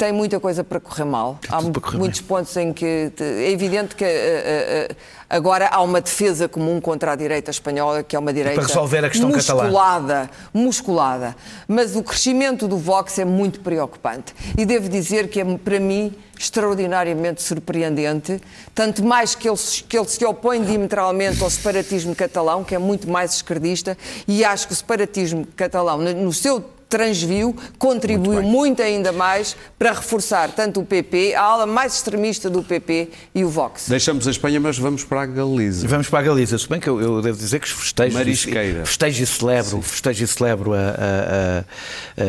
tem 0.00 0.12
muita 0.12 0.40
coisa 0.40 0.64
para 0.64 0.80
correr 0.80 1.04
mal. 1.04 1.38
Há 1.46 1.60
para 1.62 1.78
correr 1.78 1.98
muitos 1.98 2.22
pontos 2.22 2.56
em 2.56 2.72
que 2.72 3.12
é 3.20 3.50
evidente 3.50 3.94
que 3.94 4.02
eh, 4.02 4.88
eh, 4.88 4.96
agora 5.28 5.68
há 5.70 5.82
uma 5.82 6.00
defesa 6.00 6.48
comum 6.48 6.80
contra 6.80 7.12
a 7.12 7.14
direita 7.16 7.50
espanhola, 7.50 8.02
que 8.02 8.16
é 8.16 8.18
uma 8.18 8.32
direita 8.32 8.62
resolver 8.62 9.04
a 9.04 9.10
questão 9.10 9.30
catalã. 9.30 9.64
musculada, 9.64 10.30
musculada. 10.54 11.36
Mas 11.68 11.94
o 11.96 12.02
crescimento 12.02 12.66
do 12.66 12.78
Vox 12.78 13.18
é 13.18 13.26
muito 13.26 13.60
preocupante. 13.60 14.34
E 14.56 14.64
devo 14.64 14.88
dizer 14.88 15.28
que 15.28 15.38
é, 15.38 15.44
para 15.58 15.78
mim, 15.78 16.14
extraordinariamente 16.38 17.42
surpreendente, 17.42 18.40
tanto 18.74 19.04
mais 19.04 19.34
que 19.34 19.46
ele, 19.46 19.58
se- 19.58 19.82
que 19.84 19.98
ele 19.98 20.08
se 20.08 20.24
opõe 20.24 20.62
diametralmente 20.64 21.42
ao 21.42 21.50
separatismo 21.50 22.16
catalão, 22.16 22.64
que 22.64 22.74
é 22.74 22.78
muito 22.78 23.06
mais 23.06 23.34
esquerdista, 23.34 23.98
e 24.26 24.42
acho 24.42 24.66
que 24.66 24.72
o 24.72 24.76
separatismo 24.76 25.46
catalão, 25.54 25.98
no 25.98 26.32
seu 26.32 26.64
transviu, 26.90 27.56
contribuiu 27.78 28.42
muito, 28.42 28.50
muito, 28.50 28.82
ainda 28.82 29.12
mais 29.12 29.56
para 29.78 29.92
reforçar 29.92 30.50
tanto 30.50 30.80
o 30.80 30.84
PP, 30.84 31.34
a 31.34 31.42
ala 31.42 31.66
mais 31.66 31.94
extremista 31.94 32.50
do 32.50 32.62
PP 32.62 33.08
e 33.34 33.44
o 33.44 33.48
Vox. 33.48 33.88
Deixamos 33.88 34.26
a 34.26 34.30
Espanha, 34.30 34.60
mas 34.60 34.76
vamos 34.78 35.04
para 35.04 35.22
a 35.22 35.26
Galiza. 35.26 35.86
Vamos 35.86 36.08
para 36.08 36.18
a 36.18 36.22
Galiza, 36.22 36.58
se 36.58 36.68
bem 36.68 36.80
que 36.80 36.88
eu, 36.88 37.00
eu 37.00 37.22
devo 37.22 37.38
dizer 37.38 37.60
que 37.60 37.68
festejo, 37.68 38.18
Marisqueira. 38.18 38.84
festejo 38.84 39.22
e 39.22 39.26
celebro, 39.26 39.82
festejo 39.82 40.24
e 40.24 40.26
celebro 40.26 40.74
a, 40.74 40.78
a, 40.78 41.64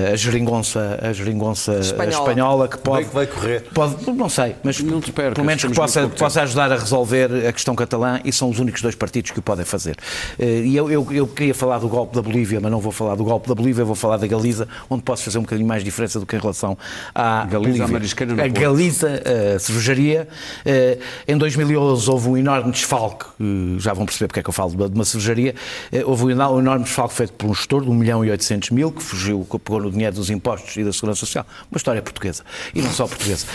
a, 0.10 0.14
a 0.14 0.16
geringonça, 0.16 1.00
a 1.02 1.12
geringonça 1.12 1.80
espanhola. 1.80 2.12
espanhola 2.12 2.68
que 2.68 2.78
pode... 2.78 3.06
vai 3.10 3.26
correr. 3.26 3.64
Pode, 3.74 4.12
não 4.12 4.30
sei, 4.30 4.56
mas 4.64 4.80
não 4.80 5.02
te 5.02 5.12
pelo 5.12 5.46
menos 5.46 5.64
que 5.64 5.74
possa, 5.74 6.08
possa 6.08 6.42
ajudar 6.44 6.72
a 6.72 6.76
resolver 6.76 7.48
a 7.48 7.52
questão 7.52 7.76
catalã 7.76 8.20
e 8.24 8.32
são 8.32 8.50
os 8.50 8.60
únicos 8.60 8.82
dois 8.82 8.96
partidos 8.96 9.32
que 9.32 9.40
o 9.40 9.42
podem 9.42 9.66
fazer. 9.66 9.98
Eh, 10.40 10.62
e 10.66 10.76
eu, 10.76 10.90
eu, 10.92 11.08
eu 11.12 11.28
queria 11.28 11.54
falar 11.54 11.80
do 11.80 11.88
golpe 11.88 12.16
da 12.16 12.22
Bolívia, 12.22 12.60
mas 12.60 12.72
não 12.72 12.80
vou 12.80 12.92
falar 12.92 13.16
do 13.16 13.24
golpe 13.24 13.48
da 13.48 13.56
Bolívia, 13.56 13.84
vou 13.84 13.96
falar 13.96 14.18
da 14.18 14.28
Galiza, 14.28 14.51
onde 14.90 15.04
posso 15.04 15.24
fazer 15.24 15.38
um 15.38 15.42
bocadinho 15.42 15.68
mais 15.68 15.82
de 15.82 15.86
diferença 15.86 16.20
do 16.20 16.26
que 16.26 16.36
em 16.36 16.40
relação 16.40 16.78
à 17.14 17.46
Galiza, 17.46 17.88
Bolívia. 17.88 18.44
A, 18.44 18.46
a 18.46 18.48
Galiza, 18.48 19.22
a 19.56 19.60
cervejaria, 19.60 20.28
eh, 20.66 20.98
em 21.28 21.38
2011 21.38 22.10
houve 22.10 22.30
um 22.30 22.38
enorme 22.38 22.72
desfalque, 22.72 23.26
eh, 23.40 23.80
já 23.80 23.94
vão 23.94 24.06
perceber 24.06 24.28
porque 24.28 24.40
é 24.40 24.44
que 24.44 24.50
eu 24.50 24.54
falo 24.54 24.90
de 24.90 24.96
uma 24.96 25.06
cervejaria, 25.06 25.56
houve 26.06 26.26
um 26.26 26.30
enorme 26.32 26.84
desfalque 26.84 27.14
feito 27.14 27.34
por 27.34 27.50
um 27.50 27.54
gestor 27.54 27.84
de 27.84 27.90
1 27.90 27.94
milhão 27.94 28.26
e 28.26 28.32
800 28.32 28.72
mil, 28.72 28.92
que 28.92 29.02
fugiu, 29.02 29.46
que 29.50 29.60
pegou 29.60 29.82
no 29.82 29.92
dinheiro 29.92 30.16
dos 30.16 30.30
impostos 30.30 30.76
e 30.78 30.84
da 30.84 30.94
Segurança 30.94 31.20
Social, 31.22 31.46
uma 31.70 31.78
história 31.78 32.02
portuguesa, 32.02 32.44
e 32.74 32.82
não 32.82 32.92
só 32.92 33.08
portuguesa, 33.08 33.46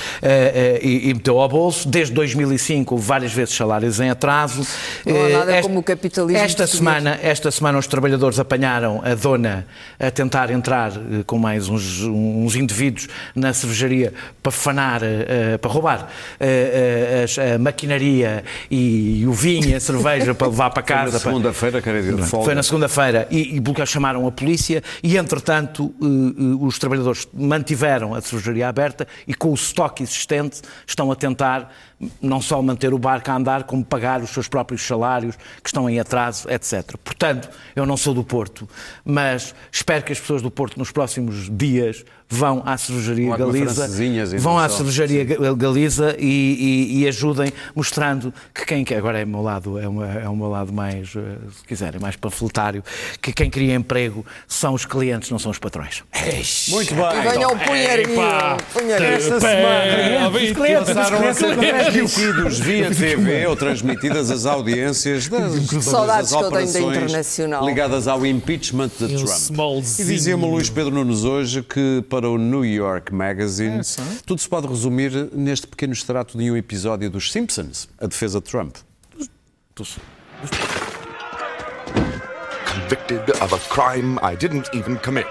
e, 0.82 1.10
e 1.10 1.14
meteu 1.14 1.38
ao 1.40 1.48
bolso, 1.48 1.88
desde 1.88 2.14
2005 2.14 2.96
várias 2.96 3.32
vezes 3.32 3.54
salários 3.54 4.00
em 4.00 4.10
atraso. 4.10 4.66
Não 5.04 5.24
há 5.24 5.28
nada 5.28 5.52
esta, 5.52 5.68
como 5.68 5.80
o 5.80 5.82
capitalismo 5.82 6.42
esta 6.42 6.66
semana, 6.66 7.18
esta 7.22 7.50
semana 7.50 7.78
os 7.78 7.86
trabalhadores 7.86 8.38
apanharam 8.38 9.00
a 9.04 9.14
dona 9.14 9.66
a 9.98 10.10
tentar 10.10 10.50
entrar 10.50 10.85
eh, 10.94 11.22
com 11.26 11.38
mais 11.38 11.68
uns, 11.68 12.02
uns 12.02 12.54
indivíduos 12.54 13.08
na 13.34 13.52
cervejaria 13.52 14.12
para 14.42 14.52
fanar, 14.52 15.02
uh, 15.02 15.58
para 15.60 15.70
roubar 15.70 16.02
uh, 16.02 17.54
a 17.54 17.58
maquinaria 17.58 18.44
e, 18.70 19.20
e 19.20 19.26
o 19.26 19.32
vinho 19.32 19.68
e 19.68 19.74
a 19.74 19.80
cerveja 19.80 20.34
para 20.34 20.46
levar 20.46 20.70
para 20.70 20.82
casa. 20.82 21.18
Foi 21.20 21.32
na 21.32 21.36
segunda-feira, 21.38 21.82
quer 21.82 22.00
dizer, 22.00 22.18
folga. 22.24 22.44
Foi 22.44 22.54
na 22.54 22.62
segunda-feira 22.62 23.28
e, 23.30 23.56
e 23.58 23.86
chamaram 23.86 24.26
a 24.26 24.32
polícia 24.32 24.82
e, 25.02 25.16
entretanto, 25.16 25.94
os 26.60 26.78
trabalhadores 26.78 27.28
mantiveram 27.32 28.14
a 28.14 28.20
cervejaria 28.20 28.68
aberta 28.68 29.06
e 29.26 29.34
com 29.34 29.50
o 29.50 29.54
estoque 29.54 30.02
existente 30.02 30.60
estão 30.86 31.10
a 31.10 31.16
tentar 31.16 31.72
não 32.20 32.40
só 32.40 32.60
manter 32.60 32.92
o 32.92 32.98
barco 32.98 33.30
a 33.30 33.36
andar, 33.36 33.64
como 33.64 33.84
pagar 33.84 34.20
os 34.20 34.30
seus 34.30 34.48
próprios 34.48 34.82
salários 34.82 35.36
que 35.62 35.68
estão 35.68 35.88
em 35.88 35.98
atraso, 35.98 36.48
etc. 36.50 36.96
Portanto, 37.02 37.48
eu 37.74 37.86
não 37.86 37.96
sou 37.96 38.12
do 38.12 38.22
Porto, 38.22 38.68
mas 39.04 39.54
espero 39.72 40.04
que 40.04 40.12
as 40.12 40.20
pessoas 40.20 40.42
do 40.42 40.50
Porto 40.50 40.78
nos 40.78 40.90
próximos 40.90 41.48
dias 41.50 42.04
vão 42.28 42.62
à 42.66 42.76
cervejaria 42.76 43.36
Galiza, 43.36 43.88
vão 44.38 44.58
à 44.58 44.68
cervejaria 44.68 45.24
Galiza 45.56 46.16
e, 46.18 46.26
e, 46.26 47.02
e, 47.02 47.08
ajudem, 47.08 47.52
mostrando 47.74 48.34
que 48.52 48.66
quem 48.66 48.84
quer, 48.84 48.98
agora 48.98 49.20
é 49.20 49.24
o 49.24 49.28
meu 49.28 49.42
lado, 49.42 49.78
é, 49.78 49.86
uma, 49.86 50.06
é 50.06 50.28
o 50.28 50.34
meu 50.34 50.48
lado 50.48 50.72
mais, 50.72 51.14
eh, 51.14 51.20
se 51.56 51.64
quiserem, 51.66 52.00
mais 52.00 52.16
panfletário, 52.16 52.82
que 53.22 53.32
quem 53.32 53.48
cria 53.48 53.74
emprego 53.74 54.26
são 54.48 54.74
os 54.74 54.84
clientes, 54.84 55.30
não 55.30 55.38
são 55.38 55.50
os 55.50 55.58
patrões. 55.58 56.02
Muito 56.68 56.94
bem. 56.94 57.04
E 57.04 57.28
venham 57.28 57.52
o 57.52 57.58
punheirinho. 57.58 58.20
Esta 59.16 59.40
semana 59.40 60.30
passaram 60.84 61.28
a 61.28 61.34
ser 61.34 61.56
transmitidos 61.56 62.58
via 62.58 62.90
TV 62.90 63.46
ou 63.46 63.56
transmitidas 63.56 64.30
as 64.30 64.46
audiências 64.46 65.28
das, 65.28 65.66
das 65.66 66.32
operações 66.32 67.38
ligadas 67.64 68.08
ao 68.08 68.26
impeachment 68.26 68.90
de 68.98 69.24
Trump. 69.24 69.84
E 69.98 70.04
dizia-me 70.04 70.44
o 70.44 70.50
Luís 70.50 70.68
Pedro 70.68 70.92
Nunes 70.92 71.24
hoje 71.24 71.62
que 71.62 72.02
para 72.16 72.30
o 72.30 72.38
New 72.38 72.64
York 72.64 73.12
Magazine, 73.12 73.80
é, 73.80 73.82
tudo 74.24 74.40
se 74.40 74.48
pode 74.48 74.66
resumir 74.66 75.12
neste 75.34 75.66
pequeno 75.66 75.92
extrato 75.92 76.38
de 76.38 76.50
um 76.50 76.56
episódio 76.56 77.10
dos 77.10 77.30
Simpsons, 77.30 77.90
a 78.00 78.06
defesa 78.06 78.40
de 78.40 78.46
Trump. 78.46 78.78
Convicted 82.64 83.30
of 83.42 83.52
a 83.52 83.58
crime 83.68 84.18
I 84.22 84.34
didn't 84.34 84.74
even 84.74 84.96
commit. 84.96 85.26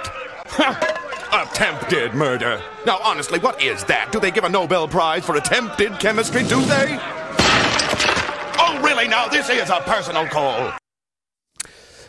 attempted 1.32 2.14
murder. 2.14 2.62
Now, 2.86 3.00
honestly, 3.04 3.40
what 3.40 3.60
is 3.60 3.84
that? 3.86 4.12
Do 4.12 4.20
they 4.20 4.30
give 4.30 4.44
a 4.44 4.50
Nobel 4.50 4.88
Prize 4.88 5.26
for 5.26 5.38
attempted 5.38 5.98
chemistry, 6.00 6.44
do 6.44 6.62
they? 6.66 7.00
Oh, 8.60 8.80
really? 8.84 9.08
Now, 9.08 9.28
this 9.28 9.50
is 9.50 9.72
a 9.72 9.82
personal 9.88 10.28
call. 10.28 10.72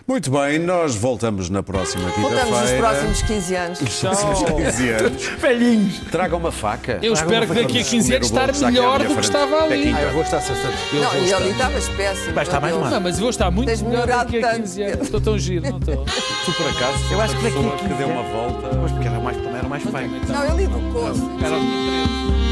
Muito 0.09 0.31
bem, 0.31 0.61
nós 0.61 0.95
voltamos 0.95 1.51
na 1.51 1.65
próxima 1.65 2.09
quinta-feira. 2.13 2.45
Voltamos 2.45 2.71
nos 2.71 2.79
próximos 2.79 3.23
15 3.23 3.55
anos. 3.57 3.79
Tchau. 3.81 4.57
15 4.57 4.89
anos. 4.91 5.27
Velhinhos. 5.43 5.99
Tragam 6.13 6.39
uma 6.39 6.53
faca. 6.53 7.01
Eu 7.03 7.13
espero 7.13 7.45
que 7.49 7.55
daqui 7.55 7.81
a 7.81 7.85
15 7.85 8.15
anos 8.15 8.29
estar 8.29 8.55
melhor 8.55 9.01
do 9.01 9.15
que 9.17 9.21
estava 9.21 9.65
ali. 9.65 9.93
Ah, 9.93 10.03
eu 10.03 10.13
vou 10.13 10.23
estar 10.23 10.41
certo. 10.41 10.63
Não, 10.93 11.27
e 11.27 11.33
ali 11.33 11.51
estavas 11.51 11.89
péssimo. 11.89 12.35
Vai 12.35 12.45
estar 12.45 12.61
mais 12.61 12.77
mal. 12.77 12.89
Não, 12.89 13.01
mas 13.01 13.17
eu 13.17 13.23
vou 13.23 13.31
estar 13.31 13.51
muito 13.51 13.67
Tens 13.67 13.83
melhor 13.83 14.07
daqui 14.07 14.39
a 14.39 14.49
tanto. 14.49 14.61
15 14.61 14.83
anos. 14.85 15.07
Estou 15.07 15.21
tão 15.21 15.37
giro, 15.37 15.71
não 15.71 15.79
estou. 15.79 16.05
Tu, 16.05 16.53
por 16.53 16.67
acaso, 16.69 17.13
Eu 17.13 17.21
acho 17.21 17.37
que 17.37 17.43
daqui 17.43 17.59
a 17.59 17.71
que 17.73 17.83
15 17.89 17.95
deu 17.95 18.09
uma 18.09 18.23
volta. 18.23 18.69
Pois 18.77 18.93
porque 18.93 19.09
era 19.09 19.19
mais, 19.19 19.37
era 19.45 19.69
mais 19.69 19.83
feio. 19.83 20.11
Não, 20.29 20.45
ele 20.55 20.63
educou-se. 20.63 21.23
Era 21.45 21.57
o 21.57 21.61
13. 21.61 22.45